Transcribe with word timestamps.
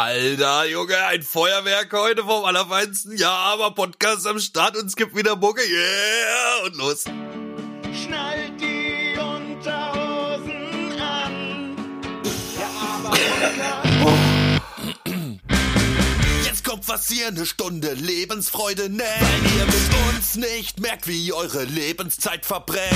Alter, 0.00 0.64
Junge, 0.66 0.96
ein 1.08 1.24
Feuerwerk 1.24 1.92
heute 1.92 2.22
vom 2.22 2.44
Allerfeinsten. 2.44 3.16
Ja, 3.16 3.32
aber 3.32 3.72
Podcast 3.72 4.28
am 4.28 4.38
Start 4.38 4.76
und 4.76 4.86
es 4.86 4.94
gibt 4.94 5.16
wieder 5.16 5.34
Mucke. 5.34 5.60
Yeah, 5.60 6.66
und 6.66 6.76
los. 6.76 7.02
Schnallt 7.02 8.60
die 8.60 9.18
Unterhosen 9.18 10.92
an. 11.00 11.76
Ja, 12.60 12.70
aber 12.94 13.18
Jetzt 16.44 16.64
kommt 16.64 16.86
was 16.86 17.08
hier, 17.08 17.26
eine 17.26 17.44
Stunde 17.44 17.94
Lebensfreude 17.94 18.88
nennt. 18.90 19.02
Weil 19.02 19.58
ihr 19.58 19.66
mit 19.66 20.14
uns 20.14 20.36
nicht 20.36 20.78
merkt, 20.78 21.08
wie 21.08 21.32
eure 21.32 21.64
Lebenszeit 21.64 22.46
verbrennt. 22.46 22.86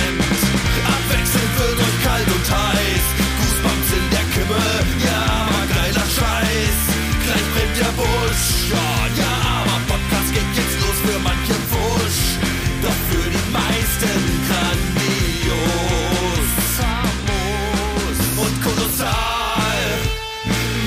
Abwechselnd 0.87 1.59
wird 1.59 1.79
euch 1.79 2.03
kalt 2.05 2.27
und 2.27 2.49
heiß. 2.49 3.03
Goosebumps 3.41 3.91
in 3.91 4.09
der 4.09 4.23
Kimme. 4.33 4.63
Ja, 5.05 5.49
aber 5.49 5.67
geiler 5.67 6.07
Scheiß. 6.07 6.92
Der 7.75 7.91
Busch. 7.97 8.69
Ja, 8.69 9.07
ja, 9.17 9.31
aber 9.61 9.79
Podcast 9.87 10.29
geht 10.33 10.51
jetzt 10.55 10.77
los 10.81 10.97
für 11.05 11.19
manche 11.19 11.53
Wusch. 11.71 12.37
Doch 12.83 12.99
für 13.09 13.27
die 13.29 13.45
meisten 13.51 14.19
grandios. 14.47 16.47
Famos 16.77 18.19
und 18.45 18.55
kolossal. 18.63 19.83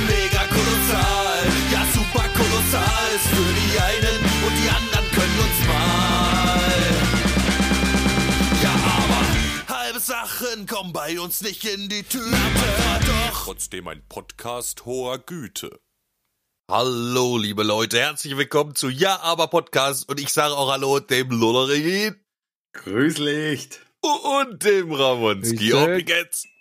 Mega 0.06 0.42
kolossal, 0.46 1.42
ja 1.72 1.82
super 1.92 2.26
kolossal 2.38 3.08
ist 3.16 3.28
für 3.34 3.52
die 3.60 3.74
einen 3.80 4.18
und 4.46 4.54
die 4.62 4.70
anderen 4.70 5.06
können 5.10 5.38
uns 5.46 5.58
mal. 5.66 6.86
Ja, 8.62 8.74
aber 8.94 9.20
halbe 9.76 9.98
Sachen 10.00 10.66
kommen 10.66 10.92
bei 10.92 11.18
uns 11.18 11.40
nicht 11.42 11.64
in 11.64 11.88
die 11.88 12.04
Tüte. 12.04 12.26
Aber 12.26 13.00
doch 13.04 13.44
trotzdem 13.44 13.88
ein 13.88 14.02
Podcast 14.08 14.84
hoher 14.86 15.18
Güte. 15.18 15.80
Hallo, 16.68 17.38
liebe 17.38 17.62
Leute, 17.62 18.00
herzlich 18.00 18.36
willkommen 18.36 18.74
zu 18.74 18.88
Ja, 18.88 19.20
aber 19.22 19.46
Podcast 19.46 20.08
und 20.08 20.20
ich 20.20 20.30
sage 20.32 20.52
auch 20.54 20.68
Hallo 20.72 20.98
dem 20.98 21.30
Lollerin 21.30 22.16
Grüßlicht. 22.72 23.80
und 24.02 24.64
dem 24.64 24.92
Ramonski. 24.92 25.72
Ob 25.74 25.96
geht's? 26.04 26.46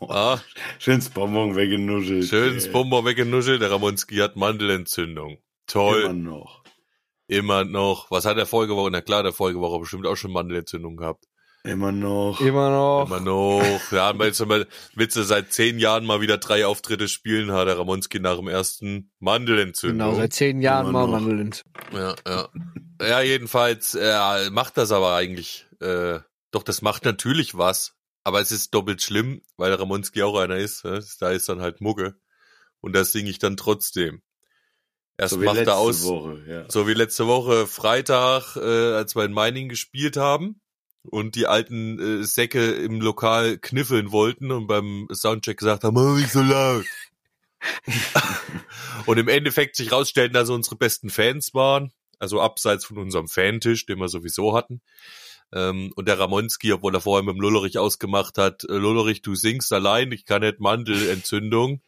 Ah, 0.00 0.38
Schönes 0.78 1.08
Bonbon 1.08 1.56
weggenuschelt. 1.56 2.26
schönes 2.28 2.66
Äh, 2.66 2.70
Bomber 2.70 3.04
weggenuschelt, 3.06 3.60
der 3.62 3.70
Ramonski 3.72 4.16
hat 4.18 4.36
Mandelentzündung. 4.36 5.30
Immer 5.32 5.40
Toll. 5.66 6.12
noch. 6.12 6.62
Immer 7.26 7.64
noch. 7.64 8.10
Was 8.10 8.24
hat 8.26 8.36
der 8.36 8.46
Folgewoche? 8.46 8.90
Na 8.92 9.00
klar, 9.00 9.22
der 9.22 9.32
Folgewoche 9.32 9.80
bestimmt 9.80 10.06
auch 10.06 10.16
schon 10.16 10.30
Mandelentzündung 10.30 10.96
gehabt. 10.96 11.24
Immer 11.64 11.92
noch. 11.92 12.40
Immer 12.40 12.70
noch. 12.70 13.06
Immer 13.06 13.20
noch. 13.20 13.92
Ja, 13.92 14.06
haben 14.06 14.18
wir 14.20 14.26
jetzt 14.26 14.44
mal, 14.46 14.66
Witze 14.94 15.24
seit 15.24 15.52
zehn 15.52 15.78
Jahren 15.78 16.06
mal 16.06 16.20
wieder 16.20 16.38
drei 16.38 16.64
Auftritte 16.64 17.08
spielen, 17.08 17.52
hat 17.52 17.66
der 17.66 17.78
Ramonski 17.78 18.20
nach 18.20 18.36
dem 18.36 18.48
ersten 18.48 19.10
Mandelentzündung. 19.18 20.08
Genau, 20.08 20.18
seit 20.18 20.32
zehn 20.32 20.60
Jahren 20.62 20.88
Immer 20.88 21.06
mal 21.06 21.20
noch. 21.20 21.20
Mandeln. 21.20 21.54
Ja, 21.92 22.14
ja. 22.26 22.48
Ja, 23.00 23.20
jedenfalls 23.20 23.94
äh, 23.94 24.50
macht 24.50 24.76
das 24.76 24.92
aber 24.92 25.14
eigentlich. 25.14 25.66
Äh, 25.80 26.20
doch, 26.50 26.62
das 26.62 26.80
macht 26.80 27.04
natürlich 27.04 27.56
was. 27.56 27.94
Aber 28.24 28.40
es 28.40 28.52
ist 28.52 28.74
doppelt 28.74 29.02
schlimm, 29.02 29.42
weil 29.56 29.70
der 29.70 29.80
Ramonski 29.80 30.22
auch 30.22 30.38
einer 30.38 30.56
ist. 30.56 30.84
Ne? 30.84 31.04
Da 31.20 31.30
ist 31.30 31.48
dann 31.48 31.60
halt 31.60 31.80
Mucke. 31.80 32.16
Und 32.80 32.94
das 32.94 33.12
singe 33.12 33.30
ich 33.30 33.38
dann 33.38 33.56
trotzdem. 33.56 34.22
Erst 35.16 35.34
So 35.34 35.40
wie 35.40 35.46
macht 35.46 35.56
letzte 35.56 35.72
er 35.72 35.78
aus, 35.78 36.04
Woche, 36.04 36.44
ja. 36.46 36.64
so 36.68 36.86
wie 36.86 36.94
letzte 36.94 37.26
Woche 37.26 37.66
Freitag, 37.66 38.56
äh, 38.56 38.92
als 38.94 39.16
wir 39.16 39.24
in 39.24 39.32
Meining 39.32 39.68
gespielt 39.68 40.16
haben 40.16 40.60
und 41.02 41.34
die 41.34 41.46
alten 41.46 41.98
äh, 41.98 42.24
Säcke 42.24 42.72
im 42.72 43.00
Lokal 43.00 43.58
kniffeln 43.58 44.12
wollten 44.12 44.50
und 44.50 44.66
beim 44.66 45.08
Soundcheck 45.12 45.58
gesagt 45.58 45.84
haben, 45.84 45.94
mach 45.94 46.16
nicht 46.16 46.32
so 46.32 46.42
laut. 46.42 46.84
und 49.06 49.18
im 49.18 49.28
Endeffekt 49.28 49.76
sich 49.76 49.90
rausstellten, 49.90 50.34
dass 50.34 50.50
unsere 50.50 50.76
besten 50.76 51.10
Fans 51.10 51.54
waren, 51.54 51.92
also 52.18 52.40
abseits 52.40 52.84
von 52.84 52.98
unserem 52.98 53.28
Fantisch, 53.28 53.86
den 53.86 53.98
wir 53.98 54.08
sowieso 54.08 54.56
hatten. 54.56 54.80
Ähm, 55.52 55.92
und 55.96 56.08
der 56.08 56.18
Ramonski, 56.18 56.72
obwohl 56.72 56.94
er 56.94 57.00
vorher 57.00 57.24
mit 57.24 57.34
dem 57.34 57.40
Lullerich 57.40 57.78
ausgemacht 57.78 58.38
hat, 58.38 58.64
äh, 58.64 58.74
Lullerich, 58.74 59.22
du 59.22 59.34
singst 59.34 59.72
allein, 59.72 60.12
ich 60.12 60.24
kann 60.24 60.42
nicht 60.42 60.60
Mandelentzündung. 60.60 61.80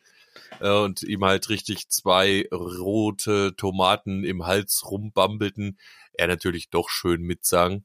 Äh, 0.60 0.70
und 0.70 1.02
ihm 1.02 1.24
halt 1.24 1.48
richtig 1.48 1.88
zwei 1.88 2.48
rote 2.52 3.54
Tomaten 3.56 4.24
im 4.24 4.46
Hals 4.46 4.82
rumbambelten. 4.90 5.78
Er 6.12 6.26
natürlich 6.26 6.70
doch 6.70 6.88
schön 6.88 7.22
mitsang. 7.22 7.84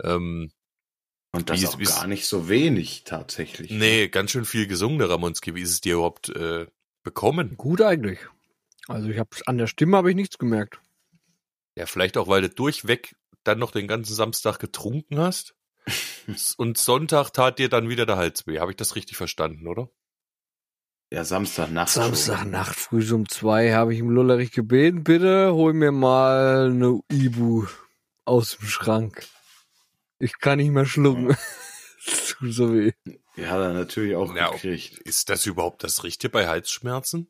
Ähm, 0.00 0.50
Und 1.34 1.48
das 1.48 1.60
Wie- 1.62 1.66
auch 1.66 1.78
gar 1.96 2.06
nicht 2.06 2.26
so 2.26 2.48
wenig 2.48 3.04
tatsächlich. 3.04 3.70
nee, 3.70 4.08
ganz 4.08 4.30
schön 4.32 4.44
viel 4.44 4.66
gesungen, 4.66 4.98
der 4.98 5.08
Ramonski. 5.08 5.54
Wie 5.54 5.62
ist 5.62 5.70
es 5.70 5.80
dir 5.80 5.94
überhaupt 5.94 6.28
äh, 6.28 6.66
bekommen? 7.02 7.56
Gut 7.56 7.80
eigentlich. 7.80 8.18
Also 8.88 9.08
ich 9.08 9.18
habe 9.18 9.30
an 9.46 9.56
der 9.58 9.66
Stimme 9.66 9.96
habe 9.96 10.10
ich 10.10 10.16
nichts 10.16 10.36
gemerkt. 10.38 10.80
Ja, 11.76 11.86
vielleicht 11.86 12.18
auch, 12.18 12.28
weil 12.28 12.42
du 12.42 12.50
durchweg 12.50 13.16
dann 13.44 13.58
noch 13.58 13.70
den 13.70 13.88
ganzen 13.88 14.14
Samstag 14.14 14.58
getrunken 14.58 15.18
hast. 15.18 15.54
Und 16.58 16.76
Sonntag 16.78 17.30
tat 17.30 17.58
dir 17.58 17.68
dann 17.70 17.88
wieder 17.88 18.04
der 18.06 18.16
Hals 18.16 18.46
weh. 18.46 18.58
Habe 18.60 18.72
ich 18.72 18.76
das 18.76 18.94
richtig 18.94 19.16
verstanden, 19.16 19.66
oder? 19.66 19.88
Ja, 21.12 21.24
Samstagnacht. 21.24 21.90
Samstagnacht 21.90 22.74
früh 22.76 23.02
so 23.02 23.14
um 23.16 23.28
zwei 23.28 23.72
habe 23.72 23.92
ich 23.94 24.00
im 24.00 24.10
Lullerich 24.10 24.50
gebeten, 24.52 25.02
bitte 25.04 25.52
hol 25.52 25.72
mir 25.74 25.92
mal 25.92 26.70
eine 26.70 27.00
Ibu 27.10 27.66
aus 28.24 28.56
dem 28.56 28.66
Schrank. 28.68 29.26
Ich 30.22 30.38
kann 30.38 30.58
nicht 30.58 30.70
mehr 30.70 30.86
schlucken. 30.86 31.36
Tut 32.28 32.52
so 32.54 32.72
weh. 32.72 32.92
Hat 33.36 33.60
er 33.60 33.72
natürlich 33.72 34.14
auch 34.14 34.34
Ja, 34.36 34.50
gekriegt. 34.50 34.98
Ist 34.98 35.28
das 35.28 35.46
überhaupt 35.46 35.82
das 35.82 36.04
Richtige 36.04 36.30
bei 36.30 36.46
Halsschmerzen? 36.46 37.28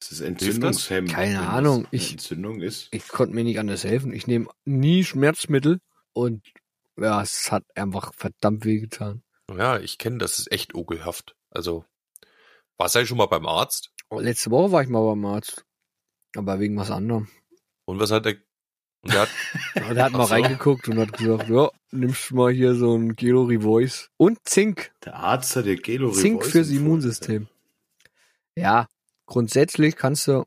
Das 0.00 0.12
ist 0.12 0.20
entzündungshemmend. 0.20 1.12
Keine 1.12 1.46
Ahnung, 1.46 1.86
ich- 1.90 2.12
Entzündung 2.12 2.62
ist. 2.62 2.88
Ich 2.92 3.08
konnte 3.08 3.34
mir 3.34 3.44
nicht 3.44 3.58
anders 3.58 3.84
helfen. 3.84 4.14
Ich 4.14 4.26
nehme 4.26 4.48
nie 4.64 5.04
Schmerzmittel 5.04 5.80
und 6.14 6.46
ja, 6.98 7.20
es 7.20 7.52
hat 7.52 7.64
einfach 7.74 8.14
verdammt 8.14 8.64
weh 8.64 8.78
getan. 8.80 9.22
Ja, 9.54 9.78
ich 9.78 9.98
kenne, 9.98 10.16
das 10.18 10.38
ist 10.38 10.50
echt 10.50 10.74
ekelhaft. 10.74 11.36
Also, 11.50 11.84
warst 12.78 12.94
du 12.94 13.00
eigentlich 13.00 13.08
schon 13.10 13.18
mal 13.18 13.26
beim 13.26 13.46
Arzt? 13.46 13.92
Letzte 14.10 14.50
Woche 14.50 14.72
war 14.72 14.82
ich 14.82 14.88
mal 14.88 15.04
beim 15.06 15.24
Arzt. 15.26 15.66
Aber 16.36 16.58
wegen 16.60 16.76
was 16.78 16.90
anderem. 16.90 17.28
Und 17.84 17.98
was 18.00 18.10
hat 18.10 18.24
der? 18.24 18.36
Und 19.02 19.12
der 19.14 19.22
hat, 19.22 19.28
Ja, 19.74 19.94
der 19.94 20.04
hat 20.04 20.12
mal 20.12 20.26
so. 20.26 20.34
reingeguckt 20.34 20.88
und 20.88 20.98
hat 20.98 21.12
gesagt, 21.12 21.48
ja, 21.48 21.70
nimmst 21.90 22.30
du 22.30 22.36
mal 22.36 22.52
hier 22.52 22.74
so 22.74 22.94
ein 22.96 23.16
Gelo 23.16 23.44
Revoice. 23.44 24.10
Und 24.16 24.38
Zink. 24.44 24.92
Der 25.04 25.14
Arzt 25.16 25.56
hat 25.56 25.64
dir 25.66 25.76
Gelo 25.76 26.10
Zink 26.10 26.40
Revoice 26.40 26.52
fürs 26.52 26.68
empfohlen. 26.68 26.86
Immunsystem. 26.86 27.48
Ja, 28.56 28.88
grundsätzlich 29.26 29.96
kannst 29.96 30.26
du 30.28 30.44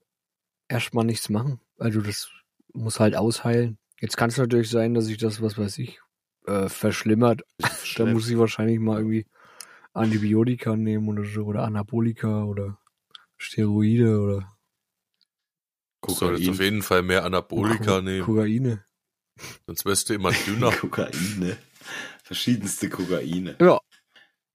erstmal 0.68 1.06
nichts 1.06 1.30
machen. 1.30 1.60
Also 1.80 2.02
das 2.02 2.30
muss 2.74 3.00
halt 3.00 3.16
ausheilen. 3.16 3.78
Jetzt 4.00 4.18
kann 4.18 4.30
es 4.30 4.38
natürlich 4.38 4.70
sein, 4.70 4.94
dass 4.94 5.06
sich 5.06 5.18
das, 5.18 5.42
was 5.42 5.58
weiß 5.58 5.78
ich, 5.80 6.00
äh, 6.46 6.70
verschlimmert. 6.70 7.42
Da 7.98 8.06
muss 8.06 8.30
ich 8.30 8.38
wahrscheinlich 8.38 8.80
mal 8.80 8.98
irgendwie 8.98 9.26
Antibiotika 9.94 10.76
nehmen 10.76 11.08
oder 11.08 11.26
so, 11.26 11.44
oder 11.46 11.64
Anabolika 11.64 12.44
oder 12.44 12.80
Steroide 13.38 14.20
oder 14.20 14.53
du 16.08 16.14
solltest 16.14 16.44
Kokain. 16.44 16.54
auf 16.54 16.60
jeden 16.62 16.82
Fall 16.82 17.02
mehr 17.04 17.26
Anabolika 17.26 17.96
Ko- 17.98 18.02
nehmen, 18.02 18.26
Kokaine. 18.26 18.86
sonst 19.66 19.86
wirst 19.86 20.10
du 20.10 20.14
immer 20.14 20.32
dünner. 20.32 20.72
Kokaine. 20.82 21.58
Verschiedenste 22.24 22.90
Kokaine. 22.90 23.56
Ja, 23.60 23.80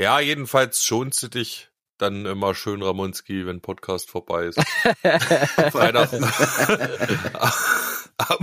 ja, 0.00 0.20
jedenfalls 0.20 0.84
schonst 0.84 1.22
du 1.22 1.28
dich 1.28 1.68
dann 1.98 2.24
immer 2.26 2.54
schön, 2.54 2.82
Ramonski, 2.82 3.46
wenn 3.46 3.60
Podcast 3.60 4.10
vorbei 4.10 4.46
ist. 4.46 4.58
Freitag. 5.72 6.12
am, 8.18 8.38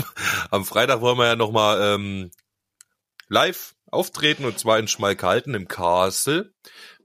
am 0.51 0.65
Freitag 0.65 1.01
wollen 1.01 1.17
wir 1.17 1.27
ja 1.27 1.35
nochmal 1.35 1.95
ähm, 1.95 2.31
live 3.29 3.75
auftreten 3.89 4.45
und 4.45 4.59
zwar 4.59 4.79
in 4.79 4.87
Schmalkalden 4.87 5.53
im 5.53 5.67
Castle. 5.67 6.53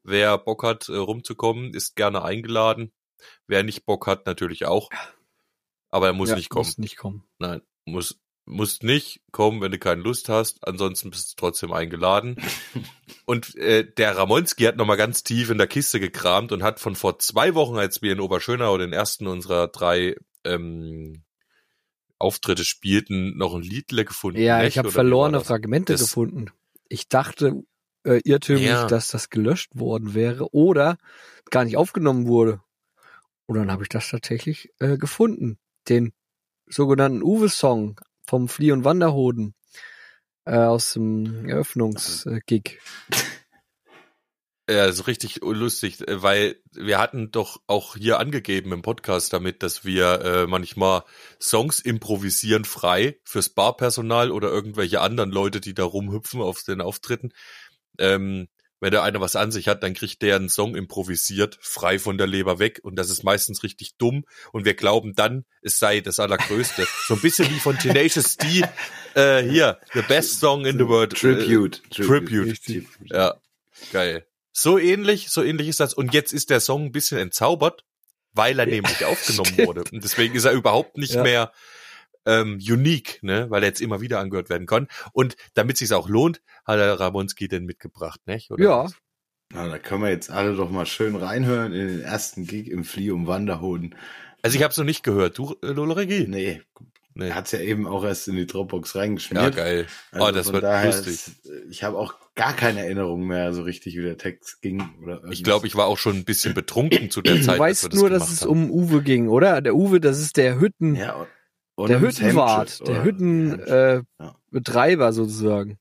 Wer 0.02 0.38
Bock 0.38 0.64
hat, 0.64 0.88
äh, 0.88 0.96
rumzukommen, 0.96 1.74
ist 1.74 1.94
gerne 1.94 2.24
eingeladen. 2.24 2.92
Wer 3.46 3.62
nicht 3.62 3.84
Bock 3.84 4.06
hat, 4.06 4.26
natürlich 4.26 4.64
auch. 4.66 4.90
Aber 5.90 6.06
er 6.06 6.12
muss 6.12 6.30
ja, 6.30 6.36
nicht 6.36 6.50
kommen. 6.50 6.66
Muss 6.66 6.78
nicht 6.78 6.96
kommen. 6.96 7.24
Nein, 7.38 7.62
muss, 7.84 8.20
musst 8.44 8.82
nicht 8.82 9.22
kommen, 9.32 9.60
wenn 9.60 9.72
du 9.72 9.78
keine 9.78 10.02
Lust 10.02 10.28
hast. 10.28 10.66
Ansonsten 10.66 11.10
bist 11.10 11.32
du 11.32 11.34
trotzdem 11.36 11.72
eingeladen. 11.72 12.36
und 13.26 13.54
äh, 13.56 13.84
der 13.92 14.16
Ramonski 14.16 14.64
hat 14.64 14.76
nochmal 14.76 14.96
ganz 14.96 15.22
tief 15.22 15.50
in 15.50 15.58
der 15.58 15.66
Kiste 15.66 16.00
gekramt 16.00 16.52
und 16.52 16.62
hat 16.62 16.80
von 16.80 16.94
vor 16.94 17.18
zwei 17.18 17.54
Wochen, 17.54 17.76
als 17.76 18.02
wir 18.02 18.12
in 18.12 18.20
Oberschönau 18.20 18.78
den 18.78 18.92
ersten 18.92 19.26
unserer 19.26 19.68
drei 19.68 20.16
ähm, 20.44 21.24
Auftritte 22.18 22.64
spielten, 22.64 23.36
noch 23.38 23.54
ein 23.54 23.62
Liedle 23.62 24.04
gefunden. 24.04 24.40
Ja, 24.40 24.62
ich 24.64 24.78
habe 24.78 24.90
verlorene? 24.92 25.40
Fragmente 25.40 25.94
Das- 25.94 26.02
gefunden. 26.02 26.50
Ich 26.88 27.08
dachte 27.08 27.62
äh, 28.04 28.20
irrtümlich, 28.24 28.66
Ja. 28.66 28.86
dass 28.86 29.08
das 29.08 29.30
gelöscht 29.30 29.70
worden 29.78 30.12
wäre 30.14 30.52
oder 30.52 30.98
gar 31.50 31.64
nicht 31.64 31.76
aufgenommen 31.76 32.26
wurde. 32.26 32.60
Und 33.46 33.56
dann 33.56 33.70
habe 33.70 33.84
ich 33.84 33.88
das 33.88 34.08
tatsächlich 34.10 34.70
äh, 34.80 34.96
gefunden. 34.98 35.58
Den 35.88 36.12
sogenannten 36.66 37.22
Uwe-Song 37.22 38.00
vom 38.26 38.48
Flie- 38.48 38.72
und 38.72 38.84
Wanderhoden 38.84 39.54
äh, 40.44 40.56
aus 40.56 40.92
dem 40.94 41.48
Eröffnungsgig. 41.48 42.80
Ja, 44.70 44.84
ist 44.84 45.08
richtig 45.08 45.40
lustig, 45.42 45.98
weil 46.06 46.62
wir 46.70 47.00
hatten 47.00 47.32
doch 47.32 47.60
auch 47.66 47.96
hier 47.96 48.20
angegeben 48.20 48.72
im 48.72 48.82
Podcast 48.82 49.32
damit, 49.32 49.64
dass 49.64 49.84
wir 49.84 50.20
äh, 50.20 50.46
manchmal 50.46 51.02
Songs 51.40 51.80
improvisieren 51.80 52.64
frei 52.64 53.18
fürs 53.24 53.48
Barpersonal 53.48 54.30
oder 54.30 54.48
irgendwelche 54.48 55.00
anderen 55.00 55.32
Leute, 55.32 55.60
die 55.60 55.74
da 55.74 55.82
rumhüpfen 55.82 56.40
auf 56.40 56.62
den 56.62 56.80
Auftritten. 56.80 57.32
Ähm, 57.98 58.46
wenn 58.80 58.90
der 58.90 59.02
einer 59.02 59.20
was 59.20 59.36
an 59.36 59.52
sich 59.52 59.68
hat, 59.68 59.82
dann 59.82 59.94
kriegt 59.94 60.22
der 60.22 60.36
einen 60.36 60.48
Song 60.48 60.74
improvisiert, 60.74 61.58
frei 61.60 61.98
von 61.98 62.18
der 62.18 62.26
Leber 62.26 62.58
weg 62.58 62.80
und 62.82 62.96
das 62.96 63.10
ist 63.10 63.22
meistens 63.22 63.62
richtig 63.62 63.96
dumm 63.98 64.24
und 64.52 64.64
wir 64.64 64.74
glauben 64.74 65.14
dann, 65.14 65.44
es 65.62 65.78
sei 65.78 66.00
das 66.00 66.18
Allergrößte. 66.18 66.86
so 67.06 67.14
ein 67.14 67.20
bisschen 67.20 67.48
wie 67.50 67.60
von 67.60 67.78
Tenacious 67.78 68.36
D, 68.36 68.64
äh, 69.14 69.42
hier, 69.42 69.78
the 69.94 70.02
best 70.02 70.40
song 70.40 70.64
in 70.66 70.78
the 70.78 70.86
world. 70.88 71.16
Tribute. 71.16 71.82
Äh, 71.90 72.02
Tribute. 72.02 72.58
Ja, 73.04 73.34
geil. 73.92 74.26
So 74.52 74.78
ähnlich, 74.78 75.30
so 75.30 75.42
ähnlich 75.42 75.68
ist 75.68 75.78
das. 75.80 75.94
Und 75.94 76.12
jetzt 76.12 76.32
ist 76.32 76.50
der 76.50 76.60
Song 76.60 76.86
ein 76.86 76.92
bisschen 76.92 77.18
entzaubert, 77.18 77.84
weil 78.32 78.58
er 78.58 78.66
nämlich 78.66 79.04
aufgenommen 79.04 79.56
wurde. 79.66 79.84
Und 79.92 80.02
deswegen 80.04 80.34
ist 80.34 80.44
er 80.44 80.52
überhaupt 80.52 80.96
nicht 80.96 81.14
Ja. 81.14 81.22
mehr 81.22 81.52
ähm, 82.26 82.58
unique, 82.60 83.18
ne, 83.22 83.46
weil 83.50 83.62
er 83.62 83.68
jetzt 83.68 83.80
immer 83.80 84.00
wieder 84.00 84.20
angehört 84.20 84.50
werden 84.50 84.66
kann. 84.66 84.88
Und 85.12 85.36
damit 85.54 85.76
sich's 85.78 85.92
auch 85.92 86.08
lohnt, 86.08 86.42
hat 86.64 86.78
der 86.78 86.98
Ramonski 87.00 87.48
den 87.48 87.64
mitgebracht, 87.64 88.20
nicht? 88.26 88.50
Oder 88.50 88.62
Ja. 88.64 88.86
Na, 89.52 89.66
da 89.68 89.78
können 89.78 90.02
wir 90.02 90.10
jetzt 90.10 90.30
alle 90.30 90.54
doch 90.54 90.70
mal 90.70 90.86
schön 90.86 91.16
reinhören 91.16 91.72
in 91.72 91.88
den 91.88 92.00
ersten 92.02 92.46
Gig 92.46 92.68
im 92.70 92.84
Flea 92.84 93.12
um 93.12 93.26
Wanderhoden. 93.26 93.96
Also 94.42 94.56
ich 94.56 94.62
habe 94.62 94.70
es 94.70 94.76
noch 94.78 94.84
nicht 94.84 95.02
gehört. 95.02 95.36
Du, 95.38 95.56
äh, 95.62 95.66
Loloregi? 95.72 96.26
Nee, 96.28 96.62
Nee. 97.14 97.28
er 97.30 97.34
hat's 97.34 97.50
ja 97.50 97.58
eben 97.58 97.88
auch 97.88 98.04
erst 98.04 98.28
in 98.28 98.36
die 98.36 98.46
Dropbox 98.46 98.94
Ja, 98.94 99.00
reingeschmiert. 99.00 99.56
geil. 99.56 99.86
Also 100.12 100.26
oh, 100.26 100.30
das 100.30 100.52
wird 100.52 100.62
lustig. 100.84 101.14
ist- 101.14 101.50
ich 101.68 101.82
habe 101.82 101.98
auch 101.98 102.14
gar 102.36 102.54
keine 102.54 102.84
Erinnerung 102.84 103.26
mehr 103.26 103.52
so 103.52 103.62
richtig, 103.62 103.96
wie 103.96 104.02
der 104.02 104.16
Text 104.16 104.62
ging. 104.62 104.88
Oder 105.02 105.20
Ich 105.30 105.42
glaube, 105.42 105.66
ich 105.66 105.74
war 105.74 105.86
auch 105.86 105.98
schon 105.98 106.14
ein 106.18 106.24
bisschen 106.24 106.54
betrunken 106.54 107.10
zu 107.10 107.20
der 107.20 107.34
Du 107.34 107.40
Zeit. 107.42 107.56
wir 107.56 107.58
weißt 107.58 107.86
das 107.86 107.94
nur, 107.94 108.08
dass 108.08 108.30
es 108.30 108.42
haben. 108.42 108.50
um 108.50 108.70
Uwe 108.70 109.02
ging, 109.02 109.28
oder? 109.28 109.60
Der 109.60 109.74
Uwe, 109.74 110.00
das 110.00 110.20
ist 110.20 110.36
der 110.36 110.60
Hütten, 110.60 110.94
ja, 110.94 111.26
und- 111.82 111.88
der 111.90 112.00
Hüttenwart, 112.00 112.80
der 112.86 112.94
oder? 112.96 113.04
Hütten, 113.04 113.50
Hemdchen. 113.50 113.66
äh, 113.66 114.02
Ja. 114.18 115.12
Sozusagen. 115.12 115.78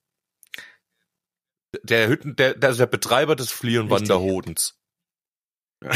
der 1.84 2.08
Hütten, 2.10 2.36
der, 2.36 2.54
der, 2.56 2.74
der 2.74 2.86
Betreiber 2.88 3.36
des 3.36 3.52
Flieh- 3.52 3.78
und 3.78 3.92
Richtig. 3.92 4.10
Wanderhodens. 4.10 4.76
Ja. 5.84 5.92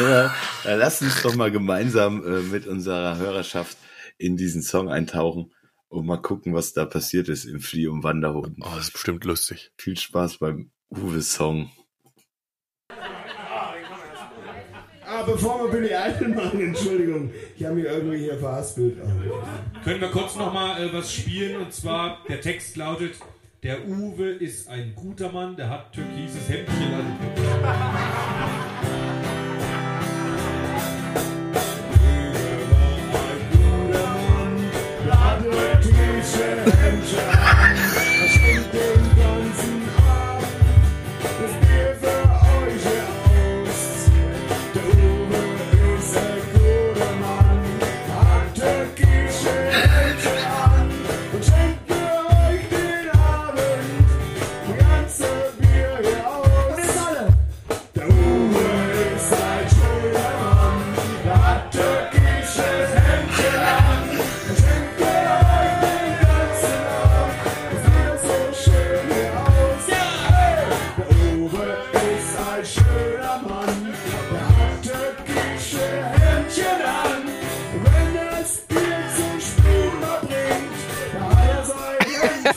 Ja, 0.00 0.34
dann 0.64 0.78
lass 0.78 1.02
uns 1.02 1.22
doch 1.22 1.34
mal 1.34 1.50
gemeinsam 1.50 2.24
äh, 2.24 2.40
mit 2.42 2.66
unserer 2.66 3.16
Hörerschaft 3.18 3.76
in 4.18 4.36
diesen 4.36 4.62
Song 4.62 4.88
eintauchen 4.90 5.52
und 5.88 6.06
mal 6.06 6.16
gucken, 6.20 6.54
was 6.54 6.72
da 6.72 6.84
passiert 6.86 7.28
ist 7.28 7.44
im 7.44 7.60
Flea- 7.60 7.88
und 7.90 8.02
Wanderhoden. 8.02 8.56
Oh, 8.60 8.70
das 8.74 8.84
ist 8.86 8.92
bestimmt 8.92 9.24
lustig. 9.24 9.72
Viel 9.78 9.98
Spaß 9.98 10.38
beim 10.38 10.70
Uwe-Song. 10.90 11.70
Ah, 15.04 15.15
bevor 15.26 15.64
wir 15.64 15.70
Billy 15.70 15.90
Idol 15.92 16.28
machen, 16.28 16.60
Entschuldigung, 16.60 17.30
ich 17.56 17.64
habe 17.64 17.76
mich 17.76 17.84
irgendwie 17.84 18.18
hier 18.18 18.38
verhaspelt. 18.38 18.96
Können 19.84 20.00
wir 20.00 20.08
kurz 20.08 20.36
nochmal 20.36 20.82
äh, 20.82 20.92
was 20.92 21.12
spielen? 21.12 21.60
Und 21.60 21.72
zwar, 21.72 22.18
der 22.28 22.40
Text 22.40 22.76
lautet, 22.76 23.14
der 23.62 23.86
Uwe 23.86 24.30
ist 24.30 24.68
ein 24.68 24.94
guter 24.94 25.32
Mann, 25.32 25.56
der 25.56 25.68
hat 25.70 25.92
türkises 25.92 26.48
Hemdchen 26.48 26.94
an. 26.94 28.65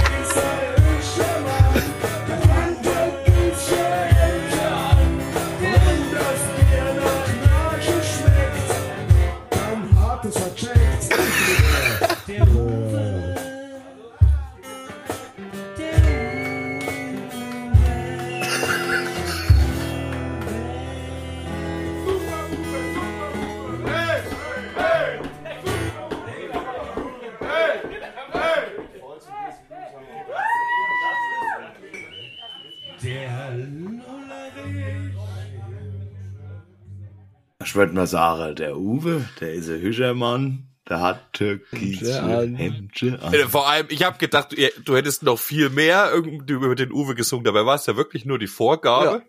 Würde 37.76 37.92
mal 37.94 38.06
sagen, 38.06 38.56
der 38.56 38.76
Uwe, 38.76 39.28
der 39.40 39.54
ist 39.54 39.68
ein 39.68 39.80
hübscher 39.80 40.14
Mann, 40.14 40.68
der 40.88 41.00
hat 41.00 41.32
türkische 41.32 42.22
Hemdchen 42.56 43.18
an. 43.20 43.32
Äh, 43.34 43.46
Vor 43.48 43.68
allem, 43.68 43.86
ich 43.90 44.04
habe 44.04 44.18
gedacht, 44.18 44.52
du, 44.52 44.56
du 44.84 44.96
hättest 44.96 45.22
noch 45.22 45.38
viel 45.38 45.70
mehr 45.70 46.10
irgendwie 46.12 46.52
über 46.52 46.74
den 46.74 46.92
Uwe 46.92 47.14
gesungen. 47.14 47.44
Dabei 47.44 47.64
war 47.66 47.74
es 47.76 47.86
ja 47.86 47.96
wirklich 47.96 48.24
nur 48.24 48.38
die 48.38 48.46
Vorgabe, 48.46 49.22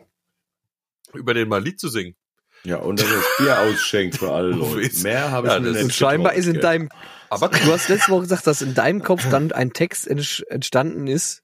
über 1.13 1.33
den 1.33 1.47
mal 1.49 1.61
Lied 1.63 1.79
zu 1.79 1.89
singen. 1.89 2.15
Ja, 2.63 2.77
und 2.77 2.99
dass 2.99 3.07
er 3.07 3.15
das 3.17 3.25
Bier 3.37 3.59
ausschenkt 3.73 4.17
für 4.17 4.31
alle 4.31 4.49
Leute. 4.49 4.97
Mehr 5.03 5.31
habe 5.31 5.47
ich 5.47 5.53
Ja, 5.53 5.59
mir 5.59 5.71
nicht 5.71 5.83
Und 5.83 5.93
scheinbar 5.93 6.33
ist 6.33 6.47
in 6.47 6.53
gell. 6.53 6.61
deinem, 6.61 6.89
Aber 7.29 7.49
du 7.49 7.71
hast 7.71 7.87
letzte 7.89 8.11
Woche 8.11 8.21
gesagt, 8.23 8.45
dass 8.47 8.61
in 8.61 8.73
deinem 8.73 9.03
Kopf 9.03 9.29
dann 9.29 9.51
ein 9.51 9.73
Text 9.73 10.07
entstanden 10.07 11.07
ist, 11.07 11.43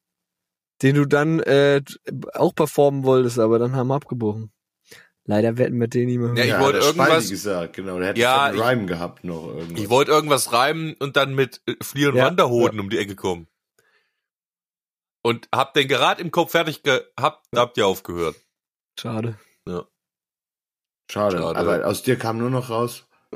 den 0.81 0.95
du 0.95 1.05
dann 1.05 1.39
äh, 1.39 1.81
auch 2.33 2.53
performen 2.53 3.03
wolltest, 3.03 3.39
aber 3.39 3.57
dann 3.59 3.75
haben 3.75 3.87
wir 3.87 3.95
abgebrochen. 3.95 4.51
Leider 5.25 5.57
werden 5.57 5.79
wir 5.79 5.87
den 5.87 6.07
nicht 6.07 6.17
mehr 6.17 6.27
hören. 6.27 6.37
Ja, 6.37 6.43
ich 6.43 6.49
Ja, 6.49 6.59
wollte 6.59 6.81
Spaldi 6.81 6.99
irgendwas- 7.13 7.29
gesagt, 7.29 7.73
genau. 7.75 7.97
Der 7.99 8.09
hätte 8.09 8.19
Ja, 8.19 8.49
ja, 8.49 8.53
ich- 8.55 8.61
Rhyme 8.61 8.85
gehabt 8.85 9.23
noch 9.23 9.47
irgendwas. 9.47 9.79
ich 9.81 9.89
wollte 9.89 10.11
irgendwas 10.11 10.51
reimen 10.51 10.95
und 10.99 11.15
dann 11.15 11.33
mit 11.33 11.61
äh, 11.65 11.75
Flieh- 11.81 12.07
und 12.07 12.15
Ja, 12.15 12.25
Wanderhoden 12.25 12.79
um 12.81 12.89
die 12.89 12.97
Ecke 12.97 13.15
kommen. 13.15 13.47
Und 15.21 15.47
hab 15.55 15.73
den 15.73 15.87
gerade 15.87 16.21
im 16.21 16.31
Kopf 16.31 16.51
fertig 16.51 16.83
gehabt, 16.83 17.47
habt 17.55 17.77
ihr 17.77 17.87
aufgehört. 17.87 18.35
Schade. 18.99 19.39
Schade, 21.11 21.37
Schade. 21.37 21.59
aber 21.59 21.85
aus 21.87 22.01
dir 22.03 22.17
kam 22.17 22.37
nur 22.37 22.49
noch 22.49 22.69
raus. 22.69 23.05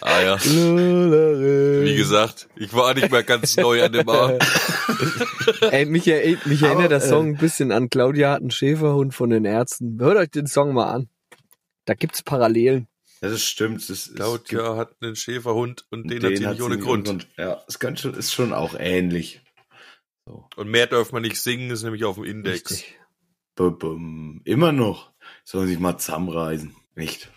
Ah 0.00 0.20
ja. 0.20 0.38
Gesagt, 2.10 2.48
ich 2.56 2.72
war 2.74 2.94
nicht 2.94 3.10
mehr 3.10 3.22
ganz 3.22 3.56
neu 3.56 3.82
an 3.84 3.92
dem 3.92 4.08
Abend. 4.08 4.42
Ey, 5.70 5.84
mich, 5.86 6.06
er, 6.08 6.36
mich 6.46 6.62
Aber, 6.62 6.68
erinnert 6.72 6.90
der 6.90 6.98
äh, 6.98 7.08
Song 7.08 7.28
ein 7.28 7.36
bisschen 7.36 7.72
an 7.72 7.90
Claudia 7.90 8.32
hat 8.32 8.40
einen 8.40 8.50
Schäferhund 8.50 9.14
von 9.14 9.30
den 9.30 9.44
Ärzten. 9.44 9.98
Hört 10.00 10.16
euch 10.16 10.30
den 10.30 10.46
Song 10.46 10.72
mal 10.74 10.90
an. 10.90 11.08
Da 11.84 11.94
gibt's 11.94 12.22
Parallelen. 12.22 12.88
Das 13.20 13.32
ist 13.32 13.44
stimmt. 13.44 13.80
Es, 13.80 13.90
es 13.90 14.14
Claudia 14.14 14.76
hat 14.76 14.92
einen 15.00 15.16
Schäferhund 15.16 15.84
und 15.90 16.08
den, 16.10 16.20
gibt- 16.20 16.24
hat 16.24 16.36
sie 16.36 16.46
nicht 16.46 16.62
ohne 16.62 16.76
nicht 16.76 16.84
Grund. 16.84 17.26
Ja, 17.36 17.62
es 17.66 17.78
kann 17.78 17.96
schon, 17.96 18.14
ist 18.14 18.32
schon 18.32 18.52
auch 18.52 18.74
ähnlich. 18.78 19.40
Und 20.56 20.68
mehr 20.68 20.86
darf 20.86 21.12
man 21.12 21.22
nicht 21.22 21.36
singen, 21.36 21.70
ist 21.70 21.82
nämlich 21.82 22.04
auf 22.04 22.16
dem 22.16 22.24
Index. 22.24 22.70
Richtig. 22.70 22.98
Bum, 23.54 23.78
bum. 23.78 24.40
Immer 24.44 24.72
noch. 24.72 25.12
Sollen 25.44 25.66
sich 25.68 25.78
mal 25.78 25.96
zusammenreißen. 25.98 26.76
Nicht. 26.94 27.30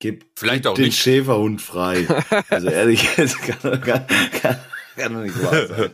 Gib, 0.00 0.26
Vielleicht 0.36 0.66
auch 0.66 0.74
den 0.74 0.86
nicht. 0.86 0.98
Schäferhund 0.98 1.60
frei. 1.60 2.06
Also 2.50 2.68
ehrlich, 2.68 3.08
das 3.16 3.36
kann, 3.38 3.80
kann, 3.80 4.06
kann, 4.06 4.58
kann 4.96 5.14
doch 5.14 5.22
nicht 5.22 5.42
wahr 5.42 5.66
sein. 5.66 5.90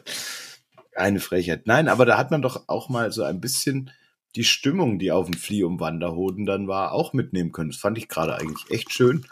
Eine 0.94 1.20
Frechheit. 1.20 1.66
Nein, 1.66 1.88
aber 1.88 2.04
da 2.04 2.18
hat 2.18 2.30
man 2.30 2.42
doch 2.42 2.68
auch 2.68 2.88
mal 2.88 3.10
so 3.12 3.24
ein 3.24 3.40
bisschen 3.40 3.90
die 4.36 4.44
Stimmung, 4.44 4.98
die 4.98 5.12
auf 5.12 5.30
dem 5.30 5.38
Flieh- 5.38 5.64
und 5.64 5.80
Wanderhoden 5.80 6.44
dann 6.44 6.68
war, 6.68 6.92
auch 6.92 7.12
mitnehmen 7.12 7.52
können. 7.52 7.70
Das 7.70 7.80
fand 7.80 7.98
ich 7.98 8.08
gerade 8.08 8.36
eigentlich 8.36 8.70
echt 8.70 8.92
schön. 8.92 9.26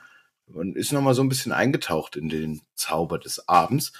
man 0.47 0.75
ist 0.75 0.93
nochmal 0.93 1.15
so 1.15 1.23
ein 1.23 1.29
bisschen 1.29 1.53
eingetaucht 1.53 2.17
in 2.17 2.29
den 2.29 2.63
Zauber 2.75 3.19
des 3.19 3.49
Abends. 3.49 3.93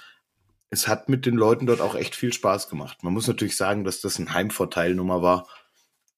Es 0.69 0.87
hat 0.87 1.07
mit 1.07 1.25
den 1.25 1.35
Leuten 1.35 1.65
dort 1.67 1.81
auch 1.81 1.95
echt 1.95 2.15
viel 2.15 2.33
Spaß 2.33 2.69
gemacht. 2.69 3.03
Man 3.03 3.13
muss 3.13 3.27
natürlich 3.27 3.55
sagen, 3.57 3.83
dass 3.83 4.01
das 4.01 4.17
ein 4.17 4.33
Heimvorteilnummer 4.33 5.21
war 5.21 5.47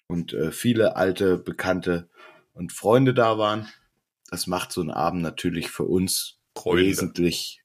und 0.08 0.34
äh, 0.34 0.52
viele 0.52 0.96
alte 0.96 1.38
Bekannte 1.38 2.10
und 2.54 2.72
Freunde 2.72 3.14
da 3.14 3.38
waren. 3.38 3.68
Das 4.30 4.48
macht 4.48 4.72
so 4.72 4.82
einen 4.82 4.92
Abend 4.92 5.22
natürlich 5.22 5.70
für 5.70 5.84
uns 5.84 6.40
Freunde. 6.58 6.84
wesentlich 6.84 7.62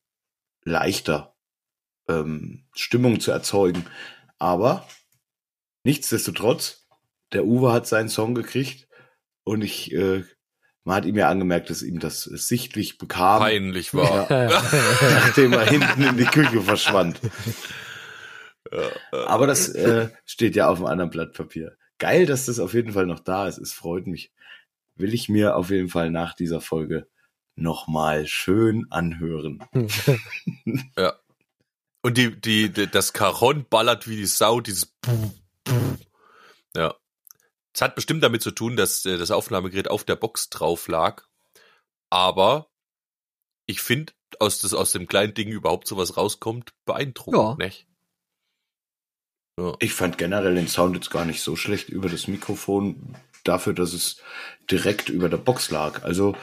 leichter, 0.64 1.34
ähm, 2.08 2.66
Stimmung 2.74 3.20
zu 3.20 3.30
erzeugen. 3.30 3.86
Aber 4.38 4.86
nichtsdestotrotz, 5.84 6.86
der 7.32 7.44
Uwe 7.46 7.72
hat 7.72 7.86
seinen 7.86 8.08
Song 8.08 8.34
gekriegt 8.34 8.88
und 9.44 9.62
ich, 9.62 9.92
äh, 9.92 10.24
man 10.84 10.96
hat 10.96 11.04
ihm 11.04 11.16
ja 11.16 11.28
angemerkt, 11.28 11.70
dass 11.70 11.82
ihm 11.82 11.98
das 11.98 12.24
sichtlich 12.24 12.98
bekam, 12.98 13.40
Peinlich 13.40 13.94
war. 13.94 14.28
nachdem 15.00 15.52
er 15.52 15.66
hinten 15.66 16.02
in 16.02 16.16
die 16.16 16.24
Küche 16.24 16.60
verschwand. 16.62 17.20
Aber 19.10 19.46
das 19.46 19.68
äh, 19.70 20.10
steht 20.24 20.56
ja 20.56 20.68
auf 20.68 20.78
einem 20.78 20.86
anderen 20.86 21.10
Blatt 21.10 21.32
Papier. 21.32 21.76
Geil, 21.98 22.26
dass 22.26 22.46
das 22.46 22.60
auf 22.60 22.72
jeden 22.74 22.92
Fall 22.92 23.06
noch 23.06 23.20
da 23.20 23.46
ist. 23.46 23.58
Es 23.58 23.72
freut 23.72 24.06
mich. 24.06 24.32
Will 25.00 25.14
ich 25.14 25.28
mir 25.28 25.56
auf 25.56 25.70
jeden 25.70 25.88
Fall 25.88 26.10
nach 26.10 26.34
dieser 26.34 26.60
Folge 26.60 27.08
nochmal 27.56 28.26
schön 28.26 28.86
anhören. 28.90 29.62
Und 32.02 32.16
die, 32.16 32.40
die, 32.40 32.70
die, 32.70 32.86
das 32.86 33.12
Cajon 33.12 33.66
ballert 33.68 34.08
wie 34.08 34.16
die 34.16 34.26
Sau, 34.26 34.60
dieses. 34.60 34.94
Ja. 36.74 36.94
Es 37.74 37.82
hat 37.82 37.94
bestimmt 37.94 38.22
damit 38.22 38.42
zu 38.42 38.50
tun, 38.50 38.76
dass 38.76 39.04
äh, 39.04 39.18
das 39.18 39.30
Aufnahmegerät 39.30 39.88
auf 39.90 40.04
der 40.04 40.16
Box 40.16 40.48
drauf 40.48 40.88
lag. 40.88 41.24
Aber 42.08 42.68
ich 43.66 43.80
finde, 43.80 44.12
aus, 44.38 44.58
das, 44.60 44.74
aus 44.74 44.92
dem 44.92 45.06
kleinen 45.06 45.34
Ding 45.34 45.48
überhaupt 45.48 45.86
sowas 45.86 46.16
rauskommt, 46.16 46.72
beeindruckend, 46.84 47.60
Ja. 47.60 47.66
nicht? 47.66 47.86
Ja. 49.58 49.74
Ich 49.80 49.92
fand 49.92 50.16
generell 50.18 50.54
den 50.54 50.68
Sound 50.68 50.96
jetzt 50.96 51.10
gar 51.10 51.24
nicht 51.24 51.42
so 51.42 51.54
schlecht 51.54 51.90
über 51.90 52.08
das 52.08 52.26
Mikrofon, 52.28 53.14
dafür, 53.44 53.72
dass 53.72 53.92
es 53.92 54.20
direkt 54.70 55.08
über 55.08 55.28
der 55.28 55.36
Box 55.36 55.70
lag. 55.70 56.02
Also, 56.02 56.36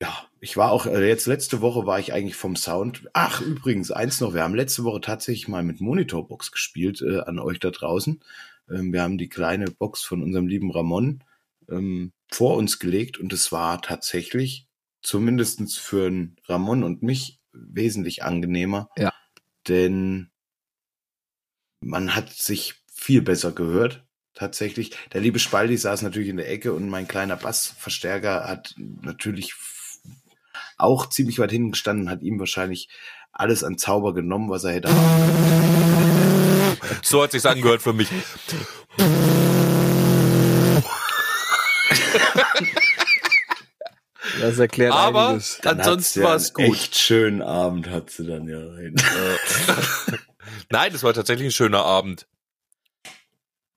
ja, 0.00 0.26
ich 0.40 0.56
war 0.56 0.70
auch, 0.70 0.86
äh, 0.86 1.08
jetzt 1.08 1.26
letzte 1.26 1.60
Woche 1.60 1.86
war 1.86 1.98
ich 1.98 2.12
eigentlich 2.12 2.36
vom 2.36 2.56
Sound. 2.56 3.08
Ach, 3.12 3.40
übrigens, 3.40 3.90
eins 3.90 4.20
noch, 4.20 4.34
wir 4.34 4.42
haben 4.42 4.54
letzte 4.54 4.84
Woche 4.84 5.00
tatsächlich 5.00 5.48
mal 5.48 5.62
mit 5.62 5.80
Monitorbox 5.80 6.52
gespielt 6.52 7.02
äh, 7.02 7.20
an 7.20 7.38
euch 7.38 7.58
da 7.58 7.70
draußen. 7.70 8.20
Ähm, 8.70 8.92
wir 8.92 9.02
haben 9.02 9.18
die 9.18 9.28
kleine 9.28 9.66
Box 9.66 10.02
von 10.02 10.22
unserem 10.22 10.46
lieben 10.46 10.70
Ramon 10.70 11.24
ähm, 11.68 12.12
vor 12.30 12.56
uns 12.56 12.78
gelegt 12.78 13.18
und 13.18 13.32
es 13.32 13.52
war 13.52 13.82
tatsächlich, 13.82 14.66
zumindestens 15.02 15.76
für 15.76 16.10
Ramon 16.46 16.82
und 16.82 17.02
mich, 17.02 17.40
wesentlich 17.52 18.22
angenehmer. 18.22 18.90
Ja. 18.96 19.12
Denn 19.66 20.30
man 21.80 22.14
hat 22.14 22.30
sich 22.30 22.74
viel 22.92 23.22
besser 23.22 23.52
gehört. 23.52 24.04
Tatsächlich. 24.38 24.92
Der 25.12 25.20
liebe 25.20 25.40
Spaldi 25.40 25.76
saß 25.76 26.02
natürlich 26.02 26.28
in 26.28 26.36
der 26.36 26.48
Ecke 26.48 26.72
und 26.72 26.88
mein 26.88 27.08
kleiner 27.08 27.34
Bassverstärker 27.34 28.44
hat 28.44 28.72
natürlich 28.76 29.54
auch 30.76 31.08
ziemlich 31.08 31.40
weit 31.40 31.50
hinten 31.50 31.72
gestanden, 31.72 32.08
hat 32.08 32.22
ihm 32.22 32.38
wahrscheinlich 32.38 32.88
alles 33.32 33.64
an 33.64 33.78
Zauber 33.78 34.14
genommen, 34.14 34.48
was 34.48 34.62
er 34.62 34.74
hätte 34.74 34.90
haben. 34.90 36.28
So 37.02 37.20
hat 37.20 37.32
sich's 37.32 37.46
angehört 37.46 37.82
für 37.82 37.92
mich. 37.92 38.06
Das 44.40 44.56
erklärt 44.60 44.92
Aber 44.92 45.30
einiges. 45.30 45.58
Dann 45.62 45.80
ansonsten 45.80 46.20
ja 46.20 46.26
war 46.26 46.36
es 46.36 46.54
einen 46.54 46.68
gut. 46.68 46.76
Echt 46.76 46.96
schönen 46.96 47.42
Abend 47.42 47.90
hat 47.90 48.10
sie 48.10 48.24
dann 48.24 48.46
ja 48.46 48.58
rein. 48.58 48.94
Nein, 50.70 50.92
das 50.92 51.02
war 51.02 51.12
tatsächlich 51.12 51.48
ein 51.48 51.50
schöner 51.50 51.84
Abend. 51.84 52.28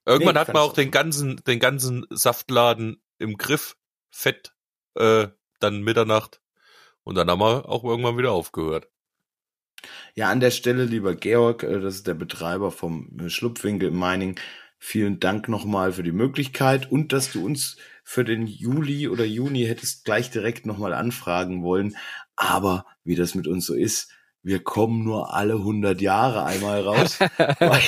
Irgendwann 0.06 0.36
Nee, 0.36 0.40
hat 0.40 0.54
man 0.54 0.64
auch 0.64 0.74
den 0.74 0.92
ganzen, 0.92 1.38
den 1.46 1.60
ganzen 1.60 2.06
Saftladen 2.10 3.02
im 3.20 3.38
Griff, 3.38 3.76
fett, 4.10 4.54
äh, 4.96 5.28
dann 5.60 5.82
Mitternacht. 5.82 6.42
Und 7.04 7.16
dann 7.16 7.30
haben 7.30 7.40
wir 7.40 7.70
auch 7.70 7.84
irgendwann 7.84 8.18
wieder 8.18 8.32
aufgehört. 8.32 8.88
Ja, 10.14 10.30
an 10.30 10.40
der 10.40 10.52
Stelle, 10.52 10.86
lieber 10.86 11.16
Georg, 11.16 11.64
äh, 11.64 11.80
das 11.80 11.96
ist 11.96 12.08
der 12.08 12.14
Betreiber 12.14 12.72
vom 12.72 13.18
äh, 13.20 13.30
Schlupfwinkel 13.30 13.90
im 13.90 14.00
Mining. 14.00 14.40
Vielen 14.78 15.20
Dank 15.20 15.48
nochmal 15.48 15.94
für 15.94 16.04
die 16.04 16.12
Möglichkeit 16.12 16.92
und 16.92 17.14
dass 17.14 17.32
du 17.32 17.46
uns 17.46 17.78
für 18.04 18.24
den 18.24 18.48
Juli 18.48 19.08
oder 19.08 19.26
Juni 19.26 19.66
hättest 19.66 20.06
gleich 20.06 20.32
direkt 20.32 20.66
nochmal 20.66 20.94
anfragen 20.94 21.64
wollen. 21.64 21.96
Aber 22.36 22.86
wie 23.04 23.16
das 23.16 23.36
mit 23.36 23.48
uns 23.48 23.66
so 23.66 23.76
ist, 23.76 24.12
wir 24.44 24.64
kommen 24.64 25.04
nur 25.04 25.34
alle 25.34 25.54
100 25.54 26.02
Jahre 26.02 26.44
einmal 26.46 26.82
raus. 26.82 27.20
weil, 27.38 27.82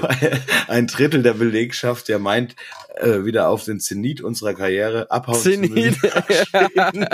weil 0.00 0.40
ein 0.68 0.86
Drittel 0.86 1.22
der 1.22 1.34
Belegschaft 1.34 2.08
ja 2.08 2.18
meint, 2.18 2.56
äh, 2.96 3.24
wieder 3.24 3.48
auf 3.48 3.64
den 3.64 3.78
Zenit 3.80 4.20
unserer 4.22 4.54
Karriere 4.54 5.10
abhauen 5.10 5.38
Zenit. 5.38 5.96
zu 5.96 6.08
müssen. 6.10 7.06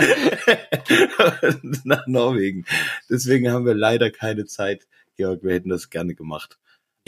Nach 1.84 2.06
Norwegen. 2.06 2.64
Deswegen 3.08 3.50
haben 3.50 3.66
wir 3.66 3.74
leider 3.74 4.10
keine 4.10 4.44
Zeit. 4.46 4.86
Georg, 5.16 5.42
wir 5.42 5.54
hätten 5.54 5.68
das 5.70 5.90
gerne 5.90 6.14
gemacht. 6.14 6.58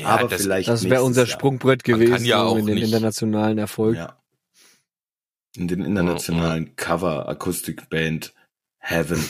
Aber 0.02 0.28
das, 0.28 0.42
vielleicht 0.42 0.68
Das 0.68 0.88
wäre 0.88 1.02
unser 1.02 1.22
Jahr. 1.22 1.28
Sprungbrett 1.28 1.86
Man 1.86 2.00
gewesen 2.00 2.24
ja 2.24 2.42
auch 2.42 2.56
in 2.56 2.66
den 2.66 2.74
nicht- 2.76 2.84
internationalen 2.84 3.58
Erfolg. 3.58 3.96
Ja. 3.96 4.18
In 5.54 5.68
den 5.68 5.84
internationalen 5.84 6.74
Cover 6.76 7.28
Akustikband 7.28 8.32
Heaven. 8.82 9.24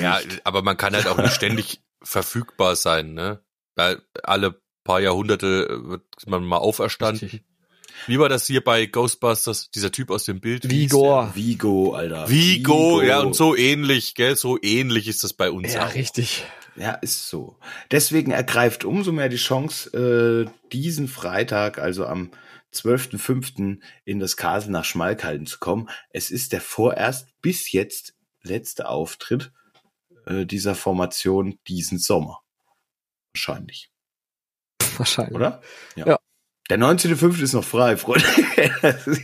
ja, 0.00 0.18
aber 0.44 0.62
man 0.62 0.76
kann 0.76 0.94
halt 0.94 1.06
auch 1.06 1.18
nicht 1.18 1.34
ständig 1.34 1.80
verfügbar 2.02 2.74
sein, 2.76 3.14
ne? 3.14 3.42
Weil 3.74 4.02
alle 4.22 4.60
paar 4.84 5.00
Jahrhunderte 5.00 5.68
wird 5.84 6.02
man 6.26 6.44
mal 6.44 6.56
auferstanden. 6.58 7.20
Richtig. 7.28 7.44
Wie 8.06 8.18
war 8.18 8.28
das 8.28 8.46
hier 8.46 8.64
bei 8.64 8.86
Ghostbusters, 8.86 9.70
dieser 9.70 9.92
Typ 9.92 10.10
aus 10.10 10.24
dem 10.24 10.40
Bild? 10.40 10.68
Vigor. 10.68 11.30
Vigo, 11.34 11.92
Alter. 11.94 12.26
der? 12.26 12.28
Vigo, 12.30 13.00
ja, 13.02 13.20
und 13.20 13.36
so 13.36 13.54
ähnlich, 13.54 14.14
gell? 14.14 14.34
So 14.34 14.58
ähnlich 14.60 15.06
ist 15.06 15.22
das 15.22 15.34
bei 15.34 15.50
uns 15.50 15.72
Ja, 15.74 15.86
auch. 15.86 15.94
richtig. 15.94 16.44
Ja, 16.74 16.92
ist 16.94 17.28
so. 17.28 17.58
Deswegen 17.90 18.32
ergreift 18.32 18.84
umso 18.84 19.12
mehr 19.12 19.28
die 19.28 19.36
Chance, 19.36 20.46
äh, 20.48 20.50
diesen 20.72 21.06
Freitag, 21.06 21.78
also 21.78 22.06
am 22.06 22.30
12.05. 22.74 23.78
in 24.04 24.18
das 24.18 24.36
Castle 24.36 24.72
nach 24.72 24.84
Schmalkalden 24.84 25.46
zu 25.46 25.58
kommen. 25.58 25.88
Es 26.10 26.30
ist 26.30 26.52
der 26.52 26.60
vorerst 26.60 27.28
bis 27.42 27.70
jetzt 27.72 28.14
letzte 28.42 28.88
Auftritt 28.88 29.52
äh, 30.26 30.46
dieser 30.46 30.74
Formation 30.74 31.58
diesen 31.66 31.98
Sommer. 31.98 32.40
Wahrscheinlich, 33.34 33.90
Wahrscheinlich. 34.96 35.34
oder? 35.34 35.62
Ja. 35.96 36.18
Der 36.70 36.78
19.05. 36.78 37.42
ist 37.42 37.52
noch 37.54 37.64
frei, 37.64 37.96
Freunde. 37.98 38.24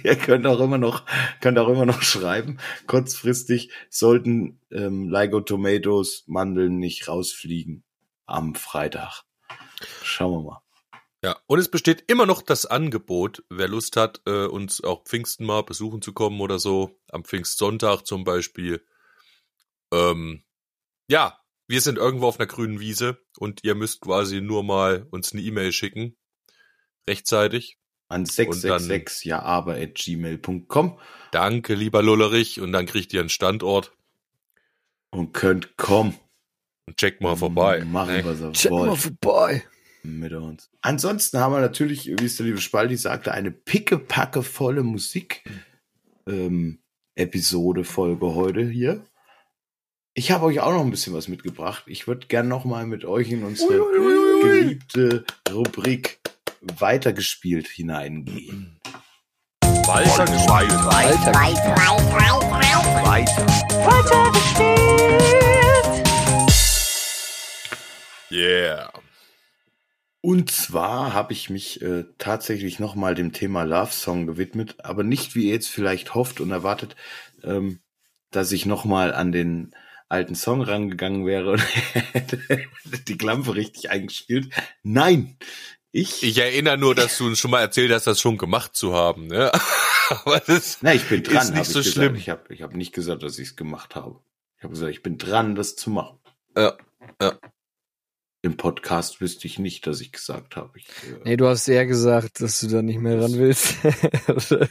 Ihr 0.03 0.17
könnt 0.17 0.47
auch 0.47 0.61
immer 0.61 0.79
noch, 0.79 1.05
könnt 1.41 1.59
auch 1.59 1.69
immer 1.69 1.87
noch 1.87 2.03
schreiben. 2.03 2.59
Kurzfristig 2.87 3.71
sollten 3.89 4.61
ähm, 4.71 5.09
Ligo 5.09 5.41
Tomatoes 5.41 6.25
Mandeln 6.27 6.79
nicht 6.79 7.09
rausfliegen 7.09 7.85
am 8.27 8.55
Freitag. 8.55 9.23
Schauen 10.03 10.33
wir 10.33 10.51
mal. 10.51 10.63
Ja, 11.25 11.37
und 11.47 11.59
es 11.59 11.69
besteht 11.69 12.05
immer 12.07 12.27
noch 12.27 12.43
das 12.43 12.67
Angebot, 12.67 13.43
wer 13.51 13.67
Lust 13.67 13.97
hat, 13.97 14.21
äh, 14.27 14.47
uns 14.47 14.85
auch 14.85 15.05
Pfingsten 15.05 15.45
mal 15.47 15.63
besuchen 15.63 16.01
zu 16.01 16.13
kommen 16.13 16.41
oder 16.41 16.59
so, 16.59 17.01
am 17.11 17.25
Pfingstsonntag 17.25 18.03
zum 18.03 18.23
Beispiel. 18.23 18.85
Ähm, 19.93 20.43
ja, 21.11 21.39
wir 21.67 21.81
sind 21.81 21.99
irgendwo 21.99 22.27
auf 22.27 22.39
einer 22.39 22.47
grünen 22.47 22.81
Wiese 22.81 23.19
und 23.39 23.65
ihr 23.65 23.75
müsst 23.75 24.01
quasi 24.01 24.41
nur 24.41 24.63
mal 24.65 25.07
uns 25.11 25.33
eine 25.33 25.43
E-Mail 25.43 25.73
schicken, 25.73 26.17
rechtzeitig. 27.09 27.79
An 28.11 28.23
Und 28.23 28.33
666 28.33 29.25
ja 29.27 29.43
aber 29.43 29.75
at 29.77 29.95
gmail.com 29.95 30.99
Danke, 31.31 31.75
lieber 31.75 32.03
Lullerich, 32.03 32.59
und 32.61 32.73
dann 32.73 32.87
kriegt 32.87 33.13
ihr 33.13 33.21
einen 33.21 33.29
Standort 33.29 33.93
und 35.11 35.33
könnt 35.35 35.77
kommen. 35.77 36.19
und 36.87 36.97
checkt 36.97 37.21
mal 37.21 37.37
vorbei. 37.37 37.85
Machen, 37.85 38.15
Ne? 38.17 38.25
was 38.25 38.41
ihr 38.41 38.53
Check 38.53 38.71
mal 38.73 38.97
vorbei. 38.97 39.63
mit 40.03 40.33
uns. 40.33 40.71
Ansonsten 40.81 41.39
haben 41.39 41.53
wir 41.53 41.61
natürlich, 41.61 42.07
wie 42.07 42.25
es 42.25 42.37
der 42.39 42.47
liebe 42.47 42.61
Spaldi 42.63 42.97
sagte, 42.97 43.33
eine 43.33 43.51
pickepacke 43.51 44.43
volle 44.43 44.83
Musik 44.83 45.45
ähm, 46.27 46.81
Episode 47.15 47.85
Folge 47.85 48.35
heute 48.35 48.67
hier. 48.67 49.05
Ich 50.19 50.33
habe 50.33 50.47
euch 50.47 50.59
auch 50.59 50.73
noch 50.73 50.81
ein 50.81 50.91
bisschen 50.91 51.15
was 51.15 51.29
mitgebracht. 51.29 51.85
Ich 51.87 52.09
würde 52.09 52.27
gern 52.27 52.49
noch 52.49 52.65
mal 52.65 52.85
mit 52.87 53.05
euch 53.05 53.31
in 53.31 53.45
unsere 53.45 53.79
geliebte 54.43 55.25
Rubrik 55.49 56.19
weitergespielt 56.61 57.69
hineingehen. 57.69 58.81
Walter 59.63 60.25
gespielt. 60.25 60.73
Alter, 60.89 61.33
Yeah. 68.33 68.93
Und 70.21 70.51
zwar 70.51 71.13
habe 71.13 71.33
ich 71.33 71.49
mich 71.49 71.81
äh, 71.81 72.07
tatsächlich 72.19 72.81
noch 72.81 72.97
mal 72.97 73.15
dem 73.15 73.33
Thema 73.33 73.63
Love 73.63 73.93
Song 73.93 74.27
gewidmet, 74.27 74.75
aber 74.79 75.05
nicht 75.05 75.37
wie 75.37 75.47
ihr 75.47 75.53
jetzt 75.53 75.69
vielleicht 75.69 76.17
hofft 76.17 76.41
und 76.41 76.51
erwartet, 76.51 76.97
ähm, 77.45 77.79
dass 78.33 78.51
ich 78.51 78.67
nochmal 78.67 79.15
an 79.15 79.31
den 79.31 79.73
alten 80.09 80.35
Song 80.35 80.63
rangegangen 80.63 81.27
wäre 81.27 81.53
und 81.53 81.63
hätte 82.13 82.39
die 83.09 83.19
Klampe 83.19 83.55
richtig 83.55 83.91
eingespielt. 83.91 84.53
Nein, 84.83 85.37
ich, 85.91 86.23
Ich 86.23 86.39
erinnere 86.39 86.79
nur, 86.79 86.95
dass 86.95 87.19
du 87.19 87.27
uns 87.27 87.39
schon 87.39 87.51
mal 87.51 87.61
erzählt 87.61 87.93
hast, 87.93 88.07
das 88.07 88.21
schon 88.21 88.37
gemacht 88.39 88.77
zu 88.77 88.95
haben. 88.95 89.27
Ne? 89.27 89.51
Aber 90.11 90.41
das 90.41 90.79
na, 90.81 90.95
ich 90.95 91.05
bin 91.09 91.23
dran. 91.23 91.43
ist 91.43 91.51
nicht 91.51 91.63
ich 91.63 91.69
so 91.69 91.79
gesagt. 91.81 91.95
schlimm. 91.95 92.15
Ich 92.15 92.29
habe 92.29 92.53
ich 92.53 92.63
hab 92.63 92.75
nicht 92.75 92.93
gesagt, 92.93 93.23
dass 93.23 93.39
ich 93.39 93.49
es 93.49 93.57
gemacht 93.57 93.95
habe. 93.95 94.21
Ich 94.57 94.65
habe 94.65 94.73
gesagt, 94.73 94.91
ich 94.91 95.03
bin 95.03 95.19
dran, 95.19 95.55
das 95.55 95.77
zu 95.77 95.91
machen. 95.91 96.19
Ja, 96.57 96.77
ja. 97.21 97.39
Im 98.41 98.57
Podcast 98.57 99.21
wüsste 99.21 99.49
ich 99.49 99.59
nicht, 99.59 99.87
dass 99.89 100.01
ich 100.01 100.13
gesagt 100.13 100.55
habe. 100.55 100.79
Ich, 100.79 100.87
äh, 100.87 101.19
Nee, 101.25 101.37
du 101.37 101.49
hast 101.49 101.67
eher 101.67 101.87
gesagt, 101.87 102.41
dass 102.41 102.61
du 102.61 102.69
da 102.69 102.83
nicht 102.83 103.01
mehr 103.01 103.21
ran 103.21 103.37
willst. 103.37 103.75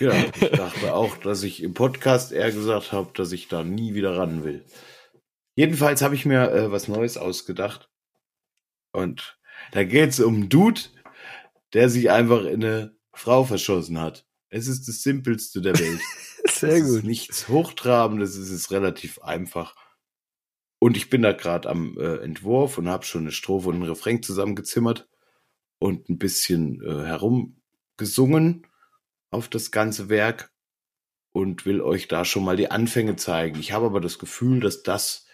Ja, 0.00 0.12
ich 0.40 0.50
dachte 0.50 0.94
auch, 0.94 1.16
dass 1.16 1.42
ich 1.42 1.62
im 1.62 1.74
Podcast 1.74 2.30
eher 2.32 2.52
gesagt 2.52 2.92
habe, 2.92 3.10
dass 3.14 3.32
ich 3.32 3.48
da 3.48 3.64
nie 3.64 3.94
wieder 3.94 4.16
ran 4.16 4.44
will. 4.44 4.64
Jedenfalls 5.56 6.00
habe 6.02 6.14
ich 6.14 6.24
mir 6.24 6.50
äh, 6.52 6.70
was 6.70 6.88
Neues 6.88 7.16
ausgedacht. 7.16 7.90
Und 8.92 9.38
da 9.72 9.84
geht's 9.84 10.20
um 10.20 10.34
einen 10.34 10.48
Dude, 10.48 10.80
der 11.72 11.88
sich 11.88 12.10
einfach 12.10 12.44
in 12.44 12.64
eine 12.64 12.96
Frau 13.12 13.44
verschossen 13.44 14.00
hat. 14.00 14.26
Es 14.48 14.68
ist 14.68 14.86
das 14.86 15.02
Simpelste 15.02 15.60
der 15.60 15.78
Welt. 15.78 16.00
Sehr 16.48 16.70
es 16.74 16.80
Ist 16.82 16.94
gut. 16.96 17.04
nichts 17.04 17.48
Hochtrabendes, 17.48 18.36
es 18.36 18.50
ist 18.50 18.70
relativ 18.70 19.20
einfach. 19.20 19.74
Und 20.82 20.96
ich 20.96 21.10
bin 21.10 21.22
da 21.22 21.30
gerade 21.30 21.68
am 21.68 21.96
äh, 21.96 22.16
Entwurf 22.16 22.76
und 22.76 22.88
habe 22.88 23.04
schon 23.04 23.20
eine 23.20 23.30
Strophe 23.30 23.68
und 23.68 23.76
einen 23.76 23.84
Refrain 23.84 24.20
zusammengezimmert 24.20 25.08
und 25.78 26.08
ein 26.08 26.18
bisschen 26.18 26.82
äh, 26.82 27.04
herumgesungen 27.04 28.66
auf 29.30 29.46
das 29.46 29.70
ganze 29.70 30.08
Werk 30.08 30.52
und 31.30 31.66
will 31.66 31.80
euch 31.82 32.08
da 32.08 32.24
schon 32.24 32.42
mal 32.42 32.56
die 32.56 32.72
Anfänge 32.72 33.14
zeigen. 33.14 33.60
Ich 33.60 33.70
habe 33.70 33.86
aber 33.86 34.00
das 34.00 34.18
Gefühl, 34.18 34.58
dass 34.58 34.82
das 34.82 35.28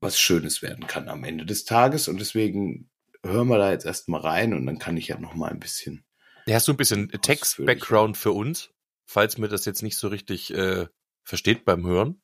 was 0.00 0.20
Schönes 0.20 0.60
werden 0.60 0.86
kann 0.86 1.08
am 1.08 1.24
Ende 1.24 1.46
des 1.46 1.64
Tages 1.64 2.06
und 2.06 2.20
deswegen 2.20 2.90
hören 3.24 3.48
wir 3.48 3.56
da 3.56 3.70
jetzt 3.70 3.86
erstmal 3.86 4.20
rein 4.20 4.52
und 4.52 4.66
dann 4.66 4.78
kann 4.78 4.98
ich 4.98 5.08
ja 5.08 5.18
noch 5.18 5.34
mal 5.34 5.50
ein 5.50 5.58
bisschen. 5.58 6.04
Hast 6.46 6.68
du 6.68 6.74
ein 6.74 6.76
bisschen. 6.76 7.08
Text-Background 7.08 8.18
für 8.18 8.32
uns, 8.32 8.74
falls 9.06 9.38
mir 9.38 9.48
das 9.48 9.64
jetzt 9.64 9.80
nicht 9.80 9.96
so 9.96 10.08
richtig 10.08 10.52
äh, 10.52 10.86
versteht 11.22 11.64
beim 11.64 11.86
Hören? 11.86 12.20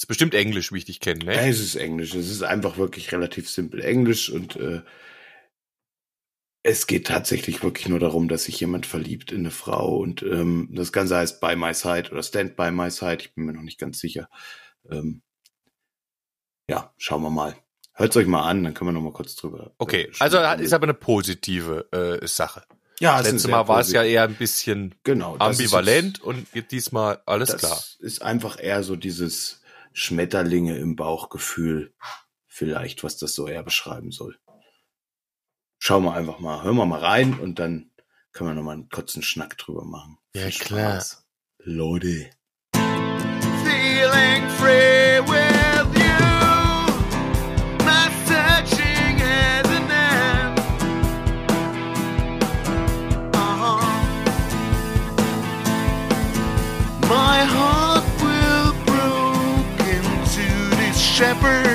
Ist 0.00 0.06
bestimmt 0.06 0.32
Englisch, 0.32 0.72
wie 0.72 0.78
ich 0.78 0.86
dich 0.86 0.98
kenne, 0.98 1.26
Ja, 1.26 1.42
ne? 1.42 1.48
es 1.50 1.60
ist 1.60 1.76
Englisch. 1.76 2.14
Es 2.14 2.30
ist 2.30 2.42
einfach 2.42 2.78
wirklich 2.78 3.12
relativ 3.12 3.50
simpel 3.50 3.82
Englisch 3.82 4.30
und 4.30 4.56
äh, 4.56 4.80
es 6.62 6.86
geht 6.86 7.06
tatsächlich 7.06 7.62
wirklich 7.62 7.86
nur 7.86 7.98
darum, 7.98 8.26
dass 8.26 8.44
sich 8.44 8.58
jemand 8.60 8.86
verliebt 8.86 9.30
in 9.30 9.40
eine 9.40 9.50
Frau 9.50 9.98
und 9.98 10.22
ähm, 10.22 10.70
das 10.72 10.92
Ganze 10.92 11.18
heißt 11.18 11.42
By 11.42 11.54
My 11.54 11.74
Side 11.74 12.12
oder 12.12 12.22
Stand 12.22 12.56
By 12.56 12.70
My 12.70 12.90
Side. 12.90 13.18
Ich 13.20 13.34
bin 13.34 13.44
mir 13.44 13.52
noch 13.52 13.60
nicht 13.60 13.78
ganz 13.78 13.98
sicher. 13.98 14.30
Ähm, 14.90 15.20
ja, 16.66 16.94
schauen 16.96 17.22
wir 17.22 17.28
mal. 17.30 17.54
Hört's 17.92 18.16
euch 18.16 18.26
mal 18.26 18.48
an, 18.48 18.64
dann 18.64 18.72
können 18.72 18.88
wir 18.88 18.92
noch 18.92 19.02
mal 19.02 19.12
kurz 19.12 19.36
drüber. 19.36 19.74
Okay, 19.76 20.04
äh, 20.04 20.12
also 20.18 20.38
ist 20.62 20.72
aber 20.72 20.84
eine 20.84 20.94
positive 20.94 21.92
äh, 21.92 22.26
Sache. 22.26 22.62
ja, 23.00 23.20
Letztes 23.20 23.42
sehr 23.42 23.50
Mal 23.50 23.68
war 23.68 23.80
es 23.80 23.92
ja 23.92 24.02
eher 24.02 24.22
ein 24.22 24.34
bisschen 24.34 24.94
genau 25.04 25.36
das 25.36 25.58
ambivalent 25.58 26.22
und 26.22 26.46
diesmal 26.70 27.20
alles 27.26 27.50
das 27.50 27.60
klar. 27.60 27.84
ist 27.98 28.22
einfach 28.22 28.58
eher 28.58 28.82
so 28.82 28.96
dieses 28.96 29.59
Schmetterlinge 29.92 30.76
im 30.76 30.96
Bauchgefühl, 30.96 31.94
vielleicht, 32.46 33.04
was 33.04 33.16
das 33.16 33.34
so 33.34 33.46
eher 33.46 33.62
beschreiben 33.62 34.10
soll. 34.10 34.38
Schauen 35.78 36.04
wir 36.04 36.14
einfach 36.14 36.38
mal, 36.38 36.62
hören 36.62 36.76
wir 36.76 36.86
mal 36.86 37.00
rein 37.00 37.38
und 37.38 37.58
dann 37.58 37.90
können 38.32 38.50
wir 38.50 38.54
noch 38.54 38.62
mal 38.62 38.72
einen 38.72 38.88
kurzen 38.88 39.22
Schnack 39.22 39.56
drüber 39.58 39.84
machen. 39.84 40.18
Ja, 40.34 40.42
Viel 40.42 40.60
klar. 40.66 40.92
Spaß. 41.00 41.26
Leute. 41.58 42.30
Feeling 42.74 44.48
free 44.58 45.49
shepherd. 61.20 61.69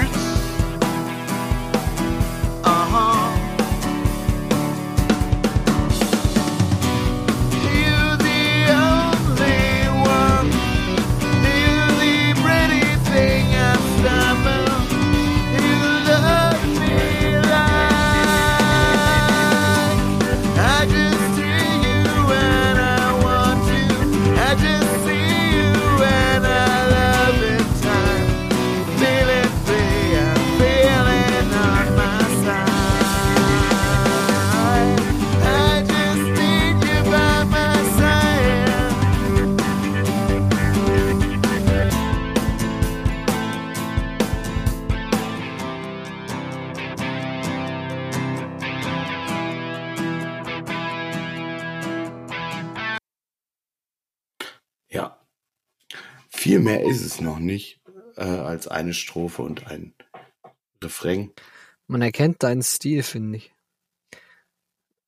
Viel 56.55 56.63
mehr 56.63 56.83
ist 56.85 57.01
es 57.01 57.21
noch 57.21 57.39
nicht 57.39 57.81
äh, 58.15 58.23
als 58.23 58.67
eine 58.67 58.93
Strophe 58.93 59.41
und 59.41 59.67
ein 59.67 59.93
Refrain. 60.83 61.31
Man 61.87 62.01
erkennt 62.01 62.43
deinen 62.43 62.61
Stil, 62.63 63.03
finde 63.03 63.37
ich. 63.37 63.53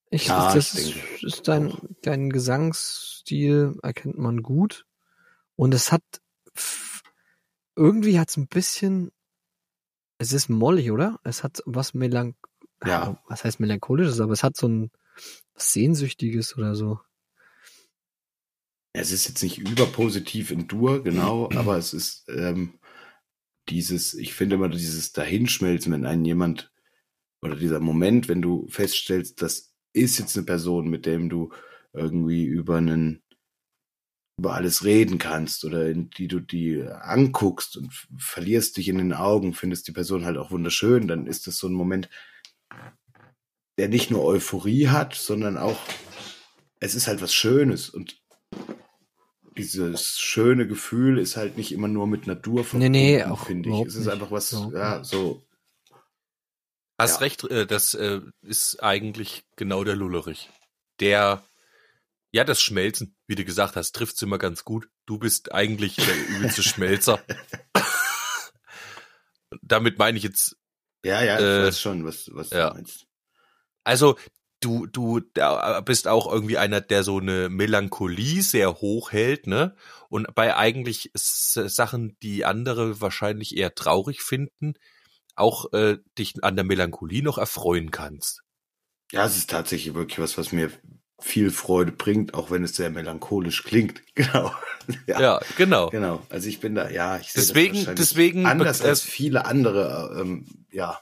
Ich, 0.10 0.28
Ja, 0.28 0.54
das 0.54 0.76
ich 0.78 0.96
ist, 1.22 1.24
ist 1.24 1.48
dein, 1.48 1.72
auch. 1.72 1.80
dein 2.02 2.30
Gesangsstil 2.30 3.78
erkennt 3.84 4.18
man 4.18 4.42
gut. 4.44 4.86
Und 5.56 5.74
es 5.74 5.92
hat 5.92 6.04
irgendwie 7.76 8.20
hat 8.20 8.30
es 8.30 8.38
ein 8.38 8.48
bisschen, 8.48 9.12
es 10.18 10.34
ist 10.34 10.50
mollig, 10.50 10.92
oder? 10.92 11.20
Es 11.24 11.44
hat 11.44 11.62
was 11.66 11.94
melanch, 11.94 12.36
Ja. 12.84 13.22
was 13.28 13.44
heißt 13.44 13.60
melancholisches, 13.60 14.20
aber 14.20 14.34
es 14.34 14.44
hat 14.44 14.58
so 14.58 14.68
ein 14.68 14.92
Sehnsüchtiges 15.56 16.58
oder 16.58 16.76
so. 16.76 17.00
Es 18.98 19.12
ist 19.12 19.28
jetzt 19.28 19.44
nicht 19.44 19.60
überpositiv 19.60 20.50
in 20.50 20.68
Dur, 20.68 21.04
genau, 21.04 21.50
aber 21.56 21.78
es 21.78 21.94
ist 21.94 22.26
ähm, 22.30 22.80
dieses, 23.70 24.14
ich 24.14 24.34
finde 24.34 24.56
immer 24.56 24.70
dieses 24.70 25.12
Dahinschmelzen, 25.12 25.92
wenn 25.92 26.06
einen 26.06 26.26
jemand 26.26 26.72
oder 27.44 27.56
dieser 27.56 27.80
Moment, 27.80 28.28
wenn 28.28 28.42
du 28.42 28.68
feststellst, 28.70 29.42
das 29.42 29.74
ist 29.94 30.18
jetzt 30.18 30.36
eine 30.36 30.46
Person, 30.46 30.90
mit 30.90 31.06
dem 31.06 31.30
du 31.30 31.52
irgendwie 31.94 32.46
über 32.46 32.78
einen 32.78 33.22
über 34.40 34.54
alles 34.54 34.84
reden 34.84 35.18
kannst 35.18 35.66
oder 35.66 35.88
in 35.90 36.12
die 36.12 36.28
du 36.28 36.40
die 36.40 36.84
anguckst 36.84 37.76
und 37.76 37.92
verlierst 38.18 38.78
dich 38.78 38.88
in 38.88 39.00
den 39.00 39.14
Augen, 39.14 39.56
findest 39.56 39.88
die 39.88 39.94
Person 39.94 40.26
halt 40.26 40.38
auch 40.38 40.52
wunderschön, 40.52 41.08
dann 41.08 41.26
ist 41.26 41.48
das 41.48 41.58
so 41.58 41.68
ein 41.68 41.74
Moment, 41.74 42.08
der 43.80 43.90
nicht 43.90 44.12
nur 44.12 44.24
Euphorie 44.24 44.90
hat, 44.90 45.16
sondern 45.16 45.58
auch, 45.58 45.80
es 46.80 46.94
ist 46.94 47.08
halt 47.08 47.22
was 47.22 47.34
Schönes 47.34 47.90
und 47.90 48.22
dieses 49.58 50.20
schöne 50.20 50.68
Gefühl 50.68 51.18
ist 51.18 51.38
halt 51.38 51.58
nicht 51.58 51.72
immer 51.72 51.88
nur 51.88 52.08
mit 52.08 52.28
Natur 52.28 52.64
verbunden, 52.64 52.92
nee, 52.92 53.24
auch 53.24 53.46
finde 53.46 53.70
ich. 53.70 53.86
Es 53.86 53.96
ist 53.96 54.06
nicht. 54.06 54.14
einfach 54.14 54.32
was, 54.32 54.52
Überhaupt 54.52 54.74
ja, 54.76 55.04
so, 55.04 55.44
Hast 57.00 57.16
Ja. 57.16 57.18
recht, 57.20 57.44
äh, 57.46 57.68
das 57.68 57.94
äh, 57.94 58.22
ist 58.42 58.82
eigentlich 58.84 59.44
genau 59.56 59.84
der 59.84 59.96
Lullerich. 59.96 60.50
Der, 61.00 61.44
ja, 62.32 62.44
das 62.44 62.62
Schmelzen, 62.62 63.16
wie 63.28 63.36
du 63.36 63.46
gesagt 63.46 63.76
hast, 63.76 63.94
trifft's 63.94 64.22
immer 64.24 64.38
ganz 64.40 64.64
gut. 64.66 64.90
Du 65.06 65.20
bist 65.20 65.52
eigentlich 65.54 65.96
der 65.96 66.28
übelste 66.30 66.64
Schmelzer. 66.64 67.24
Damit 69.62 69.98
meine 69.98 70.18
ich 70.18 70.24
jetzt, 70.24 70.58
ja, 71.06 71.22
ja, 71.24 71.36
ich 71.38 71.44
Äh, 71.46 71.68
weiß 71.68 71.80
schon, 71.82 72.04
was, 72.06 72.30
was 72.34 72.50
ja. 72.50 72.70
du 72.70 72.76
meinst. 72.76 73.06
also 73.84 74.18
du, 74.60 74.86
du 74.88 75.20
da 75.34 75.82
bist 75.82 76.08
auch 76.08 76.32
irgendwie 76.32 76.58
einer, 76.58 76.82
der 76.82 77.04
so 77.04 77.20
eine 77.20 77.50
Melancholie 77.50 78.42
sehr 78.42 78.76
hoch 78.76 79.12
hält, 79.12 79.48
ne? 79.48 79.76
Und 80.10 80.34
bei 80.36 80.56
eigentlich 80.56 81.12
Sachen, 81.14 82.18
die 82.24 82.46
andere 82.46 83.02
wahrscheinlich 83.02 83.56
eher 83.58 83.76
traurig 83.76 84.22
finden, 84.22 84.74
auch 85.36 85.72
äh, 85.74 85.98
dich 86.18 86.44
an 86.44 86.56
der 86.56 86.66
Melancholie 86.66 87.22
noch 87.24 87.38
erfreuen 87.38 87.92
kannst. 87.92 88.42
Ja, 89.12 89.26
es 89.26 89.38
ist 89.38 89.50
tatsächlich 89.50 89.94
wirklich 89.94 90.20
was, 90.20 90.38
was 90.38 90.52
mir 90.52 90.72
viel 91.20 91.50
Freude 91.52 91.92
bringt, 91.92 92.34
auch 92.34 92.52
wenn 92.52 92.64
es 92.64 92.76
sehr 92.76 92.90
melancholisch 92.90 93.64
klingt. 93.64 94.02
Genau. 94.16 94.52
Ja, 95.06 95.42
genau. 95.58 95.90
Genau. 95.90 96.26
Also 96.30 96.48
ich 96.48 96.62
bin 96.62 96.74
da, 96.74 96.90
ja, 96.90 97.18
ich 97.18 97.34
sehe 97.34 97.42
Deswegen- 97.44 97.74
das 97.74 97.80
wahrscheinlich 97.88 98.08
deswegen 98.08 98.46
anders 98.46 98.82
als 98.82 99.02
viele 99.02 99.44
andere, 99.46 100.18
ähm, 100.18 100.46
ja, 100.72 101.02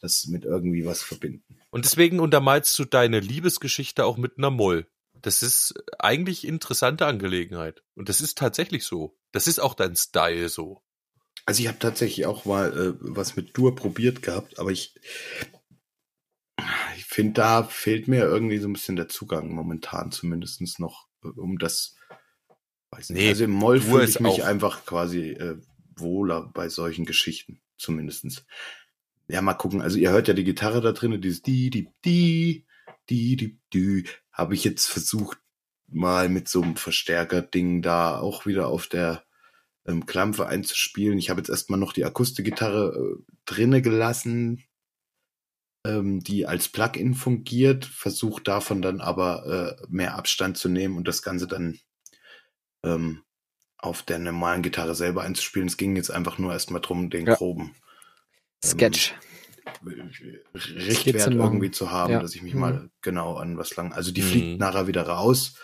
das 0.00 0.26
mit 0.26 0.44
irgendwie 0.44 0.84
was 0.84 1.02
verbinden. 1.02 1.58
Und 1.72 1.84
deswegen 1.86 2.20
untermalst 2.20 2.78
du 2.78 2.84
deine 2.84 3.18
Liebesgeschichte 3.18 4.04
auch 4.04 4.18
mit 4.18 4.36
einer 4.38 4.50
Moll. 4.50 4.86
Das 5.14 5.42
ist 5.42 5.74
eigentlich 5.98 6.46
interessante 6.46 7.06
Angelegenheit. 7.06 7.82
Und 7.94 8.08
das 8.08 8.20
ist 8.20 8.36
tatsächlich 8.38 8.84
so. 8.84 9.16
Das 9.32 9.46
ist 9.46 9.58
auch 9.58 9.74
dein 9.74 9.96
Style 9.96 10.48
so. 10.48 10.82
Also 11.46 11.62
ich 11.62 11.68
habe 11.68 11.78
tatsächlich 11.78 12.26
auch 12.26 12.44
mal 12.44 12.72
äh, 12.76 12.94
was 13.00 13.36
mit 13.36 13.56
Dur 13.56 13.74
probiert 13.74 14.22
gehabt, 14.22 14.58
aber 14.58 14.70
ich, 14.70 14.94
ich 16.96 17.04
finde, 17.04 17.32
da 17.34 17.64
fehlt 17.64 18.06
mir 18.06 18.20
irgendwie 18.24 18.58
so 18.58 18.68
ein 18.68 18.72
bisschen 18.74 18.96
der 18.96 19.08
Zugang 19.08 19.52
momentan 19.52 20.12
zumindestens 20.12 20.78
noch, 20.78 21.08
äh, 21.24 21.28
um 21.28 21.58
das. 21.58 21.96
Weiß 22.90 23.10
nicht. 23.10 23.18
Nee, 23.22 23.28
also 23.28 23.44
im 23.44 23.50
Moll 23.52 23.80
fühle 23.80 24.04
ich 24.04 24.20
mich 24.20 24.42
auch- 24.42 24.46
einfach 24.46 24.84
quasi 24.84 25.30
äh, 25.30 25.58
wohler 25.96 26.50
bei 26.52 26.68
solchen 26.68 27.06
Geschichten, 27.06 27.60
zumindestens. 27.78 28.44
Ja, 29.28 29.40
mal 29.42 29.54
gucken. 29.54 29.82
Also 29.82 29.98
ihr 29.98 30.10
hört 30.10 30.28
ja 30.28 30.34
die 30.34 30.44
Gitarre 30.44 30.80
da 30.80 30.92
drin, 30.92 31.20
dieses 31.20 31.42
die, 31.42 31.70
die, 31.70 31.88
die, 32.04 32.66
die, 33.08 33.36
die, 33.36 33.58
die, 33.72 34.04
habe 34.32 34.54
ich 34.54 34.64
jetzt 34.64 34.86
versucht, 34.86 35.38
mal 35.88 36.28
mit 36.28 36.48
so 36.48 36.62
einem 36.62 36.76
Verstärker-Ding 36.76 37.82
da 37.82 38.18
auch 38.18 38.46
wieder 38.46 38.68
auf 38.68 38.86
der 38.86 39.24
ähm, 39.86 40.06
Klampfe 40.06 40.46
einzuspielen. 40.46 41.18
Ich 41.18 41.30
habe 41.30 41.40
jetzt 41.40 41.50
erstmal 41.50 41.78
noch 41.78 41.92
die 41.92 42.04
Akustikgitarre 42.04 43.18
äh, 43.18 43.32
drinne 43.44 43.82
gelassen, 43.82 44.64
ähm, 45.86 46.20
die 46.20 46.46
als 46.46 46.68
Plugin 46.68 47.14
fungiert, 47.14 47.84
versucht 47.84 48.48
davon 48.48 48.82
dann 48.82 49.00
aber 49.00 49.76
äh, 49.80 49.86
mehr 49.88 50.16
Abstand 50.16 50.56
zu 50.56 50.68
nehmen 50.68 50.96
und 50.96 51.08
das 51.08 51.22
Ganze 51.22 51.46
dann 51.46 51.78
ähm, 52.84 53.22
auf 53.78 54.02
der 54.02 54.18
normalen 54.18 54.62
Gitarre 54.62 54.94
selber 54.94 55.22
einzuspielen. 55.22 55.68
Es 55.68 55.76
ging 55.76 55.96
jetzt 55.96 56.10
einfach 56.10 56.38
nur 56.38 56.52
erstmal 56.52 56.80
drum, 56.80 57.10
den 57.10 57.26
Ja. 57.26 57.34
groben 57.34 57.74
Sketch. 58.64 59.14
Richtwert 59.84 60.96
Skizzen 60.96 61.36
machen. 61.36 61.46
irgendwie 61.54 61.70
zu 61.70 61.90
haben, 61.90 62.12
Ja. 62.12 62.20
dass 62.20 62.34
ich 62.34 62.42
mich 62.42 62.54
Mhm. 62.54 62.60
mal 62.60 62.90
genau 63.00 63.36
an 63.36 63.56
was 63.56 63.74
lang. 63.76 63.92
Also 63.92 64.12
die 64.12 64.22
Mhm. 64.22 64.26
fliegt 64.26 64.60
nachher 64.60 64.86
wieder 64.86 65.02
raus 65.02 65.54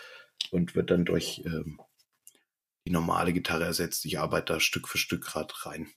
und 0.51 0.75
wird 0.75 0.89
dann 0.91 1.05
durch 1.05 1.41
ähm, 1.45 1.79
die 2.85 2.91
normale 2.91 3.33
Gitarre 3.33 3.65
ersetzt. 3.65 4.05
Ich 4.05 4.19
arbeite 4.19 4.53
da 4.53 4.59
Stück 4.59 4.87
für 4.87 4.97
Stück 4.97 5.23
gerade 5.25 5.53
rein. 5.65 5.89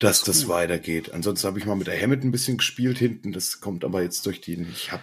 Dass 0.00 0.22
das 0.22 0.48
weitergeht. 0.48 1.12
Ansonsten 1.12 1.46
habe 1.46 1.58
ich 1.58 1.66
mal 1.66 1.76
mit 1.76 1.86
der 1.86 2.00
Hammett 2.00 2.24
ein 2.24 2.32
bisschen 2.32 2.58
gespielt 2.58 2.98
hinten. 2.98 3.32
Das 3.32 3.60
kommt 3.60 3.84
aber 3.84 4.02
jetzt 4.02 4.26
durch 4.26 4.40
die. 4.40 4.54
Ich 4.72 4.90
habe 4.92 5.02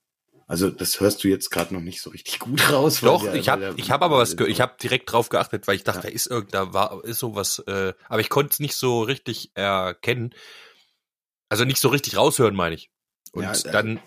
Also 0.51 0.69
das 0.69 0.99
hörst 0.99 1.23
du 1.23 1.29
jetzt 1.29 1.49
gerade 1.49 1.73
noch 1.73 1.81
nicht 1.81 2.01
so 2.01 2.09
richtig 2.09 2.39
gut 2.39 2.61
raus. 2.71 2.99
Doch, 3.01 3.23
der- 3.23 3.35
ich 3.35 3.47
habe 3.49 3.73
ich 3.77 3.89
hab 3.89 4.01
aber 4.01 4.17
was 4.17 4.35
gehört. 4.35 4.51
Ich 4.51 4.59
habe 4.61 4.75
direkt 4.81 5.11
drauf 5.11 5.29
geachtet, 5.29 5.65
weil 5.67 5.75
ich 5.75 5.83
dachte, 5.83 5.99
Ja. 5.99 6.09
da 6.09 6.09
ist 6.09 6.27
irgend, 6.27 6.53
da 6.53 6.73
war 6.73 7.03
ist 7.05 7.19
sowas, 7.19 7.59
äh, 7.67 7.93
aber 8.09 8.19
ich 8.19 8.29
konnte 8.29 8.51
es 8.53 8.59
nicht 8.59 8.75
so 8.75 9.01
richtig 9.01 9.51
erkennen. 9.55 10.33
Also 11.49 11.63
nicht 11.65 11.79
so 11.79 11.89
richtig 11.89 12.17
raushören, 12.17 12.55
meine 12.55 12.75
ich. 12.75 12.91
Und 13.31 13.43
Ja, 13.43 13.53
äh, 13.53 13.71
dann 13.71 13.99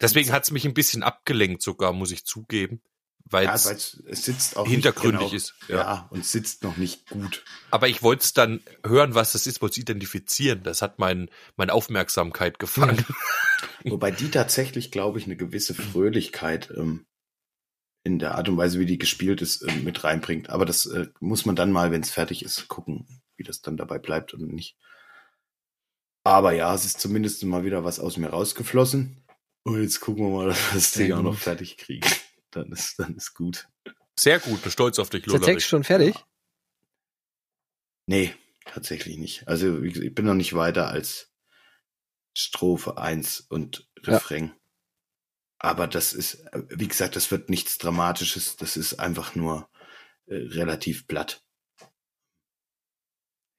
deswegen 0.00 0.32
hat 0.32 0.44
es 0.44 0.50
mich 0.50 0.64
ein 0.64 0.74
bisschen 0.74 1.02
abgelenkt 1.02 1.62
sogar, 1.62 1.92
muss 1.92 2.10
ich 2.12 2.24
zugeben, 2.24 2.80
weil 3.24 3.44
ja, 3.44 3.54
es 3.54 3.64
sitzt 4.10 4.56
auch 4.56 4.66
hintergründig 4.66 5.20
genau, 5.20 5.34
ist. 5.36 5.54
Ja. 5.68 5.76
Ja. 5.76 6.08
und 6.10 6.24
sitzt 6.24 6.62
noch 6.64 6.76
nicht 6.78 7.08
gut. 7.10 7.44
Aber 7.70 7.88
ich 7.88 8.02
wollte 8.02 8.24
es 8.24 8.32
dann 8.32 8.60
hören, 8.86 9.14
was 9.14 9.32
das 9.32 9.46
ist, 9.46 9.60
wollte 9.60 9.74
es 9.74 9.78
identifizieren. 9.78 10.62
Das 10.62 10.80
hat 10.82 10.98
mein, 10.98 11.30
meine 11.56 11.72
Aufmerksamkeit 11.74 12.58
gefangen. 12.58 13.04
Wobei 13.84 14.10
die 14.10 14.30
tatsächlich, 14.30 14.90
glaube 14.90 15.18
ich, 15.18 15.24
eine 15.24 15.36
gewisse 15.36 15.74
Fröhlichkeit 15.74 16.70
ähm, 16.76 17.06
in 18.04 18.18
der 18.18 18.34
Art 18.34 18.48
und 18.48 18.56
Weise, 18.56 18.78
wie 18.78 18.86
die 18.86 18.98
gespielt 18.98 19.42
ist, 19.42 19.62
ähm, 19.62 19.84
mit 19.84 20.04
reinbringt. 20.04 20.50
Aber 20.50 20.64
das 20.64 20.86
äh, 20.86 21.08
muss 21.20 21.46
man 21.46 21.56
dann 21.56 21.72
mal, 21.72 21.90
wenn 21.90 22.02
es 22.02 22.10
fertig 22.10 22.44
ist, 22.44 22.68
gucken, 22.68 23.06
wie 23.36 23.44
das 23.44 23.62
dann 23.62 23.76
dabei 23.76 23.98
bleibt 23.98 24.34
und 24.34 24.52
nicht. 24.52 24.76
Aber 26.24 26.52
ja, 26.52 26.74
es 26.74 26.84
ist 26.84 27.00
zumindest 27.00 27.42
mal 27.44 27.64
wieder 27.64 27.84
was 27.84 27.98
aus 27.98 28.16
mir 28.16 28.28
rausgeflossen. 28.28 29.24
Und 29.62 29.82
jetzt 29.82 30.00
gucken 30.00 30.24
wir 30.24 30.30
mal, 30.30 30.48
dass 30.48 30.58
wir 30.58 30.74
das 30.74 30.92
Ding 30.92 31.12
auch 31.12 31.22
noch 31.22 31.38
fertig 31.38 31.76
kriegen. 31.76 32.08
Dann 32.50 32.72
ist, 32.72 32.98
dann 32.98 33.16
ist 33.16 33.34
gut. 33.34 33.68
Sehr 34.18 34.38
gut, 34.38 34.62
bin 34.62 34.72
stolz 34.72 34.98
auf 34.98 35.08
dich, 35.08 35.26
Ist 35.26 35.32
der 35.32 35.40
Text 35.40 35.66
schon 35.66 35.84
fertig? 35.84 36.14
Nee, 38.06 38.34
tatsächlich 38.66 39.16
nicht. 39.16 39.46
Also 39.46 39.80
ich 39.82 40.14
bin 40.14 40.24
noch 40.24 40.34
nicht 40.34 40.54
weiter 40.54 40.88
als 40.88 41.29
Strophe 42.36 42.96
1 42.98 43.40
und 43.40 43.88
Ja. 44.02 44.14
Refrain. 44.14 44.54
Aber 45.58 45.86
das 45.86 46.12
ist, 46.14 46.44
wie 46.70 46.88
gesagt, 46.88 47.16
das 47.16 47.30
wird 47.30 47.50
nichts 47.50 47.76
Dramatisches. 47.78 48.56
Das 48.56 48.76
ist 48.76 48.98
einfach 48.98 49.34
nur 49.34 49.68
äh, 50.26 50.36
relativ 50.36 51.06
platt 51.06 51.44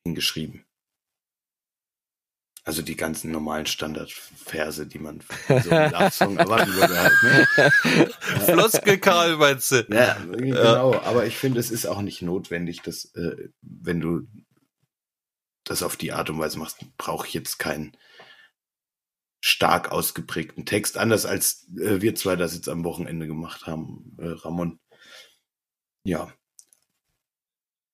hingeschrieben. 0.03 0.65
Also 2.63 2.83
die 2.83 2.95
ganzen 2.95 3.31
normalen 3.31 3.65
Standardverse, 3.65 4.85
die 4.85 4.99
man 4.99 5.21
so 5.47 5.69
einen 5.71 5.91
Love-Song 5.91 6.37
erwarten 6.37 6.73
würde 6.73 6.99
halt, 6.99 7.23
ne? 7.23 8.11
Floskel 8.45 8.99
Karl, 8.99 9.37
meinst 9.37 9.71
du? 9.71 9.85
Ja, 9.89 10.15
genau. 10.25 10.93
Aber 11.01 11.25
ich 11.25 11.37
finde, 11.37 11.59
es 11.59 11.71
ist 11.71 11.87
auch 11.87 12.01
nicht 12.01 12.21
notwendig, 12.21 12.81
dass, 12.83 13.05
äh, 13.15 13.49
wenn 13.61 13.99
du 13.99 14.27
das 15.63 15.81
auf 15.81 15.97
die 15.97 16.11
Art 16.11 16.29
und 16.29 16.39
Weise 16.39 16.59
machst, 16.59 16.85
brauche 16.97 17.27
ich 17.27 17.33
jetzt 17.33 17.57
keinen 17.57 17.97
stark 19.41 19.91
ausgeprägten 19.91 20.65
Text, 20.65 20.97
anders 20.97 21.25
als 21.25 21.67
äh, 21.77 22.01
wir 22.01 22.15
zwei 22.15 22.35
das 22.35 22.53
jetzt 22.53 22.69
am 22.69 22.83
Wochenende 22.83 23.27
gemacht 23.27 23.65
haben, 23.65 24.15
äh, 24.19 24.27
Ramon. 24.27 24.79
Ja, 26.03 26.31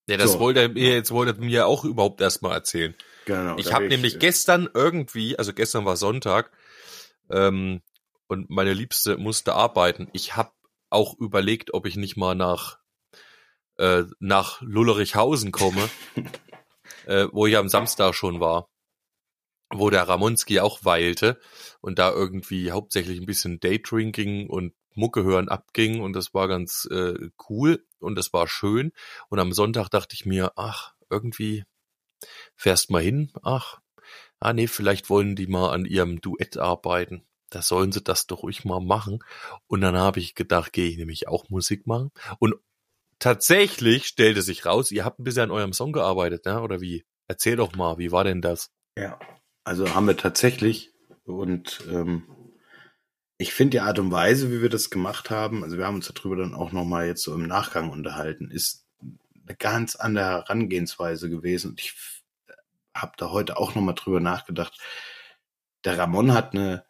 Ja, 0.10 0.17
das 0.17 0.33
So. 0.33 0.39
wollte 0.39 0.62
er 0.62 0.69
mir 0.69 0.93
jetzt 0.93 1.12
wollte 1.12 1.33
er 1.33 1.43
mir 1.43 1.67
auch 1.67 1.83
überhaupt 1.83 2.21
erstmal 2.21 2.53
erzählen. 2.53 2.95
genau. 3.25 3.57
Ich 3.57 3.73
habe 3.73 3.88
nämlich 3.88 4.15
äh, 4.15 4.19
gestern 4.19 4.69
irgendwie, 4.73 5.38
also 5.38 5.53
gestern 5.53 5.86
war 5.86 5.97
Sonntag, 5.97 6.51
ähm, 7.29 7.81
und 8.27 8.49
meine 8.49 8.73
Liebste 8.73 9.17
musste 9.17 9.53
arbeiten. 9.53 10.10
Ich 10.13 10.36
habe 10.36 10.51
auch 10.89 11.17
überlegt, 11.17 11.73
ob 11.73 11.86
ich 11.86 11.95
nicht 11.95 12.17
mal 12.17 12.36
nach 12.36 12.79
äh, 13.77 14.03
nach 14.19 14.62
Lullerichhausen 14.62 15.51
komme, 15.51 15.89
äh, 17.05 17.27
wo 17.31 17.45
ich 17.45 17.57
am 17.57 17.69
Samstag 17.69 18.15
schon 18.15 18.39
war, 18.39 18.69
wo 19.73 19.89
der 19.89 20.08
Ramonski 20.08 20.60
auch 20.60 20.86
weilte 20.86 21.39
und 21.82 21.99
da 21.99 22.12
irgendwie 22.12 22.71
hauptsächlich 22.71 23.19
ein 23.19 23.25
bisschen 23.25 23.60
Daydrinking 23.60 24.49
und 24.49 24.73
Mucke 24.95 25.23
hören 25.23 25.49
abging 25.49 26.01
und 26.01 26.13
das 26.13 26.34
war 26.34 26.47
ganz 26.47 26.88
äh, 26.91 27.30
cool 27.49 27.86
und 27.99 28.15
das 28.15 28.34
war 28.34 28.47
schön. 28.47 28.91
Und 29.30 29.39
am 29.39 29.53
Sonntag 29.53 29.89
dachte 29.89 30.15
ich 30.15 30.25
mir, 30.25 30.53
ach, 30.56 30.93
irgendwie 31.10 31.65
fährst 32.56 32.89
mal 32.89 33.01
hin, 33.01 33.32
ach, 33.43 33.80
ah 34.39 34.53
nee, 34.53 34.67
vielleicht 34.67 35.10
wollen 35.10 35.36
die 35.36 35.47
mal 35.47 35.71
an 35.71 35.86
ihrem 35.86 36.19
Duett 36.21 36.58
arbeiten. 36.58 37.27
Da 37.49 37.62
sollen 37.62 37.91
sie 37.91 38.01
das 38.01 38.27
doch 38.27 38.43
ruhig 38.43 38.65
mal 38.65 38.82
machen. 38.82 39.19
Und 39.67 39.82
dann 39.82 39.95
habe 39.95 40.19
ich 40.19 40.36
gedacht, 40.36 40.73
gehe 40.73 40.89
ich 40.89 40.97
nämlich 40.97 41.27
auch 41.27 41.49
Musik 41.49 41.88
machen. 41.88 42.12
Und 42.39 42.56
tatsächlich 43.19 44.06
stellte 44.06 44.41
sich 44.41 44.65
raus, 44.65 44.91
ihr 44.91 45.06
habt 45.06 45.19
ein 45.19 45.23
bisschen 45.23 45.43
an 45.43 45.51
eurem 45.51 45.73
Song 45.73 45.93
gearbeitet, 45.93 46.45
ne? 46.45 46.62
oder 46.62 46.82
wie? 46.82 47.06
Erzähl 47.27 47.56
doch 47.56 47.75
mal, 47.75 47.97
wie 47.97 48.12
war 48.12 48.23
denn 48.23 48.41
das? 48.41 48.71
Ja, 48.97 49.19
also 49.67 49.93
haben 49.93 50.08
wir 50.08 50.15
tatsächlich 50.15 50.93
und 51.25 51.84
ähm, 51.91 52.23
ich 53.38 53.53
finde 53.53 53.71
die 53.71 53.82
Art 53.82 53.99
und 53.99 54.12
Weise, 54.12 54.49
wie 54.49 54.62
wir 54.62 54.69
das 54.69 54.89
gemacht 54.89 55.30
haben, 55.30 55.62
also 55.62 55.77
wir 55.77 55.86
haben 55.86 55.95
uns 55.95 56.12
darüber 56.12 56.38
dann 56.38 56.56
auch 56.56 56.71
nochmal 56.71 57.06
jetzt 57.06 57.21
so 57.21 57.36
im 57.36 57.45
Nachgang 57.47 57.89
unterhalten, 57.89 58.49
ist 58.49 58.86
eine 59.45 59.58
ganz 59.58 59.97
andere 59.97 60.25
Herangehensweise 60.25 61.30
gewesen 61.30 61.71
und 61.71 61.82
ich 61.82 61.93
habe 62.95 63.12
da 63.17 63.30
heute 63.32 63.58
auch 63.58 63.75
nochmal 63.75 63.95
drüber 63.95 64.21
nachgedacht. 64.21 64.80
Der 65.84 65.97
Ramon 65.97 66.34
hat 66.34 66.53
eine 66.53 66.86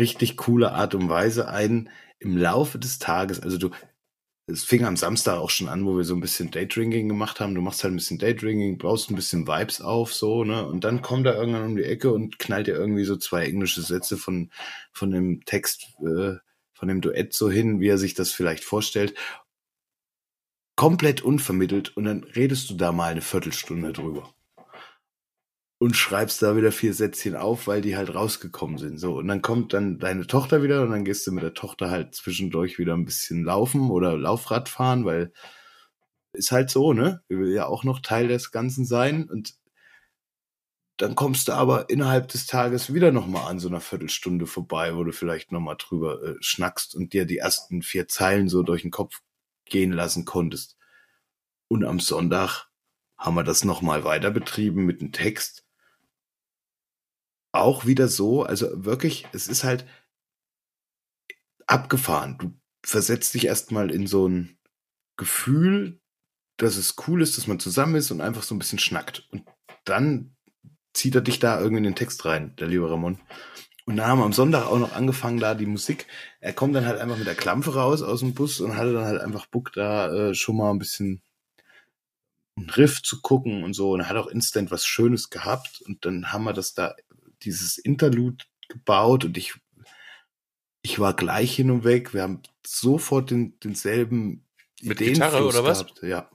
richtig 0.00 0.36
coole 0.38 0.72
Art 0.72 0.96
und 0.96 1.08
Weise 1.08 1.48
ein 1.48 1.88
im 2.18 2.36
Laufe 2.36 2.80
des 2.80 2.98
Tages, 2.98 3.38
also 3.38 3.58
du, 3.58 3.70
es 4.48 4.64
fing 4.64 4.84
am 4.84 4.96
Samstag 4.96 5.38
auch 5.38 5.50
schon 5.50 5.68
an, 5.68 5.84
wo 5.86 5.96
wir 5.96 6.04
so 6.04 6.14
ein 6.14 6.20
bisschen 6.20 6.50
Daydrinking 6.50 7.08
gemacht 7.08 7.38
haben. 7.40 7.54
Du 7.54 7.60
machst 7.60 7.84
halt 7.84 7.92
ein 7.92 7.96
bisschen 7.96 8.18
Daydrinking, 8.18 8.78
baust 8.78 9.10
ein 9.10 9.14
bisschen 9.16 9.46
Vibes 9.46 9.80
auf, 9.80 10.14
so, 10.14 10.44
ne? 10.44 10.66
Und 10.66 10.84
dann 10.84 11.02
kommt 11.02 11.26
er 11.26 11.36
irgendwann 11.36 11.66
um 11.66 11.76
die 11.76 11.84
Ecke 11.84 12.12
und 12.12 12.38
knallt 12.38 12.66
dir 12.66 12.74
irgendwie 12.74 13.04
so 13.04 13.16
zwei 13.16 13.44
englische 13.44 13.82
Sätze 13.82 14.16
von, 14.16 14.50
von 14.92 15.10
dem 15.10 15.44
Text, 15.44 15.88
äh, 16.00 16.36
von 16.72 16.88
dem 16.88 17.00
Duett 17.02 17.34
so 17.34 17.50
hin, 17.50 17.80
wie 17.80 17.88
er 17.88 17.98
sich 17.98 18.14
das 18.14 18.32
vielleicht 18.32 18.64
vorstellt. 18.64 19.14
komplett 20.76 21.20
unvermittelt 21.20 21.94
und 21.94 22.04
dann 22.04 22.24
redest 22.24 22.70
du 22.70 22.74
da 22.74 22.90
mal 22.92 23.10
eine 23.10 23.20
Viertelstunde 23.20 23.92
drüber. 23.92 24.32
Und 25.80 25.96
schreibst 25.96 26.42
da 26.42 26.56
wieder 26.56 26.72
vier 26.72 26.92
Sätzchen 26.92 27.36
auf, 27.36 27.68
weil 27.68 27.80
die 27.80 27.96
halt 27.96 28.12
rausgekommen 28.12 28.78
sind. 28.78 28.98
So, 28.98 29.16
und 29.18 29.28
dann 29.28 29.42
kommt 29.42 29.72
dann 29.72 29.98
deine 30.00 30.26
Tochter 30.26 30.62
wieder 30.62 30.82
und 30.82 30.90
dann 30.90 31.04
gehst 31.04 31.24
du 31.26 31.32
mit 31.32 31.44
der 31.44 31.54
Tochter 31.54 31.88
halt 31.90 32.16
zwischendurch 32.16 32.78
wieder 32.80 32.94
ein 32.94 33.04
bisschen 33.04 33.44
laufen 33.44 33.90
oder 33.90 34.16
Laufrad 34.16 34.68
fahren, 34.68 35.04
weil 35.04 35.32
ist 36.32 36.52
halt 36.52 36.70
so, 36.70 36.92
ne? 36.92 37.22
Wir 37.28 37.38
will 37.38 37.52
ja 37.52 37.66
auch 37.66 37.84
noch 37.84 38.00
Teil 38.00 38.28
des 38.28 38.50
Ganzen 38.50 38.84
sein 38.84 39.28
und 39.28 39.54
dann 40.98 41.14
kommst 41.14 41.46
du 41.46 41.52
aber 41.52 41.90
innerhalb 41.90 42.28
des 42.28 42.46
Tages 42.46 42.92
wieder 42.92 43.12
nochmal 43.12 43.48
an 43.48 43.60
so 43.60 43.68
einer 43.68 43.80
Viertelstunde 43.80 44.46
vorbei, 44.46 44.96
wo 44.96 45.04
du 45.04 45.12
vielleicht 45.12 45.52
nochmal 45.52 45.76
drüber 45.78 46.22
äh, 46.22 46.34
schnackst 46.40 46.96
und 46.96 47.12
dir 47.12 47.24
die 47.24 47.38
ersten 47.38 47.82
vier 47.82 48.08
Zeilen 48.08 48.48
so 48.48 48.64
durch 48.64 48.82
den 48.82 48.90
Kopf 48.90 49.20
gehen 49.64 49.92
lassen 49.92 50.24
konntest. 50.24 50.76
Und 51.68 51.84
am 51.84 52.00
Sonntag 52.00 52.66
haben 53.16 53.36
wir 53.36 53.44
das 53.44 53.64
nochmal 53.64 54.02
weiter 54.04 54.30
betrieben 54.32 54.86
mit 54.86 55.00
dem 55.00 55.12
Text. 55.12 55.64
Auch 57.58 57.86
wieder 57.86 58.08
so, 58.08 58.42
also 58.42 58.68
wirklich, 58.84 59.26
es 59.32 59.48
ist 59.48 59.64
halt 59.64 59.86
abgefahren. 61.66 62.38
Du 62.38 62.54
versetzt 62.84 63.34
dich 63.34 63.46
erstmal 63.46 63.90
in 63.90 64.06
so 64.06 64.28
ein 64.28 64.58
Gefühl, 65.16 66.00
dass 66.56 66.76
es 66.76 66.96
cool 67.06 67.22
ist, 67.22 67.36
dass 67.36 67.46
man 67.46 67.60
zusammen 67.60 67.96
ist 67.96 68.10
und 68.10 68.20
einfach 68.20 68.42
so 68.42 68.54
ein 68.54 68.58
bisschen 68.58 68.78
schnackt. 68.78 69.28
Und 69.30 69.44
dann 69.84 70.36
zieht 70.92 71.14
er 71.14 71.20
dich 71.20 71.38
da 71.38 71.58
irgendwie 71.58 71.78
in 71.78 71.84
den 71.84 71.94
Text 71.94 72.24
rein, 72.24 72.54
der 72.56 72.68
liebe 72.68 72.90
Ramon. 72.90 73.18
Und 73.86 73.96
da 73.96 74.06
haben 74.06 74.18
wir 74.18 74.24
am 74.24 74.32
Sonntag 74.32 74.66
auch 74.66 74.78
noch 74.78 74.92
angefangen, 74.92 75.40
da 75.40 75.54
die 75.54 75.66
Musik. 75.66 76.06
Er 76.40 76.52
kommt 76.52 76.74
dann 76.74 76.86
halt 76.86 77.00
einfach 77.00 77.16
mit 77.16 77.26
der 77.26 77.34
Klampe 77.34 77.74
raus 77.74 78.02
aus 78.02 78.20
dem 78.20 78.34
Bus 78.34 78.60
und 78.60 78.76
hatte 78.76 78.92
dann 78.92 79.06
halt 79.06 79.20
einfach 79.20 79.46
Bock, 79.46 79.72
da 79.72 80.12
äh, 80.12 80.34
schon 80.34 80.56
mal 80.56 80.70
ein 80.70 80.78
bisschen 80.78 81.22
einen 82.56 82.68
Riff 82.70 83.02
zu 83.02 83.22
gucken 83.22 83.62
und 83.64 83.72
so. 83.72 83.92
Und 83.92 84.00
er 84.00 84.08
hat 84.08 84.16
auch 84.16 84.26
instant 84.26 84.70
was 84.70 84.84
Schönes 84.84 85.30
gehabt. 85.30 85.80
Und 85.86 86.04
dann 86.04 86.32
haben 86.32 86.44
wir 86.44 86.52
das 86.52 86.74
da, 86.74 86.96
dieses 87.42 87.78
Interlude 87.78 88.44
gebaut 88.68 89.24
und 89.24 89.36
ich, 89.36 89.54
ich 90.82 90.98
war 90.98 91.14
gleich 91.14 91.54
hin 91.54 91.70
und 91.70 91.84
weg. 91.84 92.14
Wir 92.14 92.22
haben 92.22 92.42
sofort 92.66 93.30
den, 93.30 93.58
denselben 93.60 94.46
Mit 94.80 95.00
Ideenfluss 95.00 95.28
Gitarre 95.28 95.46
oder 95.46 95.64
was? 95.64 95.84
Gehabt. 95.84 96.02
Ja, 96.02 96.30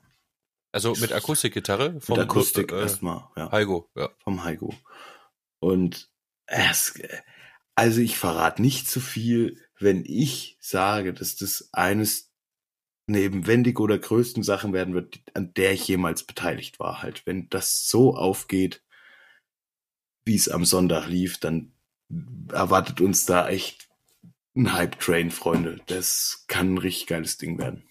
Also 0.72 0.94
mit 0.96 1.12
Akustikgitarre 1.12 1.94
mit 1.94 2.20
Akustik 2.20 2.72
äh, 2.72 2.82
erstmal. 2.82 3.30
Ja. 3.36 3.52
Heigo, 3.52 3.90
ja. 3.96 4.10
vom 4.24 4.44
Heiko. 4.44 4.74
Und 5.60 6.10
es, 6.46 7.00
also 7.76 8.02
ich 8.02 8.18
verrate 8.18 8.62
nicht 8.62 8.90
zu 8.90 9.00
viel, 9.00 9.62
wenn 9.80 10.04
ich 10.06 10.58
sage, 10.60 11.14
dass 11.14 11.36
das 11.36 11.70
eines 11.72 12.34
neben 13.08 13.48
Wendigo 13.48 13.86
der 13.88 14.00
größten 14.00 14.44
Sachen 14.44 14.74
werden 14.74 14.94
wird, 14.94 15.20
an 15.34 15.54
der 15.54 15.74
ich 15.74 15.88
jemals 15.88 16.24
beteiligt 16.24 16.80
war. 16.80 17.02
Halt, 17.02 17.26
wenn 17.26 17.50
das 17.50 17.88
so 17.88 18.16
aufgeht, 18.16 18.83
wie 20.26 20.36
es 20.36 20.50
am 20.50 20.66
Sonntag 20.66 21.08
lief, 21.08 21.38
dann 21.40 21.72
erwartet 22.52 23.02
uns 23.02 23.26
da 23.26 23.48
echt 23.50 23.90
ein 24.56 24.72
Hype-Train, 24.74 25.32
Freunde. 25.32 25.82
Das 25.88 26.46
kann 26.48 26.76
ein 26.76 26.78
richtig 26.78 27.08
geiles 27.08 27.38
Ding 27.38 27.58
werden. 27.58 27.90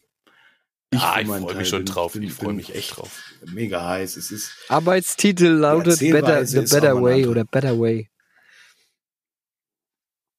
Ah, 0.94 1.14
für 1.14 1.20
ich 1.22 1.26
meinen 1.28 1.42
freu 1.42 1.54
mich 1.54 1.68
schon 1.68 1.84
bin- 1.84 1.94
drauf. 1.94 2.12
bin- 2.12 2.22
Ich 2.22 2.32
freu 2.34 2.46
bin 2.48 2.56
mich 2.56 2.74
echt 2.74 2.96
drauf. 2.96 3.22
Mega 3.46 3.86
heiß. 3.86 4.16
Es 4.16 4.30
ist 4.30 4.52
Arbeitstitel 4.68 5.46
lautet 5.48 5.98
Better, 6.00 6.44
The 6.46 6.60
Better 6.60 7.00
Way 7.02 7.26
oder 7.26 7.44
Better 7.44 7.78
Way. 7.80 8.10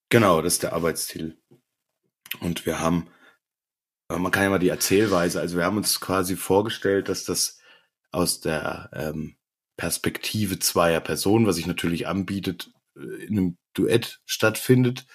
Genau, 0.09 0.41
das 0.41 0.53
ist 0.53 0.63
der 0.63 0.73
Arbeitstitel. 0.73 1.37
Und 2.39 2.65
wir 2.65 2.79
haben, 2.79 3.09
äh, 4.09 4.17
man 4.17 4.31
kann 4.31 4.43
ja 4.43 4.49
mal 4.49 4.59
die 4.59 4.69
Erzählweise, 4.69 5.39
also 5.39 5.57
wir 5.57 5.65
haben 5.65 5.77
uns 5.77 5.99
quasi 5.99 6.35
vorgestellt, 6.35 7.09
dass 7.09 7.25
das 7.25 7.59
aus 8.11 8.39
der 8.41 8.89
ähm, 8.93 9.35
Perspektive 9.77 10.59
zweier 10.59 10.99
Personen, 10.99 11.47
was 11.47 11.55
sich 11.55 11.67
natürlich 11.67 12.07
anbietet, 12.07 12.71
äh, 12.95 13.25
in 13.25 13.37
einem 13.37 13.57
Duett 13.73 14.21
stattfindet 14.25 15.05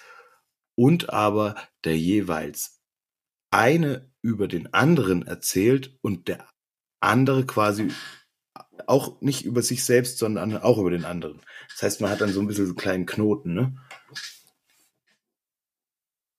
und 0.75 1.11
aber 1.11 1.55
der 1.83 1.97
jeweils 1.97 2.81
eine 3.51 4.11
über 4.21 4.47
den 4.47 4.73
anderen 4.73 5.25
erzählt 5.25 5.97
und 6.01 6.27
der 6.27 6.47
andere 6.99 7.45
quasi 7.45 7.91
auch 8.85 9.21
nicht 9.21 9.45
über 9.45 9.61
sich 9.61 9.83
selbst, 9.83 10.17
sondern 10.17 10.57
auch 10.57 10.77
über 10.77 10.91
den 10.91 11.05
anderen. 11.05 11.41
Das 11.69 11.83
heißt, 11.83 12.01
man 12.01 12.09
hat 12.11 12.21
dann 12.21 12.33
so 12.33 12.41
ein 12.41 12.47
bisschen 12.47 12.65
so 12.65 12.71
einen 12.71 12.77
kleinen 12.77 13.05
Knoten, 13.05 13.53
ne? 13.53 13.75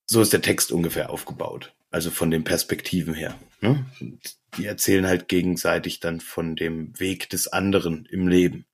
so 0.06 0.20
ist 0.20 0.33
der 0.33 0.42
Text 0.42 0.72
ungefähr 0.72 1.11
aufgebaut. 1.11 1.72
Also 1.90 2.11
von 2.11 2.31
den 2.31 2.44
Perspektiven 2.44 3.14
her. 3.14 3.38
Ne? 3.61 3.85
Die 4.57 4.64
erzählen 4.64 5.07
halt 5.07 5.29
gegenseitig 5.29 6.00
dann 6.00 6.20
von 6.20 6.57
dem 6.57 6.98
Weg 6.98 7.29
des 7.31 7.48
anderen 7.48 8.07
im 8.07 8.29
Leben. 8.29 8.64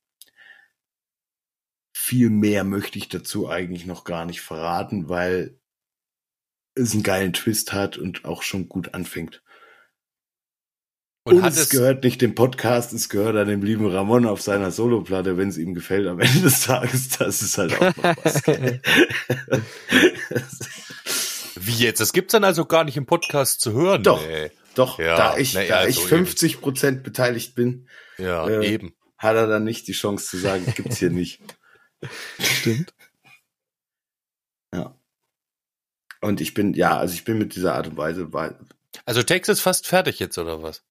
Viel 1.95 2.31
mehr 2.31 2.65
möchte 2.65 2.99
ich 2.99 3.09
dazu 3.09 3.49
eigentlich 3.49 3.87
noch 3.87 4.05
gar 4.05 4.27
nicht 4.27 4.43
verraten, 4.43 5.09
weil 5.09 5.59
es 6.75 6.93
einen 6.93 7.03
geilen 7.03 7.33
Twist 7.33 7.73
hat 7.73 7.97
und 7.97 8.27
auch 8.27 8.43
schon 8.43 8.69
gut 8.69 8.95
anfängt. 8.95 9.43
Und, 11.25 11.39
Und, 11.39 11.45
es, 11.45 11.59
es, 11.59 11.71
gehört 11.71 12.05
nicht 12.05 12.23
dem 12.23 12.37
Podcast, 12.37 12.93
es 12.93 13.09
gehört 13.09 13.35
an 13.35 13.49
dem 13.49 13.63
lieben 13.63 13.87
Ramon 13.87 14.27
auf 14.27 14.43
seiner 14.43 14.71
Soloplatte, 14.71 15.37
wenn 15.37 15.49
es 15.49 15.59
ihm 15.59 15.75
gefällt 15.75 16.07
am 16.07 16.21
Ende 16.21 16.43
des 16.43 16.61
Tages. 16.61 17.09
Das 17.19 17.43
ist 17.43 17.59
halt 17.59 17.75
auch 17.75 17.97
noch 17.97 18.17
was. 18.23 18.45
wie 21.59 21.75
jetzt? 21.85 22.01
Das 22.01 22.13
gibt's 22.13 22.33
dann 22.33 22.45
also 22.45 22.65
gar 22.65 22.85
nicht 22.85 22.97
im 22.97 23.07
Podcast 23.07 23.61
zu 23.61 23.73
hören. 23.73 24.03
Doch. 24.03 24.25
Nee. 24.27 24.51
Doch, 24.75 24.99
Ja, 24.99 25.17
da 25.17 25.37
ich, 25.39 25.55
ja, 25.55 25.65
da 25.67 25.87
ich 25.87 25.95
so 25.97 26.03
50 26.03 26.61
Prozent 26.61 27.03
beteiligt 27.03 27.55
bin, 27.55 27.89
Ja, 28.19 28.47
Äh, 28.47 28.67
eben. 28.67 28.95
hat 29.17 29.35
er 29.37 29.47
dann 29.47 29.65
nicht 29.65 29.89
die 29.89 29.93
Chance 29.93 30.27
zu 30.27 30.37
sagen, 30.37 30.67
gibt's 30.75 30.99
hier 30.99 31.11
nicht. 31.11 31.41
Stimmt. 32.39 32.93
Ja. 34.75 34.95
Und 36.21 36.41
ich 36.43 36.53
bin, 36.55 36.75
ja, 36.75 36.99
also 36.99 37.15
ich 37.15 37.25
bin 37.25 37.39
mit 37.39 37.55
dieser 37.55 37.75
Art 37.75 37.87
und 37.87 37.97
Weise, 37.97 38.33
weil 38.33 38.59
Also 39.07 39.23
Text 39.23 39.49
ist 39.49 39.61
fast 39.61 39.87
fertig 39.87 40.19
jetzt, 40.19 40.37
oder 40.39 40.63
was? 40.63 40.83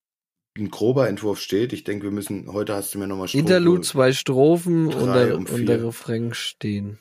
ein 0.57 0.71
grober 0.71 1.09
Entwurf 1.09 1.41
steht. 1.41 1.73
Ich 1.73 1.83
denke, 1.83 2.05
wir 2.05 2.11
müssen, 2.11 2.51
heute 2.53 2.73
hast 2.75 2.93
du 2.95 2.99
mir 2.99 3.07
nochmal 3.07 3.27
Interlude, 3.33 3.81
zwei 3.81 4.13
Strophen 4.13 4.87
und 4.87 5.05
drei 5.07 5.25
der, 5.25 5.35
und 5.37 5.65
der 5.67 5.83
Refrain 5.83 6.33
stehen. 6.33 6.97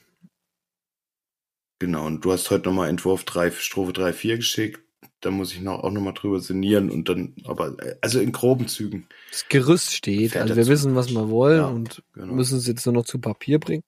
Genau, 1.84 2.06
und 2.06 2.24
du 2.24 2.32
hast 2.32 2.50
heute 2.50 2.66
nochmal 2.70 2.88
Entwurf 2.88 3.24
3, 3.24 3.50
Strophe 3.50 3.92
3, 3.92 4.14
4 4.14 4.36
geschickt. 4.38 4.80
Da 5.20 5.30
muss 5.30 5.52
ich 5.52 5.60
noch, 5.60 5.84
auch 5.84 5.90
nochmal 5.90 6.14
drüber 6.14 6.40
sinnieren 6.40 6.88
und 6.90 7.10
dann, 7.10 7.34
aber, 7.44 7.76
äh, 7.78 7.96
also 8.00 8.20
in 8.20 8.32
groben 8.32 8.68
Zügen. 8.68 9.06
Das 9.30 9.46
Gerüst 9.50 9.92
steht. 9.92 10.32
Fährt 10.32 10.44
Also 10.44 10.56
wir 10.56 10.66
wissen, 10.66 10.94
was 10.94 11.10
wir 11.10 11.28
wollen 11.28 11.58
Ja, 11.58 11.66
und 11.66 12.02
genau. 12.14 12.32
müssen 12.32 12.56
es 12.56 12.66
jetzt 12.66 12.86
nur 12.86 12.94
noch 12.94 13.04
zu 13.04 13.18
Papier 13.18 13.60
bringen. 13.60 13.82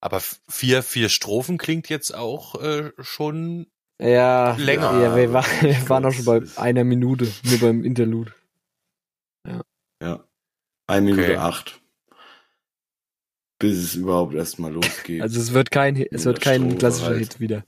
Aber 0.00 0.22
vier, 0.48 0.84
vier 0.84 1.08
Strophen 1.08 1.58
klingt 1.58 1.88
jetzt 1.88 2.14
auch 2.14 2.54
äh, 2.62 2.92
schon. 3.00 3.66
Ja, 4.00 4.54
Länger. 4.54 5.02
Ja, 5.02 5.16
wir, 5.16 5.32
waren, 5.32 5.44
wir 5.62 5.88
waren 5.88 6.04
auch 6.04 6.12
schon 6.12 6.24
bei 6.24 6.42
einer 6.54 6.84
Minute, 6.84 7.26
nur 7.42 7.58
beim 7.58 7.82
Interlude. 7.82 8.32
Ja. 10.00 10.24
1 10.86 11.04
Minute 11.04 11.22
Okay. 11.32 11.36
8. 11.36 11.80
Bis 13.58 13.76
es 13.78 13.94
überhaupt 13.94 14.34
erstmal 14.34 14.72
losgeht. 14.72 15.22
Also 15.22 15.40
es 15.40 15.52
wird 15.54 15.70
kein, 15.70 15.94
Hit- 15.96 16.08
es 16.12 16.24
wird 16.26 16.40
kein 16.40 16.76
klassischer 16.78 17.06
halt. 17.08 17.18
Hit 17.18 17.40
wieder. 17.40 17.64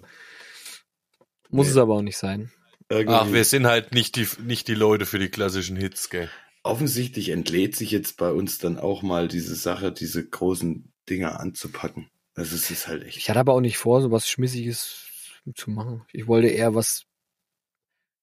Muss 1.50 1.66
Nee. 1.66 1.70
es 1.72 1.76
aber 1.78 1.94
auch 1.94 2.02
nicht 2.02 2.18
sein. 2.18 2.50
Irgendwie- 2.90 3.14
Ach, 3.14 3.32
wir 3.32 3.44
sind 3.44 3.66
halt 3.66 3.92
nicht 3.94 4.16
die, 4.16 4.26
nicht 4.42 4.68
die 4.68 4.74
Leute 4.74 5.06
für 5.06 5.18
die 5.18 5.28
klassischen 5.28 5.76
Hits, 5.76 6.10
gell? 6.10 6.28
offensichtlich 6.64 7.30
entlädt 7.30 7.76
sich 7.76 7.90
jetzt 7.92 8.18
bei 8.18 8.30
uns 8.30 8.58
dann 8.58 8.78
auch 8.78 9.00
mal 9.02 9.28
diese 9.28 9.54
Sache, 9.54 9.90
diese 9.90 10.26
großen 10.28 10.92
Dinger 11.08 11.40
anzupacken. 11.40 12.10
Also 12.34 12.56
es 12.56 12.70
ist 12.70 12.88
halt 12.88 13.04
echt. 13.04 13.16
Ich 13.16 13.30
hatte 13.30 13.40
aber 13.40 13.54
auch 13.54 13.60
nicht 13.62 13.78
vor, 13.78 14.02
so 14.02 14.10
was 14.10 14.28
Schmissiges 14.28 15.06
zu 15.54 15.70
machen. 15.70 16.02
Ich 16.12 16.26
wollte 16.26 16.48
eher 16.48 16.74
was 16.74 17.06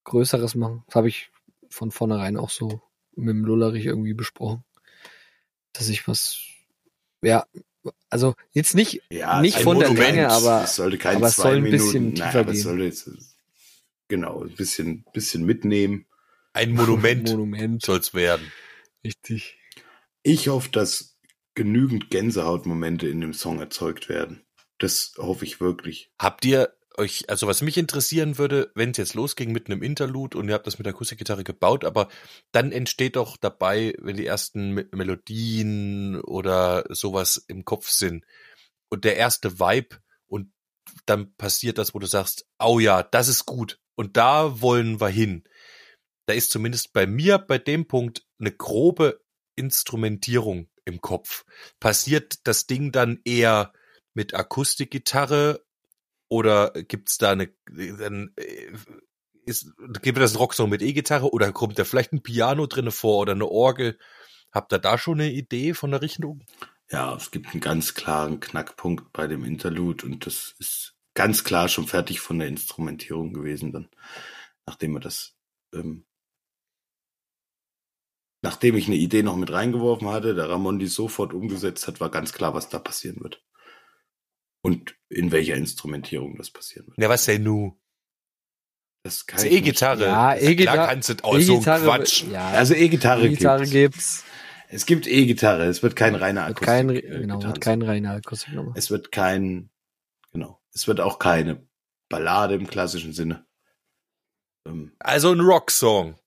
Größeres 0.04 0.54
machen. 0.54 0.84
Das 0.88 0.96
habe 0.96 1.08
ich 1.08 1.32
von 1.70 1.90
vornherein 1.92 2.38
auch 2.38 2.52
so 2.52 2.82
mit 3.16 3.30
dem 3.30 3.46
Lullerich 3.46 3.86
irgendwie 3.86 4.14
besprochen. 4.14 4.64
Dass 5.74 5.90
ich 5.90 6.08
was, 6.08 6.40
ja, 7.22 7.46
also 8.10 8.36
jetzt 8.52 8.76
nicht, 8.76 9.02
Ja, 9.10 9.42
nicht 9.42 9.60
von 9.60 9.80
der 9.80 9.90
Monument. 9.90 10.16
Länge, 10.16 10.30
aber 10.30 10.64
es 10.64 10.76
sollte 10.76 10.98
kein 10.98 11.18
aber 11.18 11.28
es 11.28 11.36
zwei 11.36 11.44
soll 11.44 11.56
ein 11.58 11.64
Minuten, 11.64 11.84
bisschen 11.84 12.04
nein, 12.14 12.16
tiefer 12.16 12.40
es 12.42 12.52
gehen. 12.54 12.62
sollte 12.64 12.84
jetzt 12.86 13.10
genau 14.08 14.44
ein 14.44 14.56
bisschen 14.56 15.06
bisschen 15.14 15.46
mitnehmen. 15.46 16.06
Ein 16.54 16.74
Monument 16.74 17.30
Monument. 17.30 17.84
soll's 17.84 18.14
werden. 18.14 18.52
Richtig. 19.04 19.58
Ich 20.24 20.48
hoffe, 20.48 20.70
dass 20.70 21.18
genügend 21.54 22.10
Gänsehautmomente 22.10 23.08
in 23.08 23.22
dem 23.22 23.34
Song 23.34 23.60
erzeugt 23.60 24.10
werden. 24.10 24.46
Das 24.80 25.14
hoffe 25.18 25.46
ich 25.46 25.62
wirklich. 25.62 26.12
Habt 26.20 26.44
ihr 26.46 26.74
euch, 26.98 27.30
also 27.30 27.48
was 27.48 27.62
mich 27.62 27.78
interessieren 27.78 28.38
würde, 28.38 28.72
wenn 28.76 28.92
es 28.92 28.98
jetzt 28.98 29.14
losging 29.14 29.52
mit 29.52 29.68
einem 29.68 29.84
Interlude 29.84 30.38
und 30.38 30.48
ihr 30.48 30.54
habt 30.54 30.68
das 30.68 30.78
mit 30.78 30.86
der 30.86 30.94
Akustikgitarre 30.94 31.44
gebaut, 31.44 31.86
aber 31.86 32.10
dann 32.52 32.72
entsteht 32.72 33.16
doch 33.16 33.38
dabei, 33.38 33.94
wenn 34.00 34.18
die 34.18 34.26
ersten 34.26 34.72
Me- 34.72 34.88
Melodien 34.92 36.22
oder 36.22 36.86
sowas 36.90 37.44
im 37.48 37.66
Kopf 37.66 37.90
sind 37.90 38.26
und 38.90 39.06
der 39.06 39.18
erste 39.18 39.60
Vibe 39.60 39.98
und 40.28 40.52
dann 41.06 41.36
passiert 41.36 41.78
das, 41.78 41.94
wo 41.94 42.00
du 42.00 42.08
sagst, 42.08 42.46
oh 42.60 42.80
ja, 42.80 43.04
das 43.04 43.28
ist 43.28 43.46
gut 43.46 43.80
und 43.96 44.18
da 44.18 44.62
wollen 44.62 45.00
wir 45.02 45.10
hin. 45.10 45.44
da 46.26 46.34
ist 46.34 46.52
zumindest 46.52 46.94
bei 46.94 47.06
mir 47.08 47.38
bei 47.38 47.58
dem 47.58 47.88
Punkt 47.88 48.26
eine 48.40 48.52
grobe 48.52 49.22
Instrumentierung 49.56 50.70
im 50.86 51.02
Kopf. 51.02 51.46
Passiert 51.80 52.48
das 52.48 52.68
Ding 52.68 52.92
dann 52.92 53.20
eher 53.24 53.74
mit 54.14 54.34
Akustikgitarre 54.34 55.64
oder 56.28 56.72
gibt's 56.72 57.18
da 57.18 57.32
eine, 57.32 57.50
dann 57.68 58.32
äh, 58.36 58.72
ist, 59.46 59.72
gibt 60.02 60.18
einen 60.18 60.36
Rocksong 60.36 60.70
mit 60.70 60.82
E-Gitarre 60.82 61.32
oder 61.32 61.52
kommt 61.52 61.78
da 61.78 61.84
vielleicht 61.84 62.14
ein 62.14 62.24
Piano 62.24 62.66
drinne 62.66 62.92
vor 62.92 63.20
oder 63.20 63.34
eine 63.34 63.48
Orgel? 63.48 63.98
Habt 64.52 64.74
ihr 64.74 64.80
da 64.80 64.98
schon 64.98 65.20
eine 65.20 65.32
Idee 65.32 65.74
von 65.74 65.92
der 65.92 66.02
Richtung? 66.02 66.44
Ja, 66.90 67.16
es 67.16 67.32
gibt 67.32 67.52
einen 67.52 67.62
ganz 67.62 67.94
klaren 67.94 68.40
Knackpunkt 68.40 69.12
bei 69.12 69.28
dem 69.28 69.44
Interlude 69.44 70.06
und 70.06 70.26
das 70.26 70.56
ist 70.60 70.96
ganz 71.14 71.44
klar 71.44 71.68
schon 71.68 71.88
fertig 71.88 72.20
von 72.20 72.40
der 72.40 72.48
Instrumentierung 72.48 73.34
gewesen 73.34 73.72
dann, 73.72 73.90
nachdem 74.66 74.94
wir 74.94 75.00
das, 75.00 75.36
ähm, 75.74 76.06
nachdem 78.42 78.76
ich 78.76 78.88
eine 78.88 78.98
Idee 78.98 79.24
noch 79.24 79.36
mit 79.36 79.52
reingeworfen 79.52 80.08
hatte, 80.10 80.36
der 80.36 80.50
Ramon 80.50 80.78
die 80.78 80.88
sofort 80.88 81.34
umgesetzt 81.34 81.88
hat, 81.88 82.00
war 82.00 82.12
ganz 82.12 82.34
klar, 82.34 82.54
was 82.54 82.70
da 82.70 82.80
passieren 82.80 83.22
wird. 83.22 83.44
Und 84.66 84.96
in 85.10 85.32
welcher 85.32 85.56
Instrumentierung 85.56 86.38
das 86.38 86.50
passieren 86.50 86.88
wird. 86.88 86.98
Ja, 87.00 87.08
was 87.08 87.26
denn 87.26 87.44
nu? 87.44 87.80
Das 89.04 89.28
kann 89.28 89.38
Das 89.38 89.44
ich 89.46 89.52
nicht- 89.52 89.62
E-Gitarre. 89.62 90.02
Ja, 90.06 90.08
Klar 90.36 90.42
E-Gitarre. 90.42 90.88
kannst 90.88 91.10
du 91.10 91.14
auch 91.24 91.40
so 91.40 91.60
Quatsch. 91.62 92.24
Ja, 92.32 92.48
Also 92.50 92.74
E-Gitarre 92.74 93.28
E-Gitarre 93.28 93.68
gibt's. 93.68 94.24
gibt's. 94.24 94.24
Es 94.70 94.88
gibt 94.88 95.06
E-Gitarre, 95.06 95.66
es 95.66 95.84
wird 95.84 95.96
kein 95.96 96.16
reiner 96.16 96.48
Wird 96.48 96.58
Akustik. 96.58 96.66
kein, 96.68 96.90
äh, 96.90 97.02
genau, 97.02 97.44
wird 97.44 97.62
kein 97.62 97.84
reiner 97.84 98.14
Akustiknummer. 98.14 98.74
Es 98.76 98.90
wird 98.90 99.12
kein, 99.12 99.70
genau, 100.32 100.60
es 100.74 100.88
wird 100.88 101.00
auch 101.00 101.20
keine 101.20 101.68
Ballade 102.10 102.56
im 102.56 102.66
klassischen 102.66 103.14
Sinne. 103.14 103.46
Ähm, 104.68 104.94
Also 104.98 105.32
ein 105.32 105.40
Rocksong. 105.42 106.20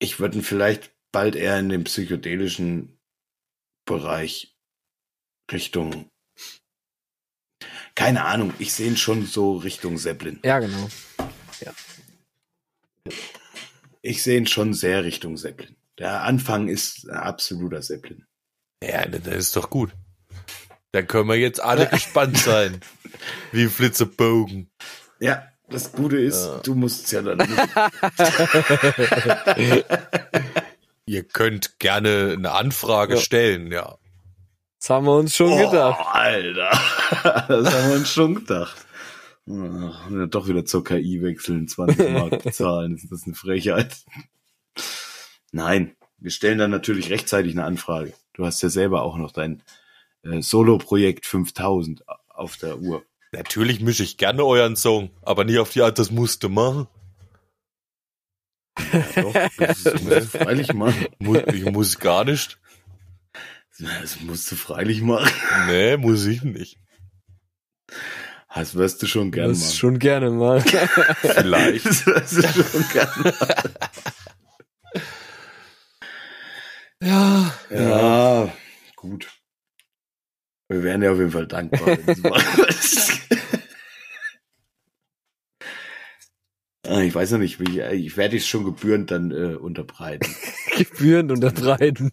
ich 0.00 0.18
würde 0.20 0.38
ihn 0.38 0.42
vielleicht 0.44 0.92
bald 1.12 1.36
eher 1.36 1.58
in 1.58 1.68
den 1.68 1.84
psychedelischen 1.84 2.95
Bereich 3.86 4.54
Richtung, 5.50 6.10
keine 7.94 8.24
Ahnung, 8.26 8.52
ich 8.58 8.72
sehe 8.74 8.88
ihn 8.88 8.96
schon 8.96 9.24
so 9.26 9.56
Richtung 9.56 9.96
Zeppelin. 9.96 10.38
Ja, 10.44 10.58
genau. 10.58 10.88
Ich 14.02 14.22
sehe 14.22 14.38
ihn 14.38 14.46
schon 14.46 14.74
sehr 14.74 15.04
Richtung 15.04 15.36
Zeppelin. 15.36 15.76
Der 15.98 16.22
Anfang 16.24 16.68
ist 16.68 17.08
ein 17.08 17.16
absoluter 17.16 17.80
Zeppelin. 17.80 18.26
Ja, 18.82 19.06
das 19.06 19.26
ist 19.34 19.56
doch 19.56 19.70
gut. 19.70 19.92
Dann 20.92 21.06
können 21.06 21.28
wir 21.28 21.36
jetzt 21.36 21.60
alle 21.60 21.86
gespannt 21.88 22.36
sein. 22.38 22.80
Wie 23.52 23.66
Flitzebogen. 23.66 24.70
Ja, 25.20 25.48
das 25.68 25.92
Gute 25.92 26.18
ist, 26.18 26.44
Ja. 26.44 26.58
du 26.58 26.74
musst 26.74 27.04
es 27.06 27.10
ja 27.12 27.22
dann. 27.22 27.38
Ihr 31.06 31.22
könnt 31.24 31.78
gerne 31.78 32.34
eine 32.36 32.52
Anfrage 32.52 33.14
Ja. 33.14 33.20
stellen, 33.20 33.70
ja. 33.70 33.96
Das 34.80 34.90
haben 34.90 35.06
wir 35.06 35.16
uns 35.16 35.34
schon 35.34 35.52
Oh, 35.52 35.70
gedacht. 35.70 36.04
Alter, 36.12 36.70
das 37.48 37.74
haben 37.74 37.88
wir 37.90 37.96
uns 37.96 38.10
schon 38.10 38.34
gedacht. 38.34 38.76
Ach, 39.48 40.08
doch 40.28 40.48
wieder 40.48 40.64
zur 40.64 40.82
KI 40.84 41.22
wechseln, 41.22 41.68
20 41.68 42.10
Mark 42.10 42.42
bezahlen, 42.44 42.96
ist 42.96 43.10
das 43.10 43.22
eine 43.24 43.34
Frechheit. 43.34 43.96
Nein, 45.52 45.96
wir 46.18 46.30
stellen 46.32 46.58
dann 46.58 46.70
natürlich 46.72 47.10
rechtzeitig 47.10 47.52
eine 47.52 47.64
Anfrage. 47.64 48.12
Du 48.34 48.44
hast 48.44 48.60
ja 48.62 48.68
selber 48.68 49.02
auch 49.02 49.16
noch 49.16 49.30
dein 49.32 49.62
äh, 50.24 50.42
Solo-Projekt 50.42 51.24
5000 51.26 52.02
auf 52.28 52.56
der 52.56 52.78
Uhr. 52.78 53.02
Natürlich 53.32 53.80
mische 53.80 54.02
ich 54.02 54.16
gerne 54.18 54.44
euren 54.44 54.76
Song, 54.76 55.10
aber 55.22 55.44
nie 55.44 55.58
auf 55.58 55.70
die 55.70 55.82
Art, 55.82 55.98
das 55.98 56.10
musste 56.10 56.48
machen. 56.48 56.88
Ja, 58.92 59.22
doch, 59.22 59.32
das, 59.58 59.82
das 59.84 60.02
musst 60.02 60.34
du 60.34 60.38
freilich 60.38 60.72
machen. 60.74 61.06
Ich 61.52 61.64
muss 61.64 61.98
gar 61.98 62.24
nicht. 62.24 62.58
Das 63.78 64.20
musst 64.20 64.50
du 64.50 64.56
freilich 64.56 65.02
machen. 65.02 65.30
Nee, 65.66 65.96
muss 65.96 66.24
ich 66.26 66.42
nicht. 66.42 66.78
Das 68.54 68.74
wirst 68.74 69.02
du 69.02 69.06
schon 69.06 69.32
gern 69.32 69.50
Das 69.50 69.58
machen. 69.60 69.76
schon 69.76 69.98
gerne 69.98 70.30
mal. 70.30 70.60
Vielleicht. 70.62 71.84
Das 71.84 72.06
wirst 72.06 72.36
du 72.36 72.42
schon 72.64 72.88
gern 72.92 73.08
machen. 73.40 73.74
Ja. 77.02 77.52
Ja, 77.70 78.52
gut. 78.96 79.28
Wir 80.68 80.82
wären 80.82 81.02
ja 81.02 81.12
auf 81.12 81.18
jeden 81.18 81.30
Fall 81.30 81.46
dankbar. 81.46 81.86
wenn 81.86 82.06
du's 82.06 82.18
machst. 82.22 83.12
Ah, 86.86 86.95
ich 87.06 87.14
weiß 87.14 87.32
noch 87.32 87.38
nicht, 87.38 87.60
wie, 87.60 87.80
ich 87.80 88.16
werde 88.16 88.36
es 88.36 88.46
schon 88.46 88.64
gebührend 88.64 89.10
dann 89.10 89.30
äh, 89.30 89.54
unterbreiten. 89.56 90.34
Gebühren 90.76 91.30
unterbreiten. 91.30 92.10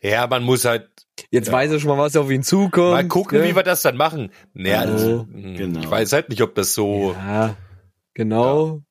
Ja, 0.00 0.26
man 0.26 0.42
muss 0.44 0.64
halt 0.64 0.90
Jetzt 1.30 1.48
Ja. 1.48 1.52
weiß 1.54 1.72
er 1.72 1.80
schon 1.80 1.88
mal, 1.88 1.98
was 1.98 2.16
auf 2.16 2.30
ihn 2.30 2.42
zukommt. 2.42 2.92
mal 2.92 3.08
gucken, 3.08 3.40
ne? 3.40 3.48
wie 3.48 3.56
wir 3.56 3.62
das 3.62 3.82
dann 3.82 3.96
machen. 3.96 4.30
Naja, 4.54 4.80
also, 4.80 5.26
hm, 5.30 5.56
genau. 5.56 5.80
ich 5.80 5.90
weiß 5.90 6.12
halt 6.12 6.28
nicht, 6.28 6.42
ob 6.42 6.54
das 6.54 6.74
so. 6.74 7.12
Ja, 7.12 7.56
genau. 8.14 8.82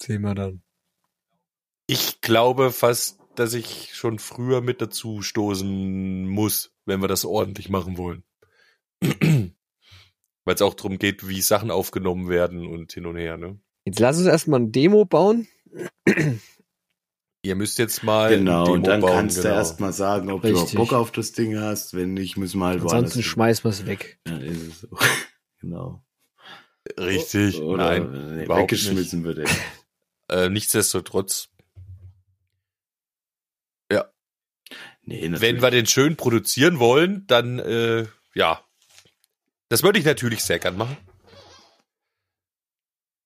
Sehen 0.00 0.22
wir 0.22 0.34
dann. 0.34 0.62
Ich 1.86 2.20
glaube 2.20 2.70
fast, 2.70 3.18
dass 3.34 3.54
ich 3.54 3.94
schon 3.94 4.18
früher 4.18 4.60
mit 4.60 4.80
dazu 4.80 5.22
stoßen 5.22 6.26
muss, 6.26 6.72
wenn 6.86 7.00
wir 7.00 7.08
das 7.08 7.24
ordentlich 7.24 7.68
machen 7.68 7.96
wollen. 7.96 8.22
Weil 10.48 10.54
es 10.54 10.62
auch 10.62 10.72
darum 10.72 10.96
geht, 10.98 11.28
wie 11.28 11.42
Sachen 11.42 11.70
aufgenommen 11.70 12.30
werden 12.30 12.66
und 12.66 12.90
hin 12.90 13.04
und 13.04 13.16
her. 13.16 13.36
Ne? 13.36 13.58
Jetzt 13.84 13.98
lass 13.98 14.16
uns 14.16 14.26
erstmal 14.26 14.60
ein 14.60 14.72
Demo 14.72 15.04
bauen. 15.04 15.46
Ihr 17.42 17.54
müsst 17.54 17.78
jetzt 17.78 18.02
mal 18.02 18.30
genau, 18.30 18.64
Demo 18.64 18.76
und 18.76 18.86
dann 18.86 19.02
bauen, 19.02 19.12
kannst 19.12 19.36
du 19.36 19.42
genau. 19.42 19.54
erstmal 19.56 19.92
sagen, 19.92 20.30
ob 20.30 20.40
du 20.40 20.48
Richtig. 20.48 20.74
Bock 20.74 20.94
auf 20.94 21.12
das 21.12 21.32
Ding 21.32 21.58
hast. 21.60 21.92
Wenn 21.92 22.14
nicht, 22.14 22.38
müssen 22.38 22.60
wir 22.60 22.66
halt 22.68 22.80
Ansonsten 22.80 23.18
hin. 23.18 23.24
schmeißen 23.24 23.62
wir 23.62 23.68
es 23.68 23.84
weg. 23.84 24.20
Ja, 24.26 24.38
ist 24.38 24.62
es 24.62 24.80
so. 24.80 24.88
genau. 25.60 26.02
Richtig, 26.98 27.60
Oder 27.60 27.98
nein, 28.00 28.36
nee, 28.38 28.48
weggeschmissen 28.48 29.24
wird 29.24 29.40
er. 29.40 29.50
Äh, 30.30 30.50
nichtsdestotrotz, 30.50 31.48
Nee, 35.08 35.30
wenn 35.40 35.62
wir 35.62 35.70
den 35.70 35.86
schön 35.86 36.16
produzieren 36.16 36.78
wollen, 36.78 37.26
dann 37.28 37.58
äh, 37.58 38.04
ja, 38.34 38.60
das 39.68 39.82
würde 39.82 39.98
ich 39.98 40.04
natürlich 40.04 40.42
sehr 40.42 40.58
gern 40.58 40.76
machen. 40.76 40.96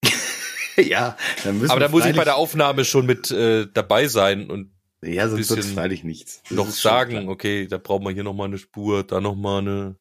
ja, 0.77 1.17
dann 1.43 1.59
müssen 1.59 1.71
Aber 1.71 1.79
da 1.79 1.89
muss 1.89 2.05
ich 2.05 2.15
bei 2.15 2.23
der 2.23 2.35
Aufnahme 2.35 2.85
schon 2.85 3.05
mit 3.05 3.31
äh, 3.31 3.67
dabei 3.71 4.07
sein 4.07 4.49
und 4.49 4.73
Ja, 5.01 5.27
sonst 5.29 5.47
bisschen 5.49 5.73
freilich 5.73 6.03
nichts. 6.03 6.41
Das 6.43 6.51
noch 6.51 6.69
sagen, 6.69 7.29
okay, 7.29 7.67
da 7.67 7.77
brauchen 7.77 8.05
wir 8.05 8.11
hier 8.11 8.23
noch 8.23 8.33
mal 8.33 8.45
eine 8.45 8.57
Spur, 8.57 9.03
da 9.03 9.21
noch 9.21 9.35
mal 9.35 9.59
eine 9.59 9.97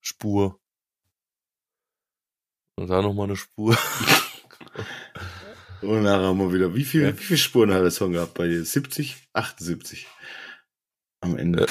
Spur. 0.00 0.60
Und 2.76 2.88
da 2.88 3.02
noch 3.02 3.12
mal 3.14 3.24
eine 3.24 3.36
Spur. 3.36 3.76
Und 5.80 6.02
nachher 6.02 6.22
haben 6.26 6.38
wir 6.38 6.52
wieder, 6.52 6.74
wie 6.74 6.84
viel, 6.84 7.02
Ja. 7.02 7.16
wie 7.16 7.22
viele 7.22 7.38
Spuren 7.38 7.72
hat 7.72 7.82
der 7.82 7.90
Song 7.92 8.12
gehabt 8.12 8.34
bei 8.34 8.48
dir? 8.48 8.64
70? 8.64 9.28
78. 9.32 10.08
Am 11.20 11.36
Ende. 11.36 11.66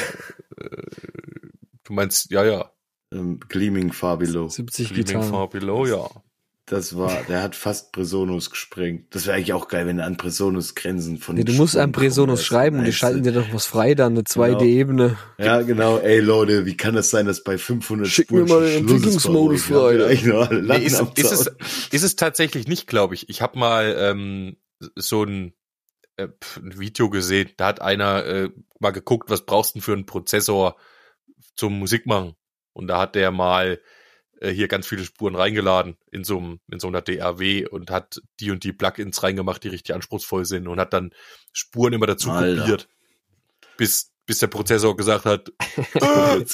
Du 1.83 1.93
meinst, 1.93 2.31
ja, 2.31 2.45
ja. 2.45 2.71
Ähm, 3.11 3.39
Gleaming 3.47 3.93
Far 3.93 4.17
Below. 4.17 4.49
70 4.49 4.89
Gleaming 4.89 5.05
Gitarren. 5.05 5.29
Far 5.29 5.49
Below, 5.49 5.85
ja. 5.85 6.09
Das 6.69 6.97
war, 6.97 7.23
der 7.29 7.41
hat 7.41 7.55
fast 7.55 7.93
Presonus 7.93 8.49
gesprengt. 8.49 9.15
Das 9.15 9.25
wäre 9.25 9.37
eigentlich 9.37 9.53
auch 9.53 9.69
geil, 9.69 9.87
wenn 9.87 9.99
er 9.99 10.05
an 10.05 10.17
Presonus 10.17 10.75
Grenzen 10.75 11.17
von 11.17 11.37
Nee, 11.37 11.45
du 11.45 11.53
musst 11.53 11.77
einem 11.77 11.93
Presonus 11.93 12.43
schreiben 12.43 12.79
und 12.79 12.83
die 12.83 12.91
schalten 12.91 13.23
dir 13.23 13.31
doch 13.31 13.53
was 13.53 13.65
frei, 13.65 13.95
dann 13.95 14.11
eine 14.11 14.25
zweite 14.25 14.57
Genau. 14.57 14.69
Ebene. 14.69 15.17
Ja, 15.37 15.61
genau. 15.61 15.97
Ey, 15.99 16.19
Leute, 16.19 16.65
wie 16.65 16.75
kann 16.75 16.93
das 16.93 17.09
sein, 17.09 17.25
dass 17.25 17.45
bei 17.45 17.57
500 17.57 18.09
Schick 18.09 18.29
mir 18.31 18.45
Spuren 18.45 18.49
mal 18.49 18.67
schon 18.67 18.85
den 18.85 18.95
Entwicklungsmodus 18.95 19.63
frei. 19.63 19.77
alle 19.77 20.61
Nee, 20.61 20.85
ist, 20.85 21.01
ist, 21.15 21.31
es, 21.31 21.51
ist 21.93 22.03
es 22.03 22.15
tatsächlich 22.17 22.67
nicht, 22.67 22.85
glaube 22.87 23.15
ich. 23.15 23.29
Ich 23.29 23.41
habe 23.41 23.57
mal 23.57 23.95
ähm, 23.97 24.57
so 24.95 25.23
ein, 25.23 25.53
äh, 26.17 26.27
ein 26.57 26.77
Video 26.77 27.09
gesehen, 27.09 27.49
da 27.55 27.67
hat 27.67 27.81
einer 27.81 28.25
äh, 28.25 28.49
mal 28.81 28.91
geguckt, 28.91 29.29
was 29.29 29.45
brauchst 29.45 29.73
du 29.73 29.79
denn 29.79 29.83
für 29.83 29.93
einen 29.93 30.05
Prozessor 30.05 30.75
zum 31.55 31.79
Musik 31.79 32.07
machen. 32.07 32.35
Und 32.77 32.87
da 32.87 32.99
hat 32.99 33.15
der 33.15 33.31
mal 33.31 33.81
äh, 34.39 34.51
hier 34.51 34.67
ganz 34.67 34.85
viele 34.85 35.03
Spuren 35.03 35.35
reingeladen 35.35 35.97
in 36.11 36.23
so, 36.23 36.37
einem, 36.37 36.59
in 36.71 36.79
so 36.79 36.87
einer 36.87 37.01
DAW 37.01 37.65
und 37.65 37.89
hat 37.89 38.21
die 38.39 38.51
und 38.51 38.63
die 38.63 38.71
Plugins 38.71 39.23
reingemacht, 39.23 39.63
die 39.63 39.69
richtig 39.69 39.95
anspruchsvoll 39.95 40.45
sind 40.45 40.67
und 40.67 40.79
hat 40.79 40.93
dann 40.93 41.11
Spuren 41.53 41.93
immer 41.93 42.05
dazu 42.05 42.29
Alter. 42.29 42.61
kopiert. 42.61 42.87
Bis, 43.77 44.11
bis 44.27 44.37
der 44.37 44.47
Prozessor 44.47 44.95
gesagt 44.95 45.25
hat, 45.25 45.51
äh, 45.95 46.45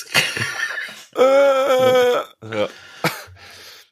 äh, 1.18 2.24
ja. 2.42 2.70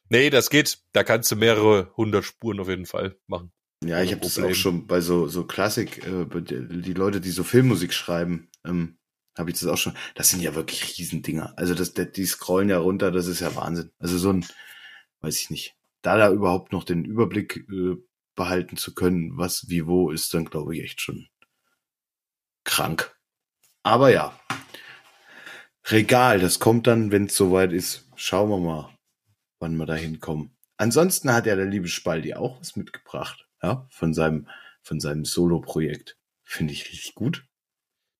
Nee, 0.08 0.30
das 0.30 0.48
geht. 0.48 0.78
Da 0.92 1.04
kannst 1.04 1.30
du 1.30 1.36
mehrere 1.36 1.92
hundert 1.96 2.24
Spuren 2.24 2.60
auf 2.60 2.68
jeden 2.68 2.86
Fall 2.86 3.16
machen. 3.26 3.52
Ja, 3.84 4.02
ich 4.02 4.12
habe 4.12 4.22
das 4.22 4.38
auch 4.38 4.54
schon 4.54 4.86
bei 4.86 5.00
so 5.00 5.26
so 5.26 5.44
Klassik, 5.44 6.06
äh, 6.06 6.26
die 6.30 6.94
Leute, 6.94 7.20
die 7.20 7.30
so 7.30 7.44
Filmmusik 7.44 7.92
schreiben, 7.92 8.48
ähm, 8.64 8.96
habe 9.36 9.50
ich 9.50 9.58
das 9.58 9.68
auch 9.68 9.78
schon. 9.78 9.94
Das 10.14 10.30
sind 10.30 10.42
ja 10.42 10.54
wirklich 10.54 10.98
Riesendinger. 10.98 11.54
Also 11.56 11.74
das, 11.74 11.94
die 11.94 12.26
scrollen 12.26 12.68
ja 12.68 12.78
runter, 12.78 13.10
das 13.10 13.26
ist 13.26 13.40
ja 13.40 13.54
Wahnsinn. 13.56 13.90
Also 13.98 14.18
so 14.18 14.32
ein 14.32 14.44
weiß 15.22 15.40
ich 15.40 15.50
nicht. 15.50 15.76
Da 16.02 16.16
da 16.16 16.30
überhaupt 16.30 16.72
noch 16.72 16.84
den 16.84 17.04
Überblick 17.04 17.64
äh, 17.70 17.96
behalten 18.34 18.76
zu 18.76 18.94
können, 18.94 19.38
was 19.38 19.68
wie 19.68 19.86
wo 19.86 20.10
ist, 20.10 20.34
dann 20.34 20.44
glaube 20.44 20.76
ich 20.76 20.82
echt 20.82 21.00
schon 21.00 21.28
krank. 22.64 23.16
Aber 23.82 24.10
ja. 24.10 24.38
Regal, 25.86 26.38
das 26.38 26.60
kommt 26.60 26.86
dann, 26.86 27.10
wenn 27.10 27.26
es 27.26 27.36
soweit 27.36 27.72
ist. 27.72 28.08
Schauen 28.14 28.50
wir 28.50 28.58
mal, 28.58 28.96
wann 29.58 29.76
wir 29.76 29.86
da 29.86 29.94
hinkommen. 29.94 30.56
Ansonsten 30.76 31.32
hat 31.32 31.46
ja 31.46 31.56
der 31.56 31.66
liebe 31.66 31.88
Spaldi 31.88 32.34
auch 32.34 32.60
was 32.60 32.76
mitgebracht, 32.76 33.48
ja, 33.62 33.86
von 33.90 34.14
seinem, 34.14 34.48
von 34.82 35.00
seinem 35.00 35.24
Solo-Projekt. 35.24 36.18
Finde 36.44 36.72
ich 36.72 36.88
richtig 36.88 37.14
gut. 37.14 37.44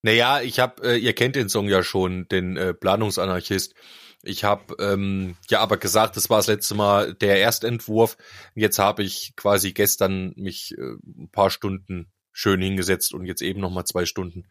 Naja, 0.03 0.41
ich 0.41 0.59
habe, 0.59 0.83
äh, 0.83 0.97
ihr 0.97 1.15
kennt 1.15 1.37
den 1.37 1.49
Song 1.49 1.69
ja 1.69 1.83
schon, 1.83 2.29
den 2.29 2.57
äh, 2.57 2.75
Planungsanarchist. 2.75 3.75
Ich 4.23 4.45
habe 4.45 4.77
ähm, 4.79 5.37
ja 5.49 5.61
aber 5.61 5.77
gesagt, 5.77 6.17
das 6.17 6.31
war 6.31 6.39
das 6.39 6.47
letzte 6.47 6.75
Mal 6.75 7.15
der 7.15 7.39
Erstentwurf. 7.41 8.17
Jetzt 8.55 8.79
habe 8.79 9.03
ich 9.03 9.35
quasi 9.37 9.73
gestern 9.73 10.33
mich 10.37 10.77
äh, 10.79 10.97
ein 11.05 11.29
paar 11.31 11.51
Stunden 11.51 12.13
schön 12.33 12.61
hingesetzt 12.61 13.15
und 13.15 13.27
jetzt 13.27 13.43
eben 13.43 13.61
noch 13.61 13.71
mal 13.71 13.85
zwei 13.85 14.07
Stunden 14.07 14.47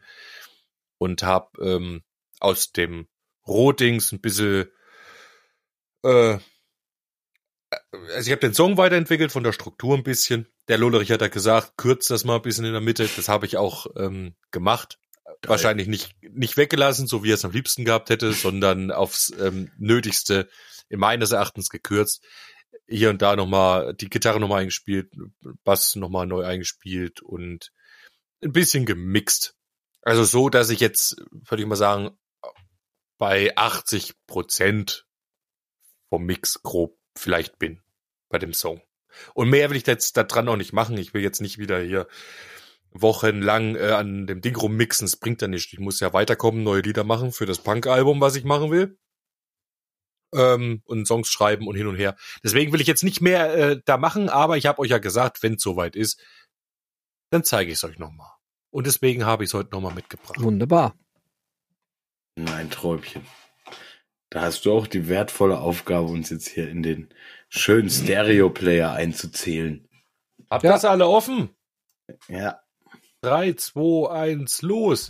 und 0.98 1.22
habe 1.22 1.50
ähm, 1.62 2.02
aus 2.38 2.72
dem 2.72 3.08
Rohdings 3.46 4.12
ein 4.12 4.20
bisschen 4.20 4.68
äh, 6.02 6.38
also 8.14 8.26
ich 8.26 8.30
habe 8.30 8.40
den 8.40 8.54
Song 8.54 8.76
weiterentwickelt 8.76 9.32
von 9.32 9.44
der 9.44 9.52
Struktur 9.52 9.96
ein 9.96 10.02
bisschen. 10.02 10.46
Der 10.68 10.78
Lollerich 10.78 11.10
hat 11.10 11.22
ja 11.22 11.28
gesagt, 11.28 11.76
kürzt 11.76 12.10
das 12.10 12.24
mal 12.24 12.36
ein 12.36 12.42
bisschen 12.42 12.64
in 12.64 12.72
der 12.72 12.80
Mitte. 12.80 13.08
Das 13.16 13.28
habe 13.28 13.46
ich 13.46 13.56
auch 13.56 13.86
ähm, 13.96 14.34
gemacht. 14.50 14.98
Wahrscheinlich 15.46 15.88
nicht 15.88 16.14
nicht 16.22 16.56
weggelassen, 16.56 17.06
so 17.06 17.24
wie 17.24 17.30
er 17.32 17.34
es 17.34 17.44
am 17.44 17.50
liebsten 17.50 17.84
gehabt 17.84 18.10
hätte, 18.10 18.32
sondern 18.32 18.90
aufs 18.90 19.32
ähm, 19.38 19.70
Nötigste 19.78 20.48
in 20.88 21.00
meines 21.00 21.32
Erachtens 21.32 21.68
gekürzt. 21.68 22.24
Hier 22.86 23.10
und 23.10 23.22
da 23.22 23.36
nochmal 23.36 23.94
die 23.94 24.08
Gitarre 24.08 24.40
nochmal 24.40 24.60
eingespielt, 24.60 25.12
Bass 25.64 25.96
nochmal 25.96 26.26
neu 26.26 26.44
eingespielt 26.44 27.22
und 27.22 27.72
ein 28.42 28.52
bisschen 28.52 28.86
gemixt. 28.86 29.54
Also 30.02 30.24
so, 30.24 30.48
dass 30.48 30.70
ich 30.70 30.80
jetzt, 30.80 31.16
würde 31.30 31.62
ich 31.62 31.68
mal 31.68 31.76
sagen, 31.76 32.10
bei 33.18 33.56
80 33.56 34.14
Prozent 34.26 35.06
vom 36.08 36.24
Mix 36.24 36.62
grob 36.62 36.98
vielleicht 37.16 37.58
bin 37.58 37.80
bei 38.28 38.38
dem 38.38 38.52
Song. 38.52 38.82
Und 39.34 39.48
mehr 39.48 39.70
will 39.70 39.76
ich 39.76 39.86
jetzt 39.86 40.16
da 40.16 40.24
dran 40.24 40.48
auch 40.48 40.56
nicht 40.56 40.72
machen. 40.72 40.96
Ich 40.98 41.14
will 41.14 41.22
jetzt 41.22 41.40
nicht 41.40 41.58
wieder 41.58 41.80
hier 41.80 42.08
wochenlang 42.94 43.76
äh, 43.76 43.90
an 43.92 44.26
dem 44.26 44.40
Ding 44.40 44.56
rummixen. 44.56 45.06
Es 45.06 45.16
bringt 45.16 45.42
ja 45.42 45.48
nichts. 45.48 45.72
Ich 45.72 45.78
muss 45.78 46.00
ja 46.00 46.12
weiterkommen, 46.12 46.62
neue 46.62 46.82
Lieder 46.82 47.04
machen 47.04 47.32
für 47.32 47.46
das 47.46 47.58
Punk-Album, 47.58 48.20
was 48.20 48.36
ich 48.36 48.44
machen 48.44 48.70
will. 48.70 48.98
Ähm, 50.34 50.82
und 50.84 51.06
Songs 51.06 51.28
schreiben 51.28 51.66
und 51.66 51.76
hin 51.76 51.86
und 51.86 51.96
her. 51.96 52.16
Deswegen 52.42 52.72
will 52.72 52.80
ich 52.80 52.86
jetzt 52.86 53.04
nicht 53.04 53.20
mehr 53.20 53.54
äh, 53.54 53.80
da 53.84 53.98
machen, 53.98 54.28
aber 54.28 54.56
ich 54.56 54.66
habe 54.66 54.78
euch 54.80 54.90
ja 54.90 54.98
gesagt, 54.98 55.42
wenn 55.42 55.54
es 55.54 55.62
soweit 55.62 55.94
ist, 55.94 56.20
dann 57.30 57.44
zeige 57.44 57.70
ich 57.70 57.78
es 57.78 57.84
euch 57.84 57.98
nochmal. 57.98 58.30
Und 58.70 58.86
deswegen 58.86 59.26
habe 59.26 59.44
ich 59.44 59.50
es 59.50 59.54
heute 59.54 59.70
nochmal 59.72 59.94
mitgebracht. 59.94 60.40
Wunderbar. 60.40 60.94
Nein, 62.36 62.70
Träumchen. 62.70 63.26
Da 64.30 64.40
hast 64.40 64.64
du 64.64 64.72
auch 64.72 64.86
die 64.86 65.08
wertvolle 65.08 65.58
Aufgabe, 65.58 66.06
uns 66.06 66.30
jetzt 66.30 66.48
hier 66.48 66.66
in 66.70 66.82
den 66.82 67.12
schönen 67.50 67.90
Stereo-Player 67.90 68.90
einzuzählen. 68.92 69.86
Habt 70.48 70.64
Ja. 70.64 70.72
das 70.72 70.86
alle 70.86 71.06
offen? 71.06 71.50
Ja. 72.28 72.61
3, 73.22 73.70
2, 73.72 74.08
1, 74.10 74.46
los! 74.62 75.06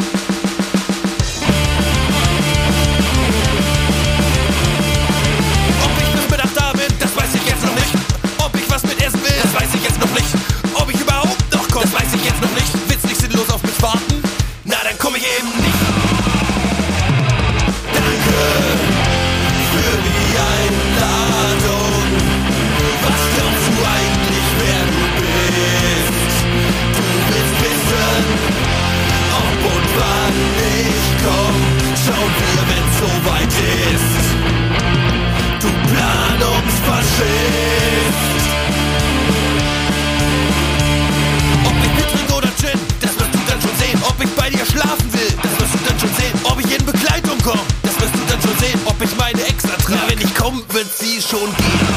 Komme, 50.42 50.62
wird 50.70 50.92
sie 50.92 51.20
schon 51.22 51.54
gehen. 51.56 51.88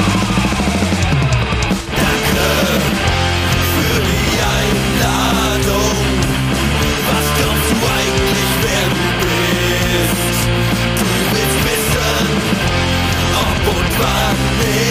Danke 1.97 2.47
für 3.73 3.99
die 4.01 4.37
Einladung. 4.59 5.97
Was 7.09 7.27
glaubst 7.37 7.69
du 7.71 7.77
eigentlich, 7.97 8.49
wer 8.63 8.85
du 8.93 9.05
bist? 9.25 10.39
Du 10.99 11.05
willst 11.33 11.59
wissen, 11.69 12.25
ob 13.45 13.59
und 13.75 13.91
wann 13.99 14.39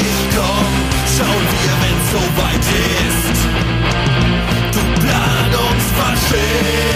ich 0.00 0.18
komm, 0.34 0.72
schauen 1.16 1.46
wir, 1.54 1.74
wenn's 1.82 2.08
soweit 2.14 2.66
ist. 3.06 3.38
Du 4.72 4.80
Planungsfaschist. 5.00 6.93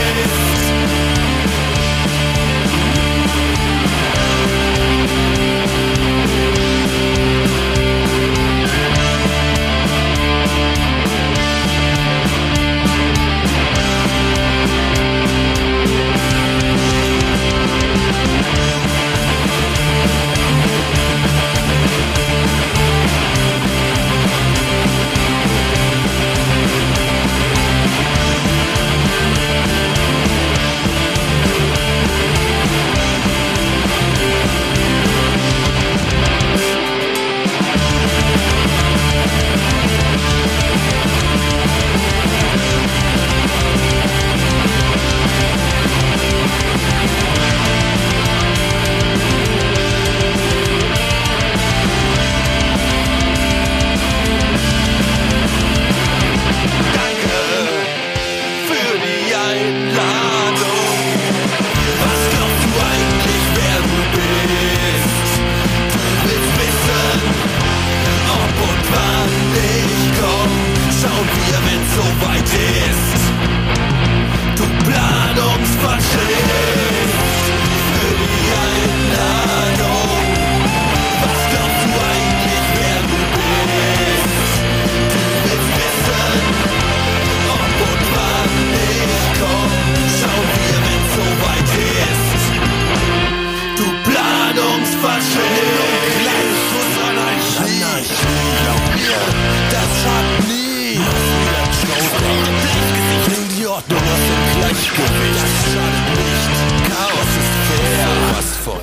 Ordnung 103.78 104.02
aus 104.02 104.24
dem 104.30 104.42
Gleichgewicht. 104.58 105.36
Das 105.38 105.52
schadet 105.70 106.06
nicht. 106.18 106.50
Chaos 106.90 107.30
ist 107.40 107.54
fair. 107.68 108.08
Was 108.34 108.50
von. 108.64 108.82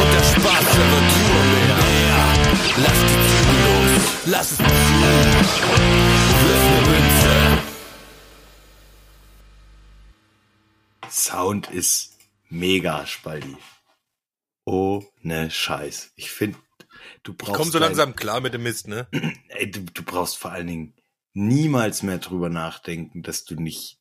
Und 0.00 0.10
der 0.14 0.24
Spaß 0.32 0.66
der 0.76 0.86
wird 0.92 1.08
nur 1.28 1.44
mehr. 1.52 2.20
Lass 2.84 3.00
die 3.10 3.18
Zügel 3.28 3.58
los. 3.66 4.04
lass 4.24 4.48
es 4.52 4.56
zu. 4.56 4.64
Wirf 6.46 6.64
eine 6.64 6.80
Münze. 6.88 7.34
Sound 11.10 11.70
ist 11.70 12.16
mega, 12.48 13.04
Spaldi. 13.04 13.58
Ohne 14.64 15.50
Scheiß. 15.50 16.12
Ich 16.16 16.30
finde, 16.30 16.56
du 17.24 17.34
brauchst. 17.34 17.56
Komm 17.56 17.70
so 17.70 17.78
langsam 17.78 18.16
klar 18.16 18.40
mit 18.40 18.54
dem 18.54 18.62
Mist, 18.62 18.88
ne? 18.88 19.06
Ey, 19.48 19.70
du, 19.70 19.80
du 19.80 20.02
brauchst 20.02 20.38
vor 20.38 20.52
allen 20.52 20.66
Dingen 20.66 20.94
niemals 21.34 22.02
mehr 22.02 22.18
drüber 22.18 22.48
nachdenken, 22.48 23.22
dass 23.22 23.44
du 23.44 23.56
nicht 23.56 23.99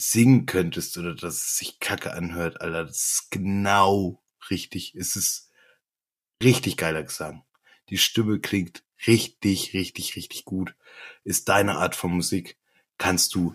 singen 0.00 0.46
könntest 0.46 0.96
oder 0.96 1.14
dass 1.14 1.34
es 1.34 1.58
sich 1.58 1.80
kacke 1.80 2.12
anhört, 2.12 2.60
Alter. 2.60 2.84
Das 2.84 2.96
ist 2.96 3.30
genau 3.30 4.22
richtig. 4.50 4.94
Es 4.94 5.16
ist 5.16 5.50
richtig 6.42 6.76
geiler 6.76 7.02
Gesang. 7.02 7.44
Die 7.88 7.98
Stimme 7.98 8.40
klingt 8.40 8.84
richtig, 9.06 9.74
richtig, 9.74 10.16
richtig 10.16 10.44
gut. 10.44 10.74
Ist 11.24 11.48
deine 11.48 11.76
Art 11.76 11.96
von 11.96 12.12
Musik. 12.12 12.58
Kannst 12.96 13.34
du 13.34 13.54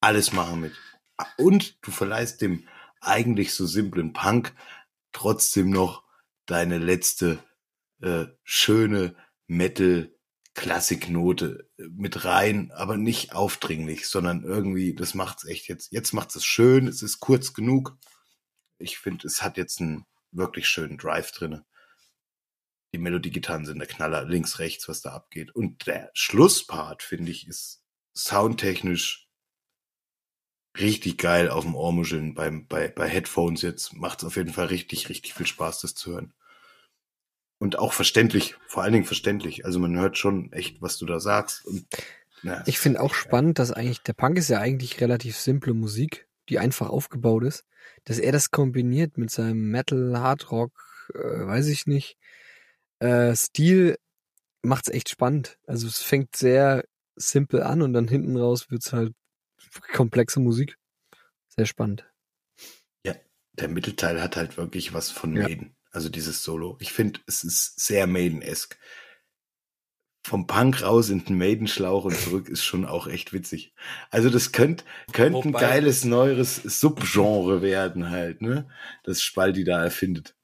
alles 0.00 0.32
machen 0.32 0.60
mit. 0.60 0.74
Und 1.36 1.78
du 1.84 1.90
verleihst 1.90 2.40
dem 2.40 2.66
eigentlich 3.00 3.52
so 3.52 3.66
simplen 3.66 4.12
Punk 4.12 4.54
trotzdem 5.12 5.70
noch 5.70 6.04
deine 6.46 6.78
letzte 6.78 7.42
äh, 8.00 8.26
schöne 8.44 9.16
Metal 9.46 10.12
Klassiknote 10.58 11.70
mit 11.76 12.24
rein, 12.24 12.72
aber 12.72 12.96
nicht 12.96 13.32
aufdringlich, 13.32 14.08
sondern 14.08 14.42
irgendwie, 14.42 14.92
das 14.92 15.14
macht's 15.14 15.44
echt 15.44 15.68
jetzt. 15.68 15.92
Jetzt 15.92 16.12
macht's 16.12 16.34
es 16.34 16.44
schön, 16.44 16.88
es 16.88 17.00
ist 17.00 17.20
kurz 17.20 17.54
genug. 17.54 17.96
Ich 18.78 18.98
finde, 18.98 19.28
es 19.28 19.40
hat 19.40 19.56
jetzt 19.56 19.80
einen 19.80 20.04
wirklich 20.32 20.68
schönen 20.68 20.98
Drive 20.98 21.30
drinne. 21.30 21.64
Die 22.92 22.98
Melodiegitarren 22.98 23.66
sind 23.66 23.78
der 23.78 23.86
Knaller, 23.86 24.24
links, 24.24 24.58
rechts, 24.58 24.88
was 24.88 25.00
da 25.00 25.12
abgeht. 25.12 25.54
Und 25.54 25.86
der 25.86 26.10
Schlusspart, 26.12 27.04
finde 27.04 27.30
ich, 27.30 27.46
ist 27.46 27.84
soundtechnisch 28.14 29.28
richtig 30.76 31.18
geil 31.18 31.50
auf 31.50 31.62
dem 31.62 31.76
Ohrmuscheln 31.76 32.34
beim, 32.34 32.66
bei, 32.66 32.88
bei 32.88 33.08
Headphones 33.08 33.62
jetzt. 33.62 33.92
Macht's 33.92 34.24
auf 34.24 34.34
jeden 34.34 34.52
Fall 34.52 34.66
richtig, 34.66 35.08
richtig 35.08 35.34
viel 35.34 35.46
Spaß, 35.46 35.82
das 35.82 35.94
zu 35.94 36.14
hören. 36.14 36.34
Und 37.58 37.78
auch 37.78 37.92
verständlich, 37.92 38.54
vor 38.66 38.82
allen 38.82 38.92
Dingen 38.92 39.04
verständlich. 39.04 39.64
Also 39.64 39.78
man 39.78 39.98
hört 39.98 40.16
schon 40.16 40.52
echt, 40.52 40.80
was 40.80 40.96
du 40.96 41.06
da 41.06 41.18
sagst. 41.18 41.64
Und, 41.66 41.86
na, 42.42 42.62
Ich 42.66 42.78
finde 42.78 43.00
auch 43.00 43.14
spannend, 43.14 43.58
dass 43.58 43.72
eigentlich, 43.72 44.02
der 44.02 44.12
Punk 44.12 44.38
ist 44.38 44.48
ja 44.48 44.60
eigentlich 44.60 45.00
relativ 45.00 45.36
simple 45.36 45.74
Musik, 45.74 46.28
die 46.48 46.58
einfach 46.58 46.88
aufgebaut 46.88 47.44
ist. 47.44 47.64
Dass 48.04 48.18
er 48.18 48.32
das 48.32 48.50
kombiniert 48.50 49.18
mit 49.18 49.30
seinem 49.30 49.70
Metal, 49.70 50.18
Hard 50.18 50.50
Rock, 50.52 50.72
äh, 51.14 51.18
weiß 51.18 51.66
ich 51.66 51.86
nicht, 51.86 52.16
äh, 53.00 53.34
Stil, 53.34 53.98
macht's 54.62 54.88
echt 54.88 55.08
spannend. 55.08 55.58
Also 55.66 55.88
es 55.88 56.00
fängt 56.00 56.36
sehr 56.36 56.84
simpel 57.16 57.62
an 57.62 57.82
und 57.82 57.92
dann 57.92 58.06
hinten 58.06 58.36
raus 58.36 58.70
wird's 58.70 58.92
halt 58.92 59.14
komplexe 59.92 60.38
Musik. 60.38 60.76
Sehr 61.48 61.66
spannend. 61.66 62.04
der 63.58 63.68
Mittelteil 63.68 64.22
hat 64.22 64.36
halt 64.36 64.56
wirklich 64.56 64.92
was 64.94 65.10
von 65.10 65.34
Ja. 65.34 65.42
Maiden. 65.42 65.74
Also 65.98 66.10
dieses 66.10 66.44
Solo. 66.44 66.76
Ich 66.78 66.92
finde, 66.92 67.18
es 67.26 67.42
ist 67.42 67.80
sehr 67.80 68.06
Maiden-esque. 68.06 68.78
Vom 70.22 70.46
Punk 70.46 70.80
raus 70.80 71.08
in 71.08 71.24
den 71.24 71.36
Maiden-Schlauch 71.38 72.04
und 72.04 72.16
zurück 72.16 72.48
ist 72.48 72.62
schon 72.62 72.84
auch 72.84 73.08
echt 73.08 73.32
witzig. 73.32 73.74
Also 74.08 74.30
das 74.30 74.52
könnte 74.52 74.84
könnt 75.12 75.34
ein 75.44 75.50
geiles 75.50 76.04
neues 76.04 76.62
Subgenre 76.62 77.62
werden 77.62 78.10
halt, 78.10 78.42
ne? 78.42 78.70
Das 79.02 79.22
Spaldi 79.22 79.64
da 79.64 79.82
erfindet. 79.82 80.36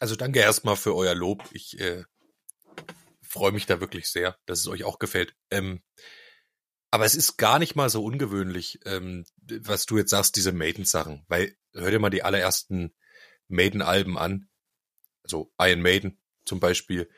Also 0.00 0.16
danke 0.16 0.38
erstmal 0.38 0.76
für 0.76 0.96
euer 0.96 1.14
Lob. 1.14 1.44
Ich 1.52 1.78
äh, 1.78 2.04
freue 3.20 3.52
mich 3.52 3.66
da 3.66 3.82
wirklich 3.82 4.08
sehr, 4.08 4.38
dass 4.46 4.60
es 4.60 4.68
euch 4.68 4.84
auch 4.84 4.98
gefällt. 4.98 5.34
Ähm, 5.50 5.82
aber 6.90 7.04
es 7.04 7.14
ist 7.14 7.36
gar 7.36 7.58
nicht 7.58 7.76
mal 7.76 7.90
so 7.90 8.02
ungewöhnlich, 8.02 8.80
ähm, 8.86 9.26
was 9.42 9.84
du 9.84 9.98
jetzt 9.98 10.12
sagst, 10.12 10.36
diese 10.36 10.52
Maiden-Sachen. 10.52 11.26
Weil 11.28 11.54
hör 11.74 11.90
dir 11.90 11.98
mal 11.98 12.08
die 12.08 12.22
allerersten 12.22 12.94
Maiden-Alben 13.48 14.16
an. 14.16 14.48
Also 15.24 15.52
Iron 15.58 15.80
Maiden 15.82 16.18
zum 16.46 16.60
Beispiel. 16.60 17.08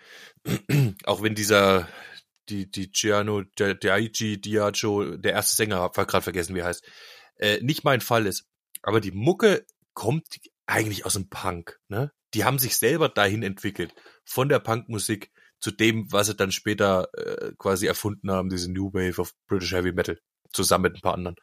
Auch 1.04 1.22
wenn 1.22 1.34
dieser, 1.34 1.88
die, 2.48 2.70
die 2.70 2.90
Giano 2.90 3.42
Daichi 3.56 4.40
Diageo, 4.40 5.16
der 5.16 5.32
erste 5.32 5.56
Sänger, 5.56 5.80
hab 5.80 5.94
gerade 5.94 6.22
vergessen, 6.22 6.54
wie 6.54 6.60
er 6.60 6.66
heißt, 6.66 6.84
äh, 7.36 7.60
nicht 7.60 7.84
mein 7.84 8.00
Fall 8.00 8.26
ist. 8.26 8.46
Aber 8.82 9.00
die 9.00 9.10
Mucke 9.12 9.66
kommt 9.94 10.26
eigentlich 10.66 11.04
aus 11.04 11.14
dem 11.14 11.28
Punk, 11.28 11.78
ne? 11.88 12.12
Die 12.34 12.44
haben 12.44 12.58
sich 12.58 12.76
selber 12.76 13.08
dahin 13.08 13.42
entwickelt, 13.42 13.94
von 14.24 14.48
der 14.48 14.58
Punkmusik 14.58 15.30
zu 15.58 15.70
dem, 15.70 16.12
was 16.12 16.26
sie 16.26 16.34
dann 16.34 16.52
später 16.52 17.08
äh, 17.14 17.52
quasi 17.58 17.86
erfunden 17.86 18.30
haben, 18.30 18.50
diese 18.50 18.70
New 18.70 18.92
Wave 18.92 19.20
of 19.20 19.32
British 19.46 19.72
Heavy 19.72 19.92
Metal, 19.92 20.18
zusammen 20.52 20.82
mit 20.82 20.96
ein 20.96 21.00
paar 21.00 21.14
anderen. 21.14 21.36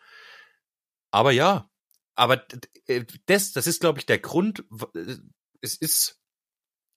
Aber 1.12 1.32
ja, 1.32 1.70
aber 2.16 2.38
d- 2.38 3.06
das, 3.26 3.54
das 3.54 3.66
ist, 3.68 3.82
glaube 3.82 4.00
ich, 4.00 4.06
der 4.06 4.20
Grund. 4.20 4.64
äh, 4.96 5.16
Es 5.62 5.76
ist 5.76 6.20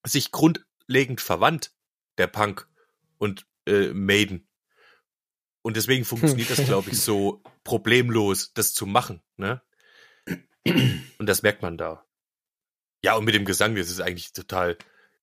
sich 0.07 0.33
grundlegend 0.33 1.21
verwandt, 1.21 1.73
der 2.19 2.27
Punk 2.27 2.69
und 3.19 3.47
äh, 3.67 3.93
Maiden. 3.93 4.49
Und 5.63 5.77
deswegen 5.77 6.05
funktioniert 6.05 6.51
das, 6.51 6.65
glaube 6.65 6.91
ich, 6.91 7.01
so 7.03 7.43
problemlos, 7.65 8.53
das 8.55 8.73
zu 8.73 8.87
machen. 8.87 9.23
Ne? 9.37 9.63
Und 11.19 11.27
das 11.27 11.43
merkt 11.43 11.63
man 11.63 11.79
da. 11.79 12.05
Ja, 13.03 13.15
und 13.15 13.25
mit 13.25 13.35
dem 13.35 13.45
Gesang, 13.45 13.77
das 13.77 13.89
ist 13.89 14.01
eigentlich 14.01 14.33
total 14.33 14.77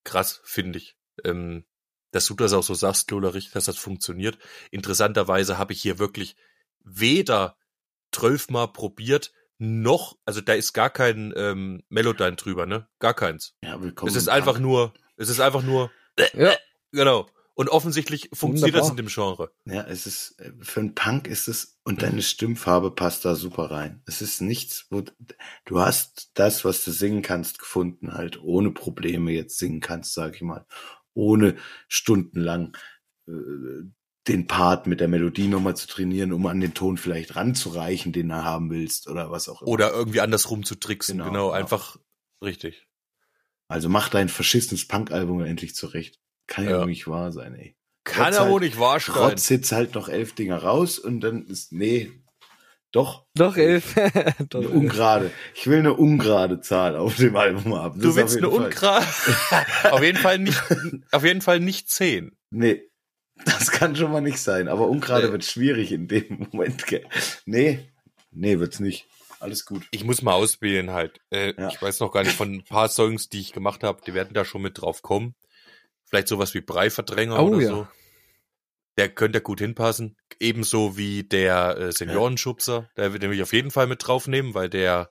krass, 0.04 0.42
finde 0.46 0.80
ich. 0.80 0.96
Ähm, 1.24 1.66
dass 2.12 2.28
du 2.28 2.36
das 2.36 2.54
auch 2.54 2.64
so 2.64 2.74
sagst, 2.76 3.10
Lolerich, 3.12 3.52
dass 3.52 3.66
das 3.66 3.78
funktioniert. 3.78 4.38
Interessanterweise 4.72 5.58
habe 5.58 5.74
ich 5.74 5.82
hier 5.82 6.00
wirklich 6.00 6.36
weder 6.84 7.58
zwölfmal 8.12 8.72
probiert, 8.72 9.34
noch, 9.64 10.18
also 10.26 10.42
da 10.42 10.54
ist 10.54 10.74
gar 10.74 10.90
kein 10.90 11.34
ähm, 11.38 11.84
Melodyne 11.90 12.36
drüber, 12.36 12.66
ne? 12.66 12.88
Gar 13.00 13.14
keins. 13.14 13.56
Ja, 13.64 13.82
willkommen. 13.82 14.10
es 14.10 14.16
ist 14.18 14.28
einfach 14.28 14.60
nur, 14.60 14.94
es 15.16 15.30
ist 15.30 15.40
einfach 15.40 15.64
nur, 15.64 15.90
Ja. 16.34 16.54
genau. 16.92 17.28
Und 17.56 17.70
offensichtlich 17.70 18.30
funktioniert 18.34 18.76
das 18.76 18.90
Wunderbar. 18.90 19.00
in 19.00 19.06
dem 19.06 19.14
Genre. 19.14 19.52
Ja, 19.66 19.84
es 19.84 20.08
ist, 20.08 20.40
äh, 20.40 20.52
für 20.62 20.80
einen 20.80 20.96
Punk 20.96 21.28
ist 21.28 21.48
es, 21.48 21.80
und 21.84 22.02
deine 22.02 22.24
Stimmfarbe 22.24 22.92
passt 22.92 23.26
da 23.26 23.36
super 23.36 23.70
rein. 23.70 24.02
Es 24.08 24.22
ist 24.24 24.42
nichts, 24.42 24.88
wo, 24.90 25.04
du 25.66 25.80
hast 25.80 26.32
das, 26.34 26.66
was 26.66 26.84
du 26.84 26.92
singen 26.92 27.22
kannst, 27.22 27.60
gefunden, 27.60 28.14
halt, 28.16 28.42
ohne 28.42 28.72
Probleme 28.72 29.32
jetzt 29.32 29.60
singen 29.60 29.82
kannst, 29.82 30.14
sag 30.16 30.36
ich 30.36 30.42
mal. 30.42 30.66
Ohne 31.14 31.56
stundenlang, 31.88 32.76
äh, 33.28 33.32
den 34.28 34.48
Part 34.48 34.88
mit 34.88 35.00
der 35.02 35.08
Melodie 35.10 35.48
nochmal 35.48 35.76
zu 35.76 35.88
trainieren, 35.88 36.32
um 36.32 36.46
an 36.48 36.60
den 36.62 36.74
Ton 36.74 36.98
vielleicht 36.98 37.36
ranzureichen, 37.36 38.14
den 38.14 38.30
du 38.30 38.36
haben 38.44 38.70
willst, 38.70 39.10
oder 39.10 39.32
was 39.32 39.50
auch 39.50 39.62
immer. 39.62 39.70
Oder 39.72 39.92
irgendwie 39.92 40.22
andersrum 40.22 40.64
zu 40.64 40.76
tricksen, 40.76 41.18
Genau, 41.18 41.30
genau, 41.30 41.48
genau. 41.48 41.52
einfach 41.60 41.98
richtig. 42.42 42.88
Also 43.68 43.90
mach 43.90 44.10
dein 44.10 44.30
verschissenes 44.30 44.88
Punk-Album 44.88 45.44
endlich 45.44 45.76
zurecht. 45.76 46.20
Kann 46.48 46.66
ja, 46.66 46.80
Ja. 46.80 46.86
nicht 46.86 47.08
wahr 47.08 47.32
sein, 47.32 47.56
ey. 47.56 47.76
Kann 48.06 48.28
Rotz 48.28 48.36
er 48.38 48.46
wohl 48.46 48.52
halt- 48.54 48.62
nicht 48.64 48.80
wahr 48.80 49.00
sein. 49.00 49.16
Rotz 49.16 49.50
jetzt 49.50 49.72
halt 49.72 49.96
noch 49.96 50.10
elf 50.10 50.34
Dinger 50.34 50.58
raus 50.58 51.00
und 51.00 51.22
dann 51.22 51.46
ist, 51.46 51.72
nee, 51.72 52.12
doch, 52.92 53.26
Doch, 53.36 53.58
elf. 53.58 53.96
Doch, 54.50 54.60
Eine 54.60 54.70
ungerade. 54.70 55.32
Ich 55.56 55.68
will 55.68 55.80
eine 55.80 55.94
ungerade 55.96 56.62
Zahl 56.62 56.96
auf 56.96 57.16
dem 57.16 57.36
Album 57.36 57.76
haben. 57.76 58.00
Das 58.00 58.10
Du 58.12 58.16
willst 58.16 58.38
auf 58.38 58.44
eine 58.44 58.50
Ungrad. 58.66 59.08
auf 59.92 60.04
jeden 60.04 60.20
Fall 60.20 60.40
nicht, 60.40 60.62
auf 61.12 61.24
jeden 61.26 61.42
Fall 61.42 61.60
nicht 61.60 61.90
zehn. 61.90 62.38
Nee, 62.52 62.84
das 63.46 63.72
kann 63.72 63.96
schon 63.96 64.12
mal 64.12 64.22
nicht 64.22 64.40
sein. 64.40 64.68
Aber 64.68 64.88
ungerade 64.88 65.28
Nee. 65.28 65.32
wird 65.34 65.46
schwierig 65.46 65.92
in 65.92 66.08
dem 66.08 66.48
Moment. 66.52 66.86
gell. 66.88 67.06
Nee, 67.46 67.90
nee, 68.32 68.60
wird's 68.60 68.80
nicht. 68.80 69.06
Alles 69.40 69.66
gut. 69.66 69.84
Ich 69.92 70.04
muss 70.06 70.22
mal 70.22 70.34
auswählen 70.34 70.92
halt. 70.92 71.20
Äh, 71.30 71.54
Ja. 71.60 71.68
Ich 71.70 71.82
weiß 71.82 72.00
noch 72.00 72.12
gar 72.12 72.24
nicht 72.24 72.36
von 72.36 72.54
ein 72.54 72.64
paar 72.64 72.88
Songs, 72.90 73.28
die 73.30 73.42
ich 73.42 73.52
gemacht 73.54 73.84
habe, 73.84 74.02
die 74.06 74.14
werden 74.14 74.34
da 74.34 74.46
schon 74.46 74.62
mit 74.62 74.80
drauf 74.80 75.02
kommen. 75.02 75.36
Vielleicht 76.06 76.28
sowas 76.30 76.54
wie 76.54 76.62
Breiverdränger 76.62 77.40
Oh 77.42 77.48
oder 77.50 77.62
ja. 77.62 77.68
so. 77.70 77.88
Der 78.98 79.10
könnte 79.10 79.42
gut 79.42 79.60
hinpassen. 79.60 80.16
Ebenso 80.40 80.96
wie 80.98 81.24
der 81.24 81.78
äh, 81.78 81.92
Seniorenschubser. 81.92 82.90
Der 82.96 83.12
wird 83.12 83.22
nämlich 83.24 83.42
auf 83.42 83.52
jeden 83.52 83.72
Fall 83.72 83.88
mit 83.88 84.06
draufnehmen, 84.08 84.54
weil 84.54 84.70
der, 84.70 85.10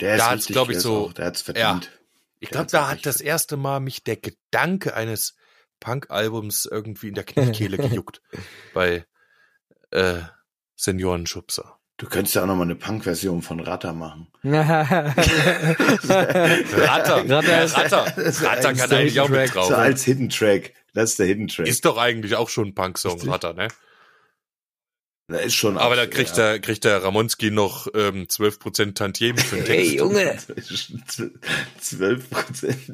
Der 0.00 0.16
Da 0.16 0.24
ist 0.24 0.30
hat's, 0.30 0.34
richtig, 0.40 0.54
glaub 0.54 0.70
ich, 0.70 0.78
so- 0.80 1.06
Auch, 1.06 1.12
der 1.12 1.26
hat's 1.26 1.42
verdient. 1.42 1.90
ich 2.40 2.48
Der 2.50 2.56
glaube, 2.56 2.70
da 2.72 2.88
hat 2.90 3.06
das 3.06 3.20
erste 3.20 3.56
Mal 3.56 3.80
mich 3.80 4.02
der 4.04 4.16
Gedanke 4.16 4.94
eines 4.94 5.36
Punk-Albums 5.80 6.66
irgendwie 6.70 7.08
in 7.08 7.14
der 7.14 7.24
Kniekehle 7.24 7.76
gejuckt. 7.88 8.20
bei 8.74 9.04
äh, 9.90 10.20
Seniorenschubser. 10.76 11.78
Du 11.98 12.06
könntest 12.06 12.34
ja 12.34 12.42
auch 12.42 12.46
noch 12.46 12.56
mal 12.56 12.64
eine 12.64 12.74
Punk-Version 12.74 13.40
von 13.40 13.58
Ratter 13.60 13.94
machen. 13.94 14.28
Ratter, 14.44 15.16
Ratter 17.28 17.64
ist- 17.64 17.76
Ratter, 17.76 18.04
Ratter 18.16 18.74
kann 18.74 18.92
eigentlich 18.92 19.20
auch 19.20 19.28
mit 19.28 19.54
drauf. 19.54 19.68
So 19.68 19.74
als 19.74 20.04
Hidden 20.04 20.28
Track. 20.28 20.74
Das 20.94 21.10
ist 21.10 21.18
der 21.18 21.26
Hidden 21.26 21.48
Track. 21.48 21.66
Ist 21.66 21.84
doch 21.84 21.96
eigentlich 21.98 22.36
auch 22.36 22.48
schon 22.48 22.68
ein 22.68 22.74
Punk-Song. 22.74 23.20
Ratter, 23.28 23.52
ne? 23.54 23.68
Da 25.28 25.38
ist 25.38 25.54
schon. 25.54 25.76
Aber 25.76 25.96
da 25.96 26.06
kriegt 26.06 26.36
ja. 26.36 26.52
der, 26.52 26.60
kriegt 26.60 26.84
der 26.84 27.02
Ramonski 27.02 27.50
noch 27.50 27.88
ähm, 27.94 28.26
12% 28.26 28.94
Tantiemen 28.94 29.38
für 29.38 29.56
den 29.56 29.64
Text. 29.64 29.90
Hey, 29.90 29.96
Junge. 29.96 30.38
12 31.80 32.30
Prozent. 32.30 32.92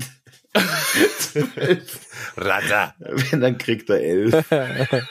Rada. 2.36 2.94
Wenn, 2.98 3.40
dann 3.42 3.58
kriegt 3.58 3.90
er 3.90 4.00
11. 4.00 4.44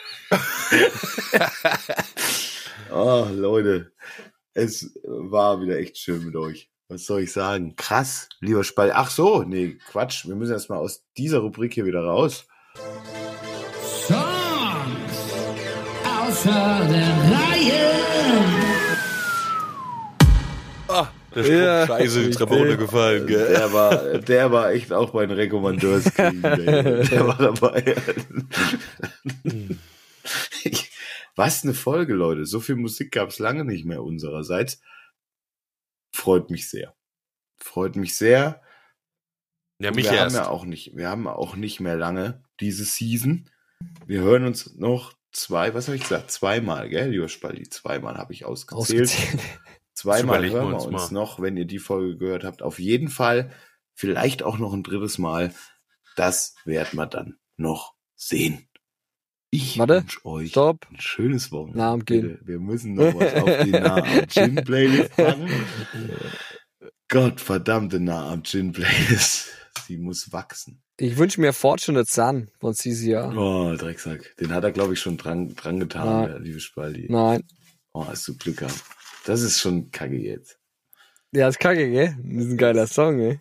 oh, 2.90 3.28
Leute. 3.32 3.92
Es 4.54 4.92
war 5.04 5.60
wieder 5.60 5.78
echt 5.78 5.98
schön 5.98 6.24
mit 6.24 6.36
euch. 6.36 6.70
Was 6.88 7.06
soll 7.06 7.22
ich 7.22 7.32
sagen? 7.32 7.74
Krass, 7.76 8.28
lieber 8.40 8.64
Spalt. 8.64 8.92
Ach 8.94 9.10
so, 9.10 9.44
nee, 9.44 9.78
Quatsch. 9.86 10.26
Wir 10.26 10.34
müssen 10.34 10.52
erstmal 10.52 10.78
aus 10.78 11.04
dieser 11.16 11.38
Rubrik 11.38 11.72
hier 11.72 11.86
wieder 11.86 12.04
raus. 12.04 12.46
Ah, 16.44 16.88
der 21.34 21.44
Spruch 21.44 21.54
Ja, 21.54 21.86
scheiße, 21.86 22.24
die 22.24 22.30
Treppe 22.30 22.56
runtergefallen, 22.56 23.26
gell? 23.26 23.48
Der 23.48 23.72
war, 23.72 24.18
der 24.18 24.52
war 24.52 24.72
echt 24.72 24.92
auch 24.92 25.10
bei 25.10 25.26
den 25.26 25.36
Rekommandeurs. 25.36 26.04
Der 26.14 27.26
war 27.26 27.38
dabei. 27.38 27.94
Was 31.36 31.64
eine 31.64 31.74
Folge, 31.74 32.14
Leute. 32.14 32.44
So 32.44 32.60
viel 32.60 32.76
Musik 32.76 33.12
gab 33.12 33.30
es 33.30 33.38
lange 33.38 33.64
nicht 33.64 33.84
mehr 33.84 34.02
unsererseits. 34.02 34.80
Freut 36.14 36.50
mich 36.50 36.68
sehr. 36.68 36.94
Freut 37.58 37.96
mich 37.96 38.16
sehr. 38.16 38.60
Ja, 39.78 39.90
mich 39.90 40.04
wir 40.04 40.12
erst. 40.12 40.36
haben 40.36 40.44
ja 40.44 40.50
auch 40.50 40.64
nicht, 40.64 40.96
wir 40.96 41.08
haben 41.08 41.26
auch 41.26 41.56
nicht 41.56 41.80
mehr 41.80 41.96
lange 41.96 42.42
diese 42.60 42.84
Season. 42.84 43.48
Wir 44.06 44.20
hören 44.20 44.44
uns 44.44 44.74
noch 44.76 45.14
zwei, 45.32 45.74
was 45.74 45.86
habe 45.88 45.96
ich 45.96 46.02
gesagt? 46.02 46.30
Zweimal, 46.30 46.88
gell, 46.88 47.10
lieber 47.10 47.28
Spaldi? 47.28 47.68
Zweimal 47.68 48.16
habe 48.16 48.32
ich 48.32 48.44
ausgezählt. 48.44 49.02
Ausgezählt. 49.08 49.40
Zweimal 49.94 50.48
hören 50.48 50.70
wir 50.70 50.74
uns 50.76 50.86
uns 50.86 51.10
mal. 51.10 51.12
noch, 51.20 51.40
wenn 51.40 51.56
ihr 51.56 51.66
die 51.66 51.78
Folge 51.78 52.16
gehört 52.16 52.44
habt. 52.44 52.62
Auf 52.62 52.78
jeden 52.78 53.08
Fall, 53.08 53.50
vielleicht 53.94 54.42
auch 54.42 54.58
noch 54.58 54.72
ein 54.72 54.82
drittes 54.82 55.18
Mal. 55.18 55.54
Das 56.16 56.54
werden 56.64 56.98
wir 56.98 57.06
dann 57.06 57.38
noch 57.56 57.94
sehen. 58.14 58.66
Ich 59.50 59.78
Warte, 59.78 59.96
wünsche 60.02 60.24
euch 60.24 60.50
Stopp. 60.50 60.86
ein 60.90 60.98
schönes 61.00 61.52
Wochenende. 61.52 61.78
Nah 61.78 61.92
am 61.92 62.04
Gin. 62.06 62.22
Bitte, 62.22 62.40
Wir 62.46 62.58
müssen 62.58 62.94
noch 62.94 63.14
was 63.14 63.34
auf 63.34 63.64
die 63.64 63.70
Nah 63.70 63.96
am 64.02 64.28
Gin 64.28 64.54
Playlist 64.56 65.10
packen. 65.16 65.50
Gott 67.08 67.40
verdammte 67.40 68.00
Nah 68.00 68.32
am 68.32 68.42
Gin 68.44 68.72
Playlist. 68.72 69.48
Sie 69.86 69.98
muss 69.98 70.32
wachsen. 70.32 70.81
Ich 70.98 71.16
wünsche 71.16 71.40
mir 71.40 71.52
Fortunate 71.52 72.10
Son 72.10 72.50
von 72.60 72.74
CCR. 72.74 73.34
Oh, 73.36 73.74
Drecksack. 73.76 74.36
Den 74.36 74.52
hat 74.52 74.64
er, 74.64 74.72
glaube 74.72 74.92
ich, 74.92 75.00
schon 75.00 75.16
dran, 75.16 75.54
dran 75.54 75.80
getan, 75.80 76.28
der 76.28 76.38
liebe 76.38 76.60
Spaldi. 76.60 77.06
Nein. 77.08 77.42
Oh, 77.92 78.06
hast 78.06 78.28
du 78.28 78.36
Glück 78.36 78.58
gehabt. 78.58 78.82
Das 79.24 79.40
ist 79.42 79.60
schon 79.60 79.90
kacke 79.90 80.16
jetzt. 80.16 80.58
Ja, 81.32 81.48
ist 81.48 81.60
kacke, 81.60 81.90
gell? 81.90 82.16
Das 82.22 82.44
ist 82.44 82.50
ein 82.50 82.58
geiler 82.58 82.86
Song, 82.86 83.20
ey. 83.20 83.40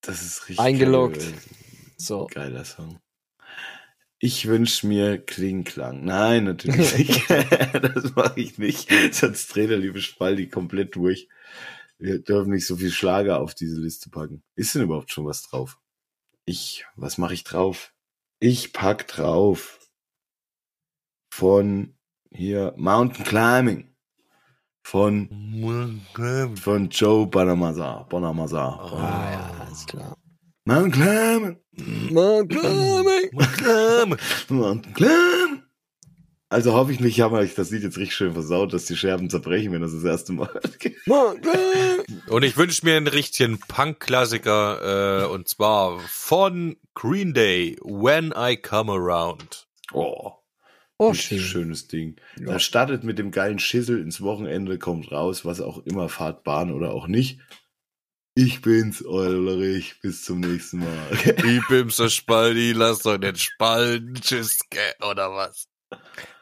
Das 0.00 0.22
ist 0.22 0.48
richtig 0.48 0.60
Eingeloggt. 0.60 1.20
kacke. 1.20 1.34
So. 1.98 2.26
Geiler 2.32 2.64
Song. 2.64 2.98
Ich 4.20 4.46
wünsche 4.48 4.86
mir 4.86 5.18
Klingklang. 5.18 6.04
Nein, 6.04 6.44
natürlich 6.44 6.96
nicht. 6.96 7.30
das 7.30 8.14
mache 8.16 8.40
ich 8.40 8.58
nicht. 8.58 8.90
Sonst 9.12 9.54
dreht 9.54 9.70
der 9.70 9.78
liebe 9.78 10.00
Spaldi 10.00 10.48
komplett 10.48 10.96
durch. 10.96 11.28
Wir 11.98 12.20
dürfen 12.20 12.52
nicht 12.52 12.66
so 12.66 12.76
viel 12.76 12.90
Schlager 12.90 13.40
auf 13.40 13.54
diese 13.54 13.80
Liste 13.80 14.08
packen. 14.10 14.42
Ist 14.54 14.74
denn 14.74 14.82
überhaupt 14.82 15.10
schon 15.10 15.26
was 15.26 15.42
drauf? 15.42 15.78
Ich, 16.44 16.84
was 16.96 17.18
mache 17.18 17.34
ich 17.34 17.44
drauf? 17.44 17.92
Ich 18.40 18.72
pack 18.72 19.08
drauf 19.08 19.80
von 21.30 21.96
hier 22.30 22.72
Mountain 22.76 23.24
Climbing 23.24 23.94
von 24.82 25.28
von 26.56 26.88
Joe 26.88 27.26
Bonamassa. 27.26 28.06
Bonamassa. 28.08 28.78
Ah, 28.78 29.32
ja, 29.32 29.72
ist 29.72 29.88
klar. 29.88 30.16
Mountain 30.64 30.92
Climbing. 30.92 31.56
Man, 32.12 32.48
Climbing. 32.48 33.30
Mountain 34.48 34.94
Climbing. 34.94 35.38
Also 36.50 36.72
hoffe 36.72 36.92
ich 36.92 37.00
nicht, 37.00 37.20
haben 37.20 37.34
wir 37.34 37.40
euch 37.40 37.54
das 37.54 37.70
Lied 37.70 37.82
jetzt 37.82 37.98
richtig 37.98 38.16
schön 38.16 38.32
versaut, 38.32 38.72
dass 38.72 38.86
die 38.86 38.96
Scherben 38.96 39.28
zerbrechen, 39.28 39.70
wenn 39.72 39.82
das 39.82 39.92
das 39.92 40.04
erste 40.04 40.32
Mal 40.32 40.46
Climbing. 40.78 42.04
Und 42.28 42.42
ich 42.42 42.56
wünsche 42.56 42.86
mir 42.86 42.96
einen 42.96 43.06
richtigen 43.06 43.58
Punk-Klassiker, 43.58 45.24
äh, 45.24 45.26
und 45.26 45.46
zwar 45.46 45.98
von 46.00 46.76
Green 46.94 47.34
Day, 47.34 47.76
When 47.82 48.32
I 48.34 48.56
Come 48.56 48.92
Around. 48.92 49.66
Oh, 49.92 50.32
Oh, 51.00 51.10
richtig 51.10 51.42
schön. 51.42 51.48
schönes 51.62 51.86
Ding. 51.86 52.16
Ja. 52.40 52.46
Da 52.46 52.58
startet 52.58 53.04
mit 53.04 53.18
dem 53.20 53.30
geilen 53.30 53.60
Schissel 53.60 54.00
ins 54.00 54.20
Wochenende, 54.20 54.78
kommt 54.78 55.12
raus, 55.12 55.44
was 55.44 55.60
auch 55.60 55.78
immer, 55.84 56.08
fahrt 56.08 56.42
Bahn 56.42 56.72
oder 56.72 56.90
auch 56.92 57.06
nicht. 57.06 57.38
Ich 58.34 58.62
bin's, 58.62 59.04
euer 59.04 59.30
Ulrich. 59.30 60.00
Bis 60.00 60.24
zum 60.24 60.40
nächsten 60.40 60.78
Mal. 60.78 61.08
Ich 61.44 61.60
bin's, 61.68 61.96
der 61.96 62.08
Spaldi, 62.08 62.72
lasst 62.72 63.06
euch 63.06 63.20
nicht 63.20 63.38
spalten. 63.40 64.14
Tschüss, 64.14 64.58
gell, 64.70 64.94
oder 65.08 65.30
was? 65.34 65.68